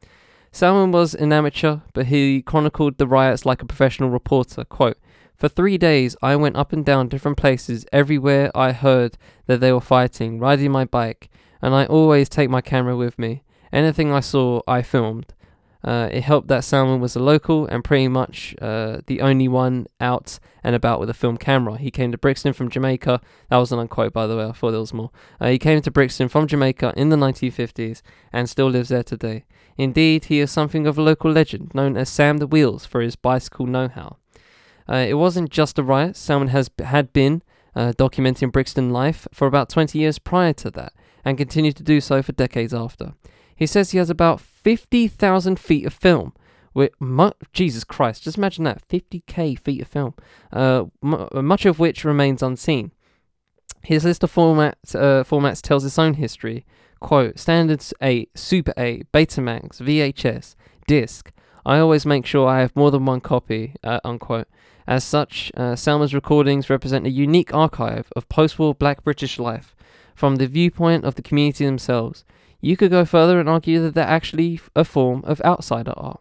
Salmon 0.51 0.91
was 0.91 1.15
an 1.15 1.33
amateur, 1.33 1.81
but 1.93 2.07
he 2.07 2.41
chronicled 2.41 2.97
the 2.97 3.07
riots 3.07 3.45
like 3.45 3.63
a 3.63 3.67
professional 3.67 4.09
reporter. 4.09 4.65
Quote, 4.65 4.97
For 5.37 5.49
three 5.49 5.77
days, 5.77 6.17
I 6.23 6.37
went 6.37 6.57
up 6.57 6.73
and 6.73 6.85
down 6.85 7.09
different 7.09 7.37
places. 7.37 7.85
Everywhere 7.93 8.51
I 8.55 8.73
heard 8.73 9.19
that 9.47 9.61
they 9.61 9.73
were 9.73 9.81
fighting, 9.81 10.39
riding 10.39 10.73
my 10.73 10.87
bike, 10.87 11.29
and 11.61 11.75
I 11.75 11.85
always 11.85 12.31
take 12.31 12.49
my 12.49 12.63
camera 12.63 12.97
with 12.97 13.19
me. 13.19 13.43
Anything 13.71 14.11
I 14.11 14.21
saw, 14.21 14.63
I 14.67 14.81
filmed. 14.81 15.35
Uh, 15.85 16.09
it 16.11 16.23
helped 16.23 16.49
that 16.49 16.65
Salmon 16.65 17.01
was 17.01 17.15
a 17.15 17.21
local 17.21 17.67
and 17.67 17.85
pretty 17.85 18.09
much 18.09 18.55
uh, 18.61 19.01
the 19.07 19.21
only 19.21 19.47
one 19.47 19.87
out 20.01 20.41
and 20.65 20.75
about 20.75 20.99
with 20.99 21.09
a 21.09 21.15
film 21.15 21.37
camera. 21.37 21.77
He 21.77 21.91
came 21.91 22.11
to 22.11 22.19
Brixton 22.19 22.53
from 22.53 22.69
Jamaica. 22.69 23.21
That 23.49 23.57
was 23.59 23.71
an 23.71 23.79
unquote, 23.79 24.13
by 24.13 24.27
the 24.27 24.37
way. 24.37 24.47
I 24.47 24.53
thought 24.53 24.73
there 24.73 24.81
was 24.81 24.93
more. 24.93 25.11
Uh, 25.41 25.49
he 25.49 25.59
came 25.59 25.81
to 25.81 25.91
Brixton 25.91 26.29
from 26.29 26.49
Jamaica 26.49 26.95
in 26.97 27.11
the 27.11 27.17
1950s 27.17 28.03
and 28.33 28.51
still 28.51 28.69
lives 28.69 28.89
there 28.89 29.05
today. 29.05 29.45
Indeed, 29.77 30.25
he 30.25 30.41
is 30.41 30.51
something 30.51 30.87
of 30.89 30.99
a 30.99 31.03
local 31.03 31.31
legend, 31.31 31.73
known 31.73 31.97
as 31.97 32.09
Sam 32.09 32.39
the 32.39 32.49
Wheels 32.49 32.85
for 32.85 33.01
his 33.01 33.15
bicycle 33.15 33.67
know-how. 33.67 34.17
Uh, 34.89 35.07
it 35.09 35.15
wasn't 35.15 35.51
just 35.51 35.79
a 35.79 35.83
riot. 35.85 36.17
Salmon 36.17 36.49
has 36.49 36.71
had 36.83 37.13
been 37.13 37.43
uh, 37.77 37.93
documenting 37.93 38.51
Brixton 38.51 38.91
life 38.91 39.29
for 39.33 39.47
about 39.47 39.69
20 39.69 39.97
years 39.97 40.19
prior 40.19 40.53
to 40.55 40.71
that, 40.73 40.93
and 41.25 41.39
continued 41.39 41.77
to 41.77 41.85
do 41.85 42.01
so 42.01 42.23
for 42.23 42.33
decades 42.33 42.75
after. 42.75 43.13
He 43.59 43.67
says 43.67 43.91
he 43.91 43.99
has 43.99 44.09
about 44.09 44.41
50,000 44.41 45.59
feet 45.59 45.85
of 45.85 45.93
film. 45.93 46.33
With 46.75 46.93
mu- 47.01 47.33
Jesus 47.53 47.83
Christ, 47.83 48.23
just 48.23 48.39
imagine 48.39 48.63
that 48.65 48.87
50k 48.89 49.59
feet 49.59 49.83
of 49.83 49.89
film, 49.89 50.15
uh, 50.53 50.85
m- 51.03 51.29
much 51.45 51.67
of 51.67 51.81
which 51.81 52.05
remains 52.05 52.41
unseen. 52.41 52.93
His 53.83 54.05
list 54.05 54.23
of 54.23 54.33
formats, 54.33 54.95
uh, 54.95 55.25
formats 55.25 55.61
tells 55.61 55.85
its 55.85 55.99
own 55.99 56.15
history. 56.15 56.65
Quote, 57.01 57.39
Standards 57.39 57.93
8, 58.01 58.31
Super 58.39 58.75
8, 58.77 59.11
Betamax, 59.13 59.81
VHS, 59.81 60.55
Disc. 60.87 61.33
I 61.67 61.79
always 61.81 62.07
make 62.07 62.27
sure 62.27 62.47
I 62.49 62.61
have 62.61 62.77
more 62.77 62.93
than 62.93 63.07
one 63.07 63.21
copy, 63.21 63.75
uh, 63.83 63.99
unquote. 64.05 64.47
As 64.87 65.03
such, 65.03 65.51
uh, 65.57 65.75
Salma's 65.75 66.15
recordings 66.15 66.71
represent 66.71 67.07
a 67.07 67.11
unique 67.11 67.53
archive 67.53 68.13
of 68.15 68.29
post 68.29 68.59
war 68.59 68.73
black 68.75 69.03
British 69.03 69.39
life 69.41 69.75
from 70.15 70.37
the 70.37 70.47
viewpoint 70.47 71.05
of 71.05 71.17
the 71.17 71.23
community 71.23 71.67
themselves. 71.67 72.25
You 72.61 72.77
could 72.77 72.91
go 72.91 73.05
further 73.05 73.39
and 73.39 73.49
argue 73.49 73.81
that 73.83 73.95
they're 73.95 74.05
actually 74.05 74.61
a 74.75 74.85
form 74.85 75.23
of 75.25 75.41
outsider 75.45 75.95
art. 75.97 76.21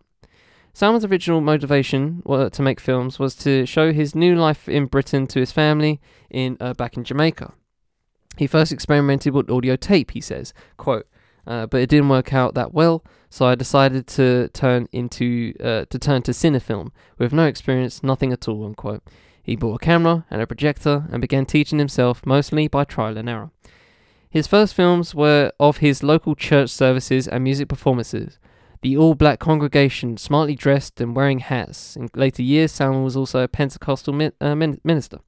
Salmon's 0.74 1.06
original 1.06 1.42
motivation 1.42 2.22
to 2.28 2.62
make 2.62 2.80
films 2.80 3.18
was 3.18 3.34
to 3.38 3.66
show 3.66 3.92
his 3.92 4.14
new 4.14 4.36
life 4.36 4.70
in 4.70 4.86
Britain 4.86 5.26
to 5.28 5.40
his 5.40 5.52
family 5.52 6.00
in 6.30 6.56
uh, 6.60 6.74
back 6.76 6.96
in 6.96 7.04
Jamaica. 7.04 7.54
He 8.38 8.46
first 8.46 8.72
experimented 8.72 9.34
with 9.34 9.50
audio 9.50 9.76
tape, 9.76 10.12
he 10.12 10.22
says. 10.22 10.54
Quote, 10.78 11.08
uh, 11.48 11.66
but 11.66 11.82
it 11.82 11.90
didn't 11.90 12.10
work 12.10 12.32
out 12.32 12.54
that 12.54 12.74
well. 12.74 13.04
So 13.30 13.48
I 13.48 13.56
decided 13.56 14.06
to 14.08 14.50
turn 14.50 14.88
into 14.92 15.54
uh, 15.60 15.86
to 15.90 15.98
turn 15.98 16.22
to 16.24 16.32
cinefilm 16.32 16.92
with 17.18 17.34
no 17.34 17.46
experience, 17.48 18.04
nothing 18.04 18.32
at 18.32 18.48
all. 18.48 18.64
Unquote. 18.64 19.02
He 19.42 19.56
bought 19.56 19.82
a 19.82 19.86
camera 19.86 20.26
and 20.30 20.42
a 20.42 20.48
projector 20.48 21.08
and 21.10 21.22
began 21.22 21.46
teaching 21.46 21.80
himself 21.80 22.26
mostly 22.26 22.68
by 22.68 22.84
trial 22.84 23.18
and 23.18 23.30
error. 23.30 23.50
His 24.30 24.48
first 24.48 24.74
films 24.74 25.16
were 25.16 25.52
of 25.60 25.78
his 25.78 26.04
local 26.04 26.36
church 26.36 26.70
services 26.70 27.28
and 27.28 27.44
music 27.44 27.70
performances. 27.70 28.40
The 28.82 28.98
all 28.98 29.16
black 29.16 29.40
congregation, 29.40 30.18
smartly 30.18 30.54
dressed 30.54 31.02
and 31.02 31.16
wearing 31.16 31.40
hats. 31.40 31.96
In 31.96 32.10
later 32.16 32.44
years, 32.44 32.72
Salmon 32.72 33.04
was 33.04 33.18
also 33.18 33.42
a 33.42 33.48
Pentecostal 33.48 34.14
mi- 34.14 34.32
uh, 34.40 34.56
min- 34.56 34.80
minister. 34.84 35.20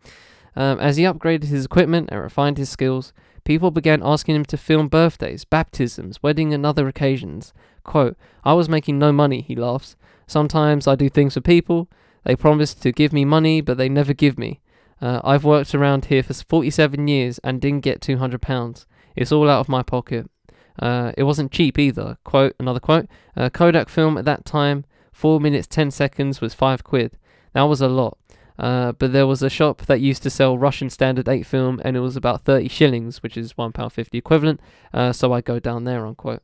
Um, 0.55 0.79
as 0.79 0.97
he 0.97 1.03
upgraded 1.03 1.45
his 1.45 1.65
equipment 1.65 2.09
and 2.11 2.21
refined 2.21 2.57
his 2.57 2.69
skills, 2.69 3.13
people 3.45 3.71
began 3.71 4.01
asking 4.03 4.35
him 4.35 4.45
to 4.45 4.57
film 4.57 4.87
birthdays, 4.87 5.45
baptisms, 5.45 6.21
weddings, 6.21 6.53
and 6.53 6.65
other 6.65 6.87
occasions. 6.87 7.53
Quote, 7.83 8.17
I 8.43 8.53
was 8.53 8.69
making 8.69 8.99
no 8.99 9.11
money, 9.11 9.41
he 9.41 9.55
laughs. 9.55 9.95
Sometimes 10.27 10.87
I 10.87 10.95
do 10.95 11.09
things 11.09 11.33
for 11.33 11.41
people, 11.41 11.89
they 12.25 12.35
promise 12.35 12.73
to 12.75 12.91
give 12.91 13.13
me 13.13 13.25
money, 13.25 13.61
but 13.61 13.77
they 13.77 13.89
never 13.89 14.13
give 14.13 14.37
me. 14.37 14.59
Uh, 15.01 15.21
I've 15.23 15.43
worked 15.43 15.73
around 15.73 16.05
here 16.05 16.23
for 16.23 16.33
47 16.33 17.07
years 17.07 17.39
and 17.39 17.61
didn't 17.61 17.81
get 17.81 18.01
200 18.01 18.41
pounds. 18.41 18.85
It's 19.15 19.31
all 19.31 19.49
out 19.49 19.61
of 19.61 19.69
my 19.69 19.83
pocket. 19.83 20.29
Uh, 20.77 21.11
it 21.17 21.23
wasn't 21.23 21.51
cheap 21.51 21.77
either. 21.77 22.17
Quote 22.23 22.55
another 22.59 22.79
quote. 22.79 23.07
Uh, 23.35 23.49
Kodak 23.49 23.89
film 23.89 24.17
at 24.17 24.25
that 24.25 24.45
time, 24.45 24.85
four 25.11 25.39
minutes 25.39 25.67
10 25.67 25.91
seconds 25.91 26.41
was 26.41 26.53
five 26.53 26.83
quid. 26.83 27.17
That 27.53 27.63
was 27.63 27.81
a 27.81 27.87
lot. 27.87 28.17
Uh, 28.57 28.91
but 28.91 29.13
there 29.13 29.25
was 29.25 29.41
a 29.41 29.49
shop 29.49 29.83
that 29.83 30.01
used 30.01 30.21
to 30.21 30.29
sell 30.29 30.57
Russian 30.57 30.89
Standard 30.89 31.29
8 31.29 31.45
film, 31.45 31.81
and 31.85 31.95
it 31.95 32.01
was 32.01 32.17
about 32.17 32.43
30 32.43 32.67
shillings, 32.67 33.23
which 33.23 33.37
is 33.37 33.53
£1.50 33.53 34.07
equivalent. 34.13 34.59
Uh, 34.93 35.13
so 35.13 35.31
I 35.31 35.39
go 35.39 35.59
down 35.59 35.85
there, 35.85 36.05
unquote. 36.05 36.43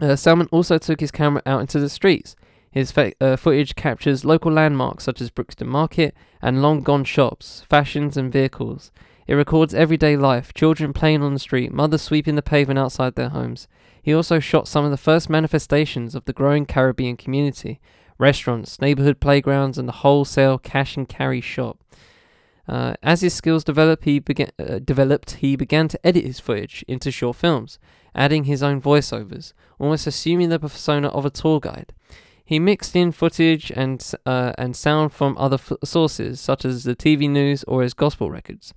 Uh, 0.00 0.16
Salmon 0.16 0.48
also 0.50 0.78
took 0.78 0.98
his 0.98 1.12
camera 1.12 1.42
out 1.46 1.60
into 1.60 1.78
the 1.78 1.88
streets. 1.88 2.34
His 2.76 2.92
uh, 2.98 3.36
footage 3.36 3.74
captures 3.74 4.26
local 4.26 4.52
landmarks 4.52 5.04
such 5.04 5.22
as 5.22 5.30
Brixton 5.30 5.66
Market 5.66 6.14
and 6.42 6.60
long 6.60 6.82
gone 6.82 7.04
shops, 7.04 7.64
fashions, 7.70 8.18
and 8.18 8.30
vehicles. 8.30 8.92
It 9.26 9.32
records 9.32 9.72
everyday 9.72 10.14
life 10.14 10.52
children 10.52 10.92
playing 10.92 11.22
on 11.22 11.32
the 11.32 11.40
street, 11.40 11.72
mothers 11.72 12.02
sweeping 12.02 12.34
the 12.34 12.42
pavement 12.42 12.78
outside 12.78 13.14
their 13.14 13.30
homes. 13.30 13.66
He 14.02 14.12
also 14.12 14.40
shot 14.40 14.68
some 14.68 14.84
of 14.84 14.90
the 14.90 14.98
first 14.98 15.30
manifestations 15.30 16.14
of 16.14 16.26
the 16.26 16.34
growing 16.34 16.66
Caribbean 16.66 17.16
community 17.16 17.80
restaurants, 18.18 18.78
neighborhood 18.78 19.20
playgrounds, 19.20 19.78
and 19.78 19.88
the 19.88 20.02
wholesale 20.04 20.58
cash 20.58 20.98
and 20.98 21.08
carry 21.08 21.40
shop. 21.40 21.82
Uh, 22.68 22.92
as 23.02 23.22
his 23.22 23.32
skills 23.32 23.64
developed, 23.64 24.04
he 24.04 24.18
began 24.18 24.50
uh, 24.58 24.80
developed. 24.80 25.36
He 25.36 25.56
began 25.56 25.88
to 25.88 26.06
edit 26.06 26.26
his 26.26 26.40
footage 26.40 26.84
into 26.86 27.10
short 27.10 27.36
films, 27.36 27.78
adding 28.14 28.44
his 28.44 28.62
own 28.62 28.82
voiceovers, 28.82 29.54
almost 29.78 30.06
assuming 30.06 30.50
the 30.50 30.58
persona 30.58 31.08
of 31.08 31.24
a 31.24 31.30
tour 31.30 31.58
guide. 31.58 31.94
He 32.46 32.60
mixed 32.60 32.94
in 32.94 33.10
footage 33.10 33.72
and 33.74 34.00
uh, 34.24 34.52
and 34.56 34.76
sound 34.76 35.12
from 35.12 35.36
other 35.36 35.56
f- 35.56 35.72
sources, 35.82 36.40
such 36.40 36.64
as 36.64 36.84
the 36.84 36.94
TV 36.94 37.28
news 37.28 37.64
or 37.64 37.82
his 37.82 37.92
gospel 37.92 38.30
records. 38.30 38.72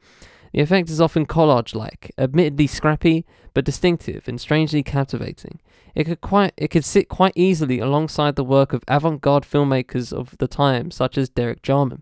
The 0.52 0.62
effect 0.62 0.90
is 0.90 1.00
often 1.00 1.28
collage-like, 1.28 2.12
admittedly 2.18 2.66
scrappy, 2.66 3.28
but 3.54 3.66
distinctive 3.66 4.28
and 4.28 4.42
strangely 4.42 4.82
captivating. 4.82 5.60
It 5.94 6.06
could 6.06 6.20
quite 6.20 6.54
it 6.58 6.70
could 6.70 6.84
sit 6.84 7.10
quite 7.10 7.34
easily 7.36 7.78
alongside 7.78 8.36
the 8.36 8.44
work 8.44 8.74
of 8.74 8.84
avant-garde 8.88 9.44
filmmakers 9.44 10.12
of 10.12 10.36
the 10.40 10.48
time, 10.48 10.90
such 10.90 11.16
as 11.16 11.30
Derek 11.30 11.62
Jarman. 11.62 12.02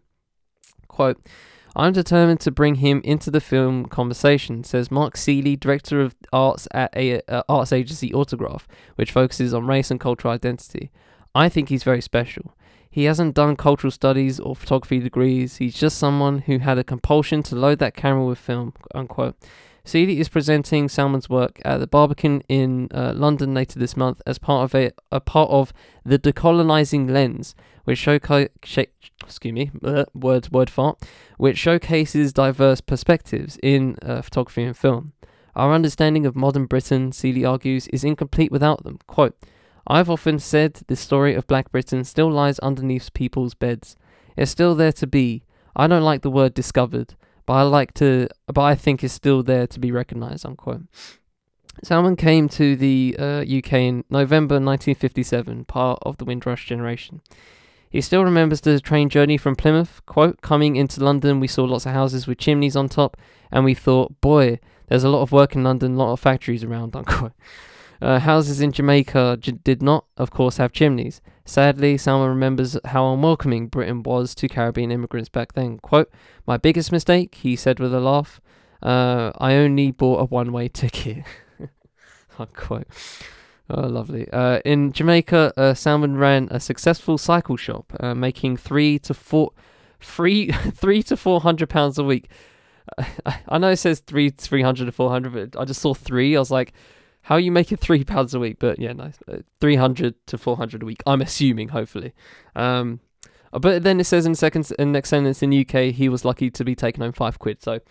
Quote. 0.88 1.20
I'm 1.76 1.93
determined 1.93 2.39
to 2.39 2.49
bring 2.49 2.76
him 2.76 3.01
into 3.03 3.30
the 3.30 3.39
film 3.39 3.86
conversation, 3.86 4.63
says 4.63 4.89
Mark 4.89 5.15
Sealy, 5.15 5.55
director 5.55 6.01
of 6.01 6.15
arts 6.34 6.68
at 6.72 6.91
a 6.95 7.22
uh, 7.28 7.43
arts 7.47 7.72
agency 7.72 8.11
Autograph, 8.11 8.68
which 8.95 9.11
focuses 9.11 9.53
on 9.53 9.68
race 9.68 9.91
and 9.91 9.99
cultural 9.99 10.34
identity. 10.34 10.89
I 11.38 11.49
think 11.49 11.69
he's 11.69 11.83
very 11.83 12.01
special. 12.01 12.55
He 12.89 13.03
hasn't 13.03 13.35
done 13.35 13.55
cultural 13.55 13.91
studies 13.91 14.39
or 14.39 14.55
photography 14.55 14.99
degrees. 14.99 15.57
He's 15.57 15.75
just 15.75 15.99
someone 15.99 16.39
who 16.39 16.57
had 16.57 16.79
a 16.79 16.83
compulsion 16.83 17.43
to 17.43 17.55
load 17.55 17.77
that 17.77 17.95
camera 17.95 18.25
with 18.25 18.39
film. 18.39 18.73
Unquote. 18.95 19.35
Sealy 19.85 20.19
is 20.19 20.29
presenting 20.29 20.89
Salmon's 20.89 21.29
work 21.29 21.61
at 21.63 21.77
the 21.77 21.85
Barbican 21.85 22.41
in 22.49 22.89
uh, 22.91 23.13
London 23.15 23.53
later 23.53 23.77
this 23.77 23.95
month 23.95 24.19
as 24.25 24.39
part 24.39 24.63
of 24.63 24.73
a, 24.73 24.91
a 25.11 25.19
part 25.19 25.51
of 25.51 25.71
the 26.03 26.17
decolonizing 26.17 27.09
lens, 27.11 27.53
which 27.83 27.99
showcase 27.99 28.49
excuse 29.23 29.53
me 29.53 29.69
uh, 29.83 30.05
word 30.15 30.51
word 30.51 30.71
fart, 30.71 30.99
which 31.38 31.59
showcases 31.59 32.33
diverse 32.33 32.81
perspectives 32.81 33.59
in 33.61 33.95
uh, 34.01 34.23
photography 34.23 34.63
and 34.63 34.75
film. 34.75 35.13
Our 35.55 35.71
understanding 35.73 36.25
of 36.25 36.35
modern 36.35 36.65
Britain, 36.65 37.11
Sealy 37.11 37.45
argues, 37.45 37.88
is 37.89 38.03
incomplete 38.03 38.51
without 38.51 38.83
them. 38.83 38.97
Quote. 39.05 39.38
I've 39.88 40.09
often 40.09 40.38
said 40.39 40.81
the 40.88 40.95
story 40.95 41.33
of 41.33 41.47
Black 41.47 41.71
Britain 41.71 42.03
still 42.03 42.29
lies 42.29 42.59
underneath 42.59 43.13
people's 43.13 43.53
beds. 43.53 43.95
It's 44.35 44.51
still 44.51 44.75
there 44.75 44.91
to 44.93 45.07
be. 45.07 45.43
I 45.75 45.88
don't 45.88 46.03
like 46.03 46.21
the 46.21 46.29
word 46.29 46.53
discovered, 46.53 47.15
but 47.45 47.53
I 47.53 47.61
like 47.61 47.93
to, 47.95 48.27
but 48.47 48.61
I 48.61 48.75
think 48.75 49.03
it's 49.03 49.13
still 49.13 49.43
there 49.43 49.65
to 49.67 49.79
be 49.79 49.91
recognised. 49.91 50.45
Unquote. 50.45 50.83
Salmon 51.83 52.15
came 52.15 52.49
to 52.49 52.75
the 52.75 53.15
uh, 53.17 53.41
UK 53.41 53.73
in 53.73 54.03
November 54.09 54.55
1957, 54.55 55.65
part 55.65 55.99
of 56.01 56.17
the 56.17 56.25
Windrush 56.25 56.65
generation. 56.65 57.21
He 57.89 58.01
still 58.01 58.23
remembers 58.23 58.61
the 58.61 58.79
train 58.79 59.09
journey 59.09 59.38
from 59.38 59.55
Plymouth. 59.55 60.01
Quote, 60.05 60.41
coming 60.41 60.75
into 60.75 61.03
London, 61.03 61.39
we 61.39 61.47
saw 61.47 61.63
lots 61.63 61.85
of 61.85 61.93
houses 61.93 62.27
with 62.27 62.39
chimneys 62.39 62.75
on 62.75 62.89
top, 62.89 63.15
and 63.51 63.63
we 63.63 63.73
thought, 63.73 64.19
boy, 64.19 64.59
there's 64.88 65.03
a 65.03 65.09
lot 65.09 65.21
of 65.21 65.31
work 65.31 65.55
in 65.55 65.63
London, 65.63 65.93
a 65.93 65.97
lot 65.97 66.13
of 66.13 66.19
factories 66.19 66.63
around, 66.63 66.95
unquote. 66.95 67.33
Uh, 68.01 68.19
houses 68.19 68.61
in 68.61 68.71
Jamaica 68.71 69.37
j- 69.39 69.53
did 69.63 69.81
not, 69.81 70.05
of 70.17 70.31
course, 70.31 70.57
have 70.57 70.71
chimneys. 70.71 71.21
Sadly, 71.45 71.97
Salmon 71.97 72.29
remembers 72.29 72.77
how 72.85 73.11
unwelcoming 73.13 73.67
Britain 73.67 74.03
was 74.03 74.35
to 74.35 74.47
Caribbean 74.47 74.91
immigrants 74.91 75.29
back 75.29 75.53
then. 75.53 75.79
Quote, 75.79 76.11
My 76.45 76.57
biggest 76.57 76.91
mistake, 76.91 77.35
he 77.35 77.55
said 77.55 77.79
with 77.79 77.93
a 77.93 77.99
laugh, 77.99 78.41
uh, 78.83 79.31
I 79.37 79.55
only 79.55 79.91
bought 79.91 80.21
a 80.21 80.25
one 80.25 80.51
way 80.51 80.67
ticket. 80.67 81.23
Unquote. 82.39 82.87
Oh, 83.69 83.87
lovely. 83.87 84.29
Uh, 84.31 84.59
in 84.63 84.93
Jamaica, 84.93 85.53
uh, 85.57 85.73
Salmon 85.73 86.17
ran 86.17 86.47
a 86.51 86.59
successful 86.59 87.17
cycle 87.17 87.57
shop, 87.57 87.91
uh, 87.99 88.13
making 88.13 88.57
three 88.57 88.97
to 88.99 89.13
four, 89.13 89.51
three, 89.99 90.51
three 90.73 91.03
to 91.03 91.17
four 91.17 91.41
hundred 91.41 91.69
pounds 91.69 91.97
a 91.97 92.03
week. 92.03 92.29
I 93.47 93.57
know 93.57 93.69
it 93.69 93.77
says 93.77 93.99
three, 93.99 94.29
three 94.29 94.61
hundred 94.61 94.85
to 94.85 94.91
four 94.91 95.09
hundred, 95.09 95.51
but 95.51 95.59
I 95.59 95.65
just 95.65 95.81
saw 95.81 95.93
three. 95.93 96.35
I 96.35 96.39
was 96.39 96.51
like, 96.51 96.73
how 97.28 97.36
you 97.36 97.51
make 97.51 97.73
it 97.73 97.80
three 97.82 98.03
pounds 98.03 98.34
a 98.34 98.39
week? 98.39 98.57
But 98.59 98.80
yeah, 98.80 98.93
nice. 98.93 99.19
Uh, 99.28 99.39
300 99.59 100.15
to 100.28 100.38
400 100.38 100.82
a 100.82 100.86
week. 100.86 101.03
I'm 101.05 101.21
assuming, 101.21 101.69
hopefully. 101.69 102.13
Um, 102.55 103.01
uh, 103.51 103.59
but 103.59 103.84
then 103.84 103.99
it 103.99 104.05
says 104.05 104.25
in 104.25 104.34
second, 104.34 104.71
in 104.80 104.93
next 104.93 105.09
sentence 105.09 105.43
in 105.43 105.53
UK, 105.53 105.93
he 105.93 106.07
was 106.07 106.23
lucky 106.23 106.49
to 106.49 106.63
be 106.63 106.73
taking 106.73 107.01
home 107.03 107.11
five 107.11 107.38
quid. 107.38 107.61
So 107.61 107.82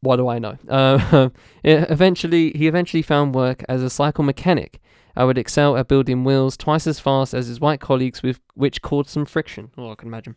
what 0.00 0.16
do 0.16 0.28
I 0.28 0.38
know? 0.38 0.56
Uh, 0.74 1.30
eventually, 1.64 2.50
he 2.52 2.66
eventually 2.66 3.02
found 3.02 3.36
work 3.36 3.64
as 3.68 3.82
a 3.82 3.90
cycle 3.90 4.24
mechanic. 4.24 4.80
I 5.14 5.24
would 5.24 5.38
excel 5.38 5.76
at 5.76 5.86
building 5.86 6.24
wheels 6.24 6.56
twice 6.56 6.88
as 6.88 6.98
fast 6.98 7.34
as 7.34 7.46
his 7.46 7.60
white 7.60 7.80
colleagues, 7.80 8.22
with 8.22 8.40
which 8.54 8.82
caused 8.82 9.10
some 9.10 9.26
friction. 9.26 9.70
Oh, 9.78 9.92
I 9.92 9.94
can 9.94 10.08
imagine. 10.08 10.34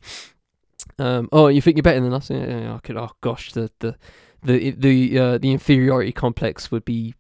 Um, 1.00 1.30
oh, 1.32 1.48
you 1.48 1.62
think 1.62 1.78
you're 1.78 1.84
better 1.84 2.00
than 2.02 2.14
us? 2.14 2.30
Yeah, 2.30 2.46
yeah, 2.46 2.76
I 2.76 2.80
could. 2.80 2.98
Oh 2.98 3.12
gosh, 3.22 3.54
the 3.54 3.72
the 3.80 3.96
the 4.44 4.72
the 4.72 5.20
uh, 5.20 5.38
the 5.40 5.52
inferiority 5.52 6.12
complex 6.12 6.70
would 6.70 6.86
be 6.86 7.16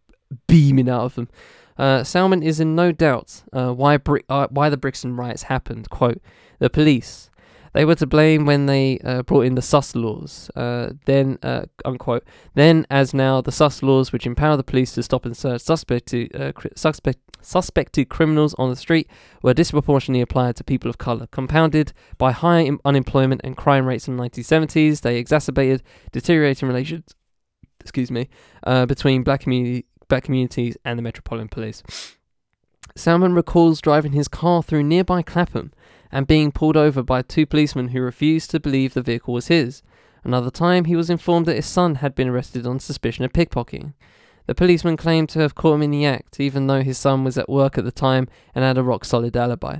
beaming 0.47 0.89
out 0.89 1.01
of 1.01 1.15
them. 1.15 1.29
Uh, 1.77 2.03
is 2.41 2.59
in 2.59 2.75
no 2.75 2.91
doubt 2.91 3.43
uh, 3.51 3.73
why 3.73 3.97
Bri- 3.97 4.23
uh, 4.29 4.47
why 4.49 4.69
the 4.69 4.77
Brixton 4.77 5.15
riots 5.15 5.43
happened. 5.43 5.89
Quote: 5.89 6.21
The 6.59 6.69
police. 6.69 7.29
They 7.73 7.83
were 7.83 7.95
to 7.95 8.07
blame 8.07 8.45
when 8.45 8.67
they 8.67 8.99
uh, 8.99 9.23
brought 9.23 9.41
in 9.41 9.55
the 9.55 9.61
sus 9.61 9.95
laws. 9.95 10.49
Uh, 10.55 10.93
then, 11.07 11.37
uh, 11.43 11.65
unquote. 11.83 12.23
Then, 12.53 12.87
as 12.89 13.13
now, 13.13 13.41
the 13.41 13.51
sus 13.51 13.83
laws, 13.83 14.13
which 14.13 14.25
empower 14.25 14.55
the 14.55 14.63
police 14.63 14.93
to 14.93 15.03
stop 15.03 15.25
and 15.25 15.35
search 15.35 15.59
suspected, 15.59 16.31
cri- 16.55 16.71
suspect, 16.77 17.19
suspected 17.41 18.07
criminals 18.07 18.55
on 18.57 18.69
the 18.69 18.77
street, 18.77 19.09
were 19.43 19.53
disproportionately 19.53 20.21
applied 20.21 20.55
to 20.55 20.63
people 20.63 20.89
of 20.89 20.97
colour. 20.97 21.27
Compounded 21.27 21.91
by 22.17 22.31
high 22.31 22.61
Im- 22.61 22.79
unemployment 22.85 23.41
and 23.43 23.57
crime 23.57 23.85
rates 23.85 24.07
in 24.07 24.15
the 24.15 24.23
1970s, 24.23 25.01
they 25.01 25.17
exacerbated 25.17 25.83
deteriorating 26.13 26.69
relations. 26.69 27.13
Excuse 27.81 28.09
me, 28.09 28.29
between 28.63 29.21
black 29.21 29.41
community 29.41 29.85
black 30.07 30.23
communities 30.23 30.77
and 30.85 30.97
the 30.97 31.03
Metropolitan 31.03 31.49
Police. 31.49 31.83
Salmon 32.95 33.33
recalls 33.33 33.81
driving 33.81 34.13
his 34.13 34.27
car 34.27 34.63
through 34.63 34.83
nearby 34.83 35.21
Clapham 35.21 35.73
and 36.11 36.27
being 36.27 36.51
pulled 36.51 36.77
over 36.77 37.03
by 37.03 37.21
two 37.21 37.45
policemen 37.45 37.89
who 37.89 38.01
refused 38.01 38.51
to 38.51 38.59
believe 38.59 38.93
the 38.93 39.01
vehicle 39.01 39.33
was 39.33 39.47
his. 39.47 39.83
Another 40.23 40.49
time, 40.49 40.85
he 40.85 40.95
was 40.95 41.09
informed 41.09 41.45
that 41.45 41.55
his 41.55 41.65
son 41.65 41.95
had 41.95 42.15
been 42.15 42.29
arrested 42.29 42.65
on 42.65 42.79
suspicion 42.79 43.25
of 43.25 43.33
pickpocketing. 43.33 43.93
The 44.47 44.55
policeman 44.55 44.97
claimed 44.97 45.29
to 45.29 45.39
have 45.39 45.55
caught 45.55 45.75
him 45.75 45.81
in 45.81 45.91
the 45.91 46.05
act, 46.05 46.39
even 46.39 46.67
though 46.67 46.81
his 46.81 46.97
son 46.97 47.23
was 47.23 47.37
at 47.37 47.49
work 47.49 47.77
at 47.77 47.83
the 47.83 47.91
time 47.91 48.27
and 48.53 48.63
had 48.63 48.77
a 48.77 48.83
rock 48.83 49.03
solid 49.05 49.35
alibi. 49.35 49.79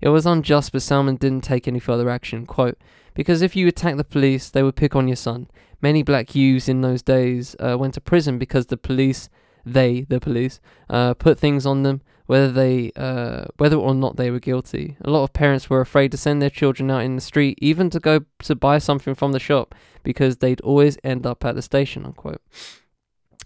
It 0.00 0.08
was 0.08 0.26
unjust, 0.26 0.72
but 0.72 0.82
Salmon 0.82 1.16
didn't 1.16 1.44
take 1.44 1.66
any 1.66 1.78
further 1.78 2.10
action. 2.10 2.46
Quote, 2.46 2.78
because 3.14 3.40
if 3.42 3.56
you 3.56 3.66
attack 3.66 3.96
the 3.96 4.04
police, 4.04 4.50
they 4.50 4.62
would 4.62 4.76
pick 4.76 4.94
on 4.94 5.08
your 5.08 5.16
son. 5.16 5.48
Many 5.80 6.02
black 6.02 6.34
youths 6.34 6.68
in 6.68 6.80
those 6.80 7.02
days 7.02 7.56
uh, 7.58 7.76
went 7.78 7.94
to 7.94 8.00
prison 8.00 8.38
because 8.38 8.66
the 8.66 8.76
police 8.76 9.28
they, 9.66 10.02
the 10.08 10.20
police, 10.20 10.60
uh, 10.88 11.12
put 11.14 11.38
things 11.38 11.66
on 11.66 11.82
them, 11.82 12.00
whether 12.26 12.50
they, 12.50 12.92
uh, 12.96 13.46
whether 13.58 13.76
or 13.76 13.94
not 13.94 14.16
they 14.16 14.30
were 14.30 14.40
guilty. 14.40 14.96
A 15.02 15.10
lot 15.10 15.24
of 15.24 15.32
parents 15.32 15.68
were 15.68 15.80
afraid 15.80 16.10
to 16.12 16.16
send 16.16 16.40
their 16.40 16.50
children 16.50 16.90
out 16.90 17.02
in 17.02 17.16
the 17.16 17.20
street, 17.20 17.58
even 17.60 17.90
to 17.90 18.00
go 18.00 18.20
to 18.44 18.54
buy 18.54 18.78
something 18.78 19.14
from 19.14 19.32
the 19.32 19.40
shop, 19.40 19.74
because 20.02 20.38
they'd 20.38 20.60
always 20.62 20.96
end 21.04 21.26
up 21.26 21.44
at 21.44 21.54
the 21.54 21.62
station. 21.62 22.06
Unquote. 22.06 22.40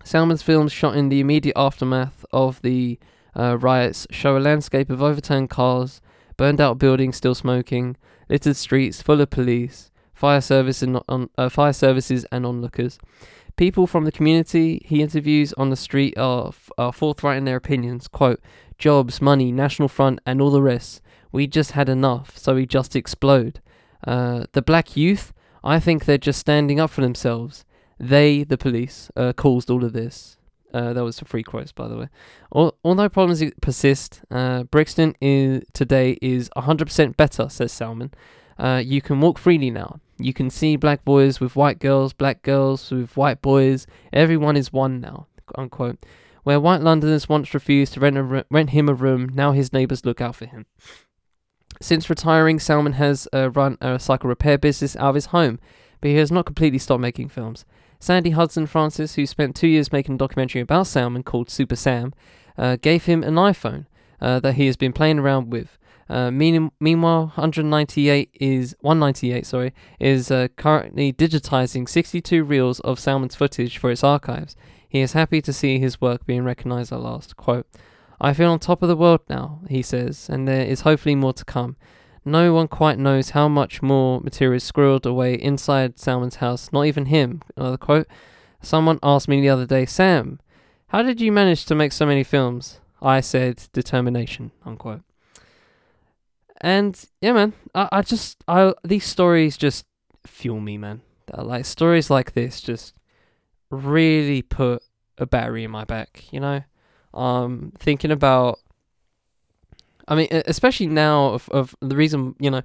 Salmon's 0.04 0.42
films, 0.42 0.72
shot 0.72 0.96
in 0.96 1.08
the 1.08 1.20
immediate 1.20 1.56
aftermath 1.56 2.24
of 2.32 2.62
the 2.62 2.98
uh, 3.36 3.56
riots, 3.58 4.06
show 4.10 4.36
a 4.36 4.38
landscape 4.38 4.90
of 4.90 5.02
overturned 5.02 5.50
cars, 5.50 6.00
burned 6.36 6.60
out 6.60 6.78
buildings 6.78 7.16
still 7.16 7.34
smoking, 7.34 7.96
littered 8.28 8.56
streets 8.56 9.02
full 9.02 9.20
of 9.20 9.30
police, 9.30 9.90
fire 10.14 10.40
service 10.40 10.82
and 10.82 11.00
on, 11.08 11.28
uh, 11.36 11.48
fire 11.48 11.72
services 11.72 12.26
and 12.32 12.46
onlookers. 12.46 12.98
People 13.56 13.86
from 13.86 14.04
the 14.04 14.12
community 14.12 14.82
he 14.84 15.02
interviews 15.02 15.52
on 15.54 15.70
the 15.70 15.76
street 15.76 16.16
are, 16.16 16.52
are 16.78 16.92
forthright 16.92 17.38
in 17.38 17.44
their 17.44 17.56
opinions. 17.56 18.08
Quote, 18.08 18.40
jobs, 18.78 19.20
money, 19.20 19.52
National 19.52 19.88
Front, 19.88 20.20
and 20.26 20.40
all 20.40 20.50
the 20.50 20.62
rest. 20.62 21.02
We 21.32 21.46
just 21.46 21.72
had 21.72 21.88
enough, 21.88 22.36
so 22.36 22.54
we 22.54 22.66
just 22.66 22.96
explode. 22.96 23.60
Uh, 24.06 24.44
the 24.52 24.62
black 24.62 24.96
youth, 24.96 25.32
I 25.62 25.78
think 25.78 26.04
they're 26.04 26.18
just 26.18 26.40
standing 26.40 26.80
up 26.80 26.90
for 26.90 27.02
themselves. 27.02 27.64
They, 27.98 28.42
the 28.42 28.58
police, 28.58 29.10
uh, 29.16 29.34
caused 29.34 29.70
all 29.70 29.84
of 29.84 29.92
this. 29.92 30.38
Uh, 30.72 30.92
that 30.92 31.04
was 31.04 31.20
a 31.20 31.24
free 31.24 31.42
quote, 31.42 31.74
by 31.74 31.88
the 31.88 31.96
way. 31.96 32.08
Al- 32.54 32.76
although 32.84 33.08
problems 33.08 33.42
persist, 33.60 34.22
uh, 34.30 34.62
Brixton 34.64 35.14
is, 35.20 35.64
today 35.72 36.16
is 36.22 36.48
100% 36.56 37.16
better, 37.16 37.48
says 37.48 37.72
Salmon. 37.72 38.12
Uh, 38.60 38.82
you 38.84 39.00
can 39.00 39.20
walk 39.20 39.38
freely 39.38 39.70
now. 39.70 40.00
You 40.18 40.34
can 40.34 40.50
see 40.50 40.76
black 40.76 41.02
boys 41.02 41.40
with 41.40 41.56
white 41.56 41.78
girls, 41.78 42.12
black 42.12 42.42
girls 42.42 42.90
with 42.90 43.16
white 43.16 43.40
boys. 43.40 43.86
Everyone 44.12 44.54
is 44.54 44.70
one 44.70 45.00
now. 45.00 45.26
Unquote. 45.56 45.98
Where 46.42 46.60
white 46.60 46.82
Londoners 46.82 47.28
once 47.28 47.54
refused 47.54 47.94
to 47.94 48.00
rent, 48.00 48.46
rent 48.50 48.70
him 48.70 48.88
a 48.88 48.94
room, 48.94 49.30
now 49.32 49.52
his 49.52 49.72
neighbours 49.72 50.04
look 50.04 50.20
out 50.20 50.36
for 50.36 50.44
him. 50.44 50.66
Since 51.80 52.10
retiring, 52.10 52.58
Salmon 52.58 52.94
has 52.94 53.26
uh, 53.32 53.50
run 53.50 53.78
a 53.80 53.98
cycle 53.98 54.28
repair 54.28 54.58
business 54.58 54.94
out 54.96 55.10
of 55.10 55.14
his 55.14 55.26
home, 55.26 55.58
but 56.00 56.08
he 56.08 56.16
has 56.16 56.30
not 56.30 56.44
completely 56.44 56.78
stopped 56.78 57.00
making 57.00 57.30
films. 57.30 57.64
Sandy 57.98 58.30
Hudson 58.30 58.66
Francis, 58.66 59.14
who 59.14 59.24
spent 59.24 59.56
two 59.56 59.68
years 59.68 59.92
making 59.92 60.16
a 60.16 60.18
documentary 60.18 60.60
about 60.60 60.86
Salmon 60.86 61.22
called 61.22 61.48
Super 61.48 61.76
Sam, 61.76 62.12
uh, 62.58 62.76
gave 62.76 63.06
him 63.06 63.22
an 63.22 63.36
iPhone 63.36 63.86
uh, 64.20 64.40
that 64.40 64.54
he 64.54 64.66
has 64.66 64.76
been 64.76 64.92
playing 64.92 65.18
around 65.18 65.50
with. 65.50 65.78
Uh, 66.10 66.30
mean, 66.30 66.72
meanwhile, 66.80 67.26
198 67.36 68.30
is 68.40 68.74
198. 68.80 69.46
Sorry, 69.46 69.72
is 70.00 70.30
uh, 70.30 70.48
currently 70.56 71.12
digitizing 71.12 71.88
62 71.88 72.42
reels 72.42 72.80
of 72.80 72.98
Salmon's 72.98 73.36
footage 73.36 73.78
for 73.78 73.92
its 73.92 74.02
archives. 74.02 74.56
He 74.88 75.00
is 75.00 75.12
happy 75.12 75.40
to 75.40 75.52
see 75.52 75.78
his 75.78 76.00
work 76.00 76.26
being 76.26 76.42
recognized 76.42 76.92
at 76.92 77.00
last. 77.00 77.36
Quote, 77.36 77.66
"I 78.20 78.32
feel 78.32 78.50
on 78.50 78.58
top 78.58 78.82
of 78.82 78.88
the 78.88 78.96
world 78.96 79.20
now," 79.28 79.60
he 79.68 79.82
says, 79.82 80.28
and 80.28 80.48
there 80.48 80.66
is 80.66 80.80
hopefully 80.80 81.14
more 81.14 81.32
to 81.32 81.44
come. 81.44 81.76
No 82.24 82.52
one 82.52 82.66
quite 82.66 82.98
knows 82.98 83.30
how 83.30 83.46
much 83.46 83.80
more 83.80 84.20
material 84.20 84.56
is 84.56 84.70
squirreled 84.70 85.06
away 85.06 85.34
inside 85.34 86.00
Salmon's 86.00 86.36
house, 86.36 86.72
not 86.72 86.86
even 86.86 87.06
him. 87.06 87.40
Another 87.56 87.78
quote. 87.78 88.08
Someone 88.60 88.98
asked 89.02 89.28
me 89.28 89.40
the 89.40 89.48
other 89.48 89.64
day, 89.64 89.86
Sam, 89.86 90.40
how 90.88 91.02
did 91.02 91.20
you 91.20 91.32
manage 91.32 91.64
to 91.66 91.74
make 91.74 91.92
so 91.92 92.04
many 92.04 92.24
films? 92.24 92.80
I 93.00 93.20
said, 93.20 93.68
determination, 93.72 94.50
unquote. 94.66 95.00
And 96.60 97.02
yeah, 97.20 97.32
man, 97.32 97.52
I, 97.74 97.88
I 97.92 98.02
just, 98.02 98.42
I 98.46 98.74
these 98.84 99.04
stories 99.04 99.56
just 99.56 99.86
fuel 100.26 100.60
me, 100.60 100.76
man. 100.78 101.00
Like 101.34 101.64
stories 101.64 102.10
like 102.10 102.32
this 102.32 102.60
just 102.60 102.94
really 103.70 104.42
put 104.42 104.82
a 105.16 105.26
battery 105.26 105.64
in 105.64 105.70
my 105.70 105.84
back, 105.84 106.24
you 106.32 106.40
know? 106.40 106.62
Um, 107.14 107.72
thinking 107.78 108.10
about 108.10 108.60
I 110.10 110.16
mean, 110.16 110.28
especially 110.30 110.88
now 110.88 111.26
of, 111.28 111.48
of 111.50 111.76
the 111.80 111.94
reason, 111.94 112.34
you 112.40 112.50
know, 112.50 112.62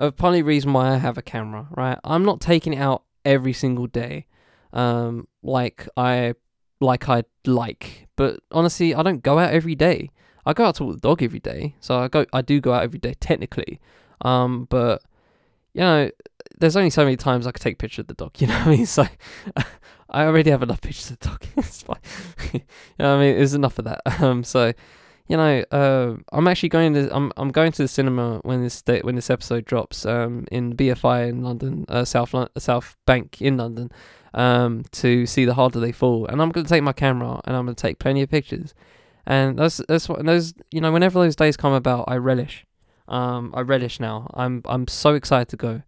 of 0.00 0.16
probably 0.16 0.42
reason 0.42 0.72
why 0.72 0.90
I 0.90 0.96
have 0.96 1.16
a 1.16 1.22
camera, 1.22 1.68
right? 1.70 1.96
I'm 2.02 2.24
not 2.24 2.40
taking 2.40 2.72
it 2.72 2.78
out 2.78 3.04
every 3.24 3.52
single 3.52 3.86
day, 3.86 4.26
um, 4.72 5.28
like 5.42 5.88
I 5.96 6.34
like 6.80 7.08
I 7.08 7.22
like. 7.46 8.08
But 8.16 8.40
honestly, 8.50 8.96
I 8.96 9.04
don't 9.04 9.22
go 9.22 9.38
out 9.38 9.52
every 9.52 9.76
day. 9.76 10.10
I 10.48 10.54
go 10.54 10.64
out 10.64 10.76
to 10.76 10.84
walk 10.84 10.94
the 10.94 11.00
dog 11.00 11.22
every 11.22 11.40
day, 11.40 11.74
so 11.78 11.98
I 11.98 12.08
go. 12.08 12.24
I 12.32 12.40
do 12.40 12.58
go 12.58 12.72
out 12.72 12.82
every 12.82 12.98
day 12.98 13.12
technically, 13.20 13.80
um, 14.22 14.66
but 14.70 15.02
you 15.74 15.82
know, 15.82 16.10
there's 16.58 16.74
only 16.74 16.88
so 16.88 17.04
many 17.04 17.18
times 17.18 17.46
I 17.46 17.52
could 17.52 17.60
take 17.60 17.74
a 17.74 17.76
picture 17.76 18.00
of 18.00 18.08
the 18.08 18.14
dog. 18.14 18.32
You 18.40 18.46
know 18.46 18.54
what 18.54 18.66
I 18.66 18.70
mean? 18.70 18.86
So 18.86 19.06
I 20.10 20.24
already 20.24 20.50
have 20.50 20.62
enough 20.62 20.80
pictures 20.80 21.10
of 21.10 21.18
the 21.18 21.28
dog. 21.28 21.44
it's 21.58 21.82
fine. 21.82 21.98
you 22.54 22.62
know 22.98 23.16
I 23.16 23.20
mean? 23.20 23.36
There's 23.36 23.52
enough 23.52 23.78
of 23.78 23.84
that. 23.84 24.00
Um, 24.22 24.42
so 24.42 24.72
you 25.28 25.36
know, 25.36 25.62
uh, 25.70 26.14
I'm 26.32 26.48
actually 26.48 26.70
going 26.70 26.94
to 26.94 27.14
I'm 27.14 27.30
I'm 27.36 27.50
going 27.50 27.70
to 27.72 27.82
the 27.82 27.88
cinema 27.88 28.38
when 28.38 28.62
this 28.62 28.80
day, 28.80 29.00
when 29.02 29.16
this 29.16 29.28
episode 29.28 29.66
drops 29.66 30.06
um, 30.06 30.46
in 30.50 30.74
BFI 30.74 31.28
in 31.28 31.42
London, 31.42 31.84
uh, 31.90 32.06
South 32.06 32.34
South 32.56 32.96
Bank 33.04 33.42
in 33.42 33.58
London, 33.58 33.92
um, 34.32 34.84
to 34.92 35.26
see 35.26 35.44
the 35.44 35.52
harder 35.52 35.78
they 35.78 35.92
fall, 35.92 36.24
and 36.24 36.40
I'm 36.40 36.48
going 36.48 36.64
to 36.64 36.70
take 36.70 36.82
my 36.82 36.94
camera 36.94 37.42
and 37.44 37.54
I'm 37.54 37.66
going 37.66 37.76
to 37.76 37.82
take 37.82 37.98
plenty 37.98 38.22
of 38.22 38.30
pictures, 38.30 38.72
and 39.28 39.58
that's 39.58 39.80
that's 39.88 40.08
what 40.08 40.24
those 40.24 40.54
you 40.72 40.80
know 40.80 40.90
whenever 40.90 41.20
those 41.20 41.36
days 41.36 41.56
come 41.56 41.74
about, 41.74 42.06
I 42.08 42.16
relish, 42.16 42.64
um, 43.06 43.52
I 43.54 43.60
relish 43.60 44.00
now. 44.00 44.28
I'm 44.34 44.62
I'm 44.64 44.88
so 44.88 45.14
excited 45.14 45.48
to 45.50 45.56
go, 45.56 45.82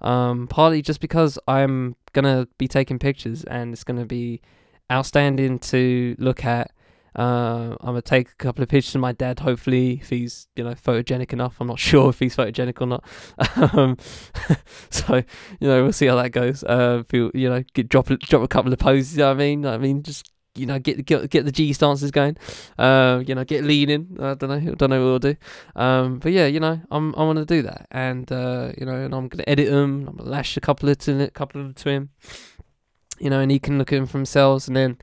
um, 0.00 0.46
partly 0.46 0.80
just 0.80 1.00
because 1.00 1.36
I'm 1.48 1.96
gonna 2.12 2.46
be 2.56 2.68
taking 2.68 3.00
pictures 3.00 3.42
and 3.44 3.74
it's 3.74 3.84
gonna 3.84 4.06
be 4.06 4.40
outstanding 4.90 5.58
to 5.58 6.14
look 6.18 6.44
at 6.44 6.70
uh, 7.16 7.76
I'm 7.80 7.86
gonna 7.86 8.02
take 8.02 8.30
a 8.30 8.34
couple 8.34 8.62
of 8.62 8.68
pictures 8.68 8.94
of 8.94 9.00
my 9.00 9.12
dad. 9.12 9.38
Hopefully, 9.40 10.00
if 10.00 10.10
he's 10.10 10.48
you 10.56 10.64
know 10.64 10.74
photogenic 10.74 11.32
enough. 11.32 11.56
I'm 11.60 11.68
not 11.68 11.78
sure 11.90 12.10
if 12.10 12.18
he's 12.18 12.34
photogenic 12.36 12.80
or 12.80 12.86
not. 12.86 13.74
um, 13.74 13.96
so 14.90 15.22
you 15.60 15.68
know 15.68 15.82
we'll 15.84 15.92
see 15.92 16.06
how 16.06 16.16
that 16.16 16.30
goes. 16.30 16.64
Uh, 16.64 17.02
feel 17.08 17.30
you 17.34 17.48
know 17.48 17.62
get 17.72 17.88
drop 17.88 18.06
drop 18.06 18.42
a 18.42 18.48
couple 18.48 18.72
of 18.72 18.78
poses. 18.78 19.16
You 19.16 19.24
know 19.24 19.30
I 19.30 19.34
mean, 19.34 19.66
I 19.66 19.78
mean 19.78 20.02
just 20.02 20.30
you 20.54 20.66
know 20.66 20.78
get 20.78 21.04
get 21.04 21.30
get 21.30 21.44
the 21.44 21.52
G 21.52 21.72
stances 21.72 22.10
going. 22.10 22.36
Uh, 22.78 23.22
you 23.26 23.34
know 23.34 23.44
get 23.44 23.64
leaning. 23.64 24.16
I 24.20 24.34
don't 24.34 24.50
know. 24.50 24.72
I 24.72 24.74
don't 24.74 24.90
know 24.90 25.00
what 25.00 25.06
we'll 25.06 25.18
do. 25.18 25.36
Um, 25.76 26.18
but 26.18 26.32
yeah, 26.32 26.46
you 26.46 26.60
know 26.60 26.80
I'm 26.90 27.14
I 27.16 27.24
want 27.24 27.38
to 27.38 27.44
do 27.44 27.62
that, 27.62 27.86
and 27.90 28.30
uh, 28.30 28.72
you 28.78 28.86
know, 28.86 28.94
and 28.94 29.14
I'm 29.14 29.28
gonna 29.28 29.44
edit 29.46 29.70
them. 29.70 30.06
I'm 30.08 30.16
gonna 30.16 30.30
lash 30.30 30.56
a 30.56 30.60
couple 30.60 30.88
of 30.88 30.98
to 30.98 31.24
a 31.24 31.30
couple 31.30 31.60
of 31.60 31.74
to 31.74 31.88
him. 31.88 32.10
You 33.18 33.30
know, 33.30 33.40
and 33.40 33.50
he 33.50 33.58
can 33.58 33.78
look 33.78 33.92
at 33.92 33.96
them 33.96 34.06
for 34.06 34.18
himself, 34.18 34.66
and 34.66 34.76
then 34.76 34.98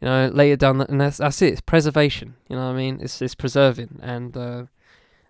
you 0.00 0.06
know, 0.06 0.30
later 0.32 0.56
down, 0.56 0.78
the, 0.78 0.90
and 0.90 1.00
that's 1.00 1.18
that's 1.18 1.42
it. 1.42 1.52
It's 1.52 1.60
preservation. 1.60 2.34
You 2.48 2.56
know 2.56 2.66
what 2.66 2.74
I 2.74 2.76
mean? 2.76 3.00
It's 3.00 3.20
it's 3.20 3.34
preserving, 3.34 3.98
and 4.02 4.36
uh, 4.36 4.64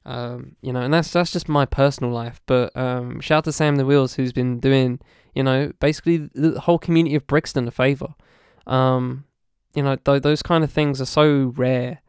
um, 0.05 0.57
you 0.61 0.73
know, 0.73 0.81
and 0.83 0.93
that's 0.93 1.13
that's 1.13 1.33
just 1.33 1.49
my 1.49 1.65
personal 1.65 2.13
life. 2.13 2.41
But 2.47 2.77
um, 2.77 3.21
shout 3.21 3.39
out 3.39 3.45
to 3.45 3.53
Sam 3.53 3.77
the 3.77 3.87
Wheels, 3.87 4.15
who's 4.15 4.33
been 4.33 4.61
doing, 4.61 5.01
you 5.35 5.43
know, 5.43 5.73
basically 5.81 6.29
the 6.35 6.61
whole 6.61 6.79
community 6.79 7.15
of 7.15 7.27
Brixton 7.27 7.67
a 7.67 7.71
favor. 7.71 8.15
Um, 8.67 9.25
you 9.79 9.83
know, 9.83 9.97
th- 9.97 10.23
those 10.23 10.43
kind 10.43 10.63
of 10.65 10.71
things 10.73 11.01
are 11.01 11.07
so 11.07 11.53
rare, 11.57 12.03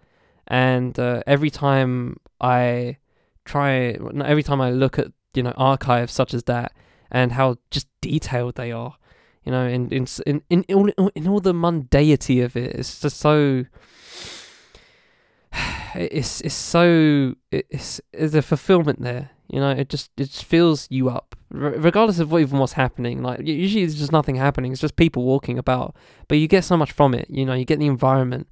and 0.48 0.98
uh, 1.00 1.22
every 1.26 1.50
time 1.50 2.18
I 2.42 2.98
try, 3.46 3.98
every 4.26 4.44
time 4.44 4.60
I 4.62 4.72
look 4.72 5.00
at 5.00 5.08
you 5.34 5.44
know 5.44 5.54
archives 5.56 6.14
such 6.14 6.34
as 6.34 6.44
that, 6.44 6.74
and 7.12 7.32
how 7.32 7.58
just 7.72 7.88
detailed 8.02 8.56
they 8.56 8.72
are 8.72 8.96
you 9.50 9.52
know, 9.52 9.66
in 9.66 9.90
in 9.90 10.06
in 10.26 10.42
in, 10.68 10.92
all, 10.98 11.10
in 11.16 11.28
all 11.28 11.40
the 11.40 11.54
mundanity 11.54 12.44
of 12.44 12.56
it, 12.56 12.76
it's 12.76 13.00
just 13.00 13.18
so. 13.18 13.66
It's 15.96 16.42
it's 16.42 16.54
so 16.54 17.34
it's 17.52 18.00
there's 18.14 18.36
a 18.36 18.44
fulfillment 18.44 19.02
there, 19.02 19.32
you 19.50 19.60
know. 19.60 19.72
It 19.72 19.90
just 19.90 20.12
it 20.18 20.26
just 20.26 20.46
fills 20.46 20.88
you 20.90 21.10
up, 21.10 21.36
regardless 21.50 22.20
of 22.20 22.32
what 22.32 22.42
even 22.42 22.60
what's 22.60 22.74
happening. 22.74 23.22
Like 23.24 23.42
usually 23.46 23.84
it's 23.84 23.96
just 23.96 24.12
nothing 24.12 24.36
happening. 24.36 24.72
It's 24.72 24.82
just 24.82 24.96
people 24.96 25.24
walking 25.24 25.58
about, 25.58 25.96
but 26.28 26.38
you 26.38 26.48
get 26.48 26.64
so 26.64 26.78
much 26.78 26.92
from 26.92 27.14
it. 27.14 27.30
You 27.30 27.46
know, 27.46 27.54
you 27.54 27.66
get 27.66 27.80
the 27.80 27.88
environment. 27.88 28.48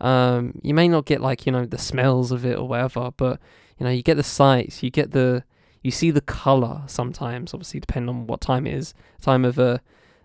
Um, 0.00 0.58
you 0.62 0.74
may 0.74 0.88
not 0.88 1.06
get 1.06 1.20
like 1.20 1.46
you 1.46 1.52
know 1.52 1.64
the 1.64 1.78
smells 1.78 2.32
of 2.32 2.44
it 2.44 2.58
or 2.58 2.66
whatever, 2.68 3.10
but 3.16 3.40
you 3.78 3.84
know 3.84 3.90
you 3.90 4.02
get 4.02 4.16
the 4.16 4.22
sights, 4.22 4.82
you 4.82 4.90
get 4.90 5.12
the 5.12 5.44
you 5.82 5.90
see 5.90 6.10
the 6.10 6.20
color 6.20 6.82
sometimes. 6.86 7.54
Obviously, 7.54 7.80
depending 7.80 8.08
on 8.08 8.26
what 8.26 8.40
time 8.40 8.66
it 8.66 8.74
is, 8.74 8.94
time 9.20 9.44
of 9.44 9.58
a 9.58 9.80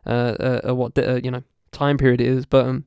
uh, 0.05 0.09
uh, 0.09 0.35
uh, 0.39 0.69
uh, 0.69 0.75
what 0.75 0.97
uh, 0.97 1.19
you 1.23 1.29
know 1.29 1.43
time 1.71 1.97
period 1.97 2.21
it 2.21 2.27
is, 2.27 2.45
but 2.45 2.65
um, 2.65 2.85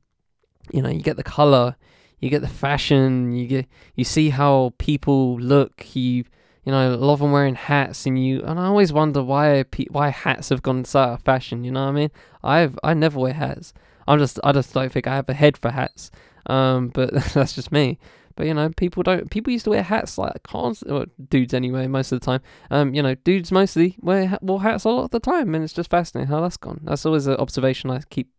you 0.72 0.80
know 0.80 0.88
you 0.88 1.02
get 1.02 1.16
the 1.16 1.22
color, 1.22 1.76
you 2.18 2.30
get 2.30 2.40
the 2.40 2.48
fashion, 2.48 3.32
you 3.32 3.46
get 3.46 3.66
you 3.94 4.04
see 4.04 4.30
how 4.30 4.72
people 4.78 5.38
look. 5.38 5.94
You 5.94 6.24
you 6.64 6.72
know 6.72 6.94
lot 6.94 7.14
of 7.14 7.20
them 7.20 7.32
wearing 7.32 7.54
hats, 7.54 8.06
and 8.06 8.22
you 8.22 8.42
and 8.42 8.58
I 8.58 8.66
always 8.66 8.92
wonder 8.92 9.22
why 9.22 9.64
why 9.90 10.10
hats 10.10 10.50
have 10.50 10.62
gone 10.62 10.84
so 10.84 11.00
out 11.00 11.12
of 11.14 11.22
fashion. 11.22 11.64
You 11.64 11.72
know 11.72 11.84
what 11.84 11.90
I 11.90 11.92
mean? 11.92 12.10
I've 12.42 12.78
I 12.82 12.94
never 12.94 13.18
wear 13.18 13.32
hats. 13.32 13.72
I'm 14.06 14.18
just 14.18 14.38
I 14.44 14.52
just 14.52 14.72
don't 14.74 14.92
think 14.92 15.06
I 15.06 15.14
have 15.14 15.28
a 15.28 15.34
head 15.34 15.56
for 15.56 15.70
hats. 15.70 16.10
Um, 16.46 16.88
but 16.88 17.12
that's 17.34 17.54
just 17.54 17.72
me. 17.72 17.98
But 18.36 18.46
you 18.46 18.54
know, 18.54 18.70
people 18.70 19.02
don't. 19.02 19.30
People 19.30 19.52
used 19.52 19.64
to 19.64 19.70
wear 19.70 19.82
hats 19.82 20.18
like 20.18 20.42
constant. 20.42 20.92
Well, 20.92 21.04
dudes 21.28 21.54
anyway, 21.54 21.86
most 21.86 22.12
of 22.12 22.20
the 22.20 22.24
time. 22.24 22.40
Um, 22.70 22.94
you 22.94 23.02
know, 23.02 23.14
dudes 23.14 23.52
mostly 23.52 23.96
wear 24.00 24.38
wore 24.40 24.62
hats 24.62 24.84
a 24.84 24.88
lot 24.88 25.04
of 25.04 25.10
the 25.10 25.20
time, 25.20 25.54
and 25.54 25.64
it's 25.64 25.72
just 25.72 25.90
fascinating 25.90 26.30
how 26.30 26.40
that's 26.40 26.56
gone. 26.56 26.80
That's 26.84 27.04
always 27.04 27.26
an 27.26 27.36
observation 27.36 27.90
I 27.90 28.00
keep 28.10 28.30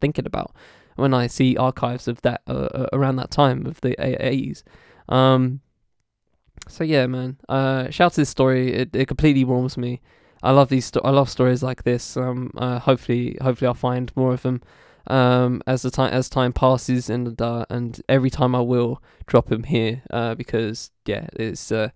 thinking 0.00 0.26
about. 0.26 0.54
when 0.96 1.12
I 1.12 1.26
see 1.26 1.56
archives 1.56 2.06
of 2.08 2.22
that 2.22 2.42
uh, 2.46 2.68
uh 2.72 2.86
around 2.92 3.16
that 3.16 3.30
time 3.30 3.66
of 3.66 3.80
the 3.80 3.96
80s. 3.98 4.62
Um, 5.08 5.60
so 6.68 6.84
yeah, 6.84 7.06
man. 7.06 7.38
Uh, 7.48 7.90
shout 7.90 8.12
to 8.12 8.20
this 8.20 8.30
story. 8.30 8.72
It, 8.72 8.94
it 8.94 9.08
completely 9.08 9.44
warms 9.44 9.76
me. 9.76 10.00
I 10.42 10.50
love 10.50 10.68
these. 10.68 10.86
Sto- 10.86 11.00
I 11.04 11.10
love 11.10 11.30
stories 11.30 11.62
like 11.62 11.84
this. 11.84 12.16
Um, 12.16 12.50
uh, 12.56 12.78
hopefully, 12.78 13.38
hopefully 13.40 13.66
I'll 13.66 13.74
find 13.74 14.12
more 14.14 14.34
of 14.34 14.42
them. 14.42 14.62
Um, 15.06 15.62
as 15.66 15.82
the 15.82 15.90
time 15.90 16.12
as 16.12 16.28
time 16.28 16.52
passes, 16.52 17.10
and 17.10 17.40
uh, 17.40 17.66
and 17.70 18.00
every 18.08 18.30
time 18.30 18.54
I 18.54 18.60
will 18.60 19.02
drop 19.26 19.48
them 19.48 19.64
here. 19.64 20.02
Uh, 20.10 20.34
because 20.34 20.90
yeah, 21.06 21.28
it's 21.34 21.72
uh, 21.72 21.90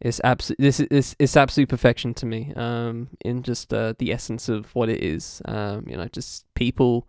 it's 0.00 0.20
absolute. 0.24 0.58
This 0.58 0.80
is 0.80 1.16
it's 1.18 1.36
absolute 1.36 1.68
perfection 1.68 2.14
to 2.14 2.26
me. 2.26 2.52
Um, 2.56 3.08
in 3.24 3.42
just 3.42 3.72
uh, 3.72 3.94
the 3.98 4.12
essence 4.12 4.48
of 4.48 4.74
what 4.74 4.88
it 4.88 5.02
is. 5.02 5.42
Um, 5.44 5.84
you 5.88 5.96
know, 5.96 6.06
just 6.06 6.44
people 6.54 7.08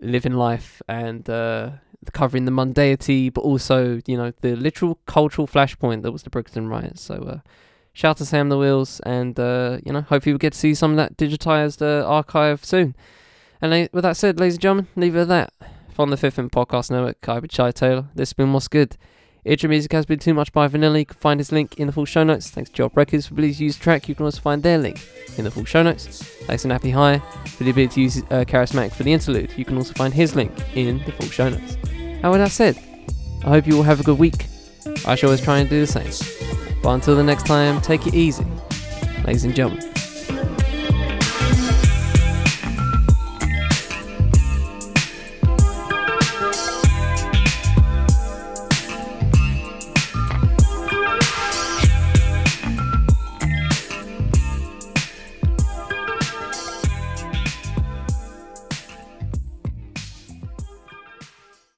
living 0.00 0.34
life 0.34 0.82
and 0.88 1.28
uh, 1.28 1.70
covering 2.12 2.44
the 2.44 2.52
mundanity, 2.52 3.32
but 3.32 3.42
also 3.42 4.00
you 4.06 4.16
know 4.16 4.32
the 4.40 4.56
literal 4.56 4.98
cultural 5.06 5.46
flashpoint 5.46 6.02
that 6.02 6.12
was 6.12 6.22
the 6.22 6.30
Brixton 6.30 6.68
riots. 6.68 7.02
So 7.02 7.14
uh, 7.14 7.38
shout 7.92 8.18
to 8.18 8.24
Sam 8.24 8.48
the 8.48 8.58
Wheels, 8.58 9.00
and 9.00 9.38
uh, 9.38 9.78
you 9.84 9.92
know 9.92 10.02
hopefully 10.02 10.32
we'll 10.32 10.38
get 10.38 10.52
to 10.52 10.58
see 10.58 10.74
some 10.74 10.92
of 10.92 10.96
that 10.96 11.16
digitized 11.16 11.82
uh, 11.82 12.06
archive 12.06 12.64
soon. 12.64 12.94
And 13.60 13.88
with 13.92 14.02
that 14.04 14.16
said, 14.16 14.38
ladies 14.38 14.54
and 14.54 14.62
gentlemen, 14.62 14.88
leave 14.96 15.16
it 15.16 15.22
at 15.22 15.28
that. 15.28 15.52
From 15.94 16.10
the 16.10 16.18
Fifth 16.18 16.36
and 16.36 16.52
Podcast 16.52 16.90
Network, 16.90 17.26
I've 17.26 17.40
been 17.40 17.48
Chai 17.48 17.70
Taylor. 17.70 18.08
This 18.14 18.28
has 18.28 18.34
been 18.34 18.52
What's 18.52 18.68
Good. 18.68 18.98
Intro 19.46 19.68
music 19.68 19.92
has 19.92 20.04
been 20.04 20.18
Too 20.18 20.34
Much 20.34 20.52
by 20.52 20.66
Vanilla. 20.66 20.98
You 20.98 21.06
can 21.06 21.16
find 21.18 21.38
his 21.38 21.52
link 21.52 21.78
in 21.78 21.86
the 21.86 21.92
full 21.92 22.04
show 22.04 22.24
notes. 22.24 22.50
Thanks 22.50 22.68
to 22.68 22.74
Job 22.74 22.96
Records 22.96 23.28
for 23.28 23.36
to 23.36 23.46
use 23.46 23.76
track. 23.76 24.08
You 24.08 24.16
can 24.16 24.24
also 24.24 24.40
find 24.40 24.60
their 24.60 24.76
link 24.76 25.08
in 25.38 25.44
the 25.44 25.52
full 25.52 25.64
show 25.64 25.84
notes. 25.84 26.20
Thanks 26.46 26.62
to 26.62 26.68
Nappy 26.68 26.92
High 26.92 27.20
for 27.50 27.62
the 27.62 27.70
ability 27.70 27.94
to 27.94 28.00
use 28.00 28.18
uh, 28.24 28.44
Charismatic 28.44 28.92
for 28.92 29.04
the 29.04 29.12
interlude. 29.12 29.56
You 29.56 29.64
can 29.64 29.76
also 29.76 29.94
find 29.94 30.12
his 30.12 30.34
link 30.34 30.50
in 30.74 30.98
the 31.04 31.12
full 31.12 31.28
show 31.28 31.48
notes. 31.48 31.76
And 31.94 32.28
with 32.28 32.40
that 32.40 32.50
said, 32.50 32.76
I 33.44 33.50
hope 33.50 33.68
you 33.68 33.76
all 33.76 33.84
have 33.84 34.00
a 34.00 34.02
good 34.02 34.18
week. 34.18 34.46
I 35.06 35.14
shall 35.14 35.28
always 35.28 35.42
try 35.42 35.58
and 35.58 35.70
do 35.70 35.78
the 35.78 35.86
same. 35.86 36.10
But 36.82 36.94
until 36.94 37.14
the 37.14 37.22
next 37.22 37.46
time, 37.46 37.80
take 37.82 38.04
it 38.08 38.14
easy, 38.14 38.44
ladies 39.24 39.44
and 39.44 39.54
gentlemen. 39.54 39.92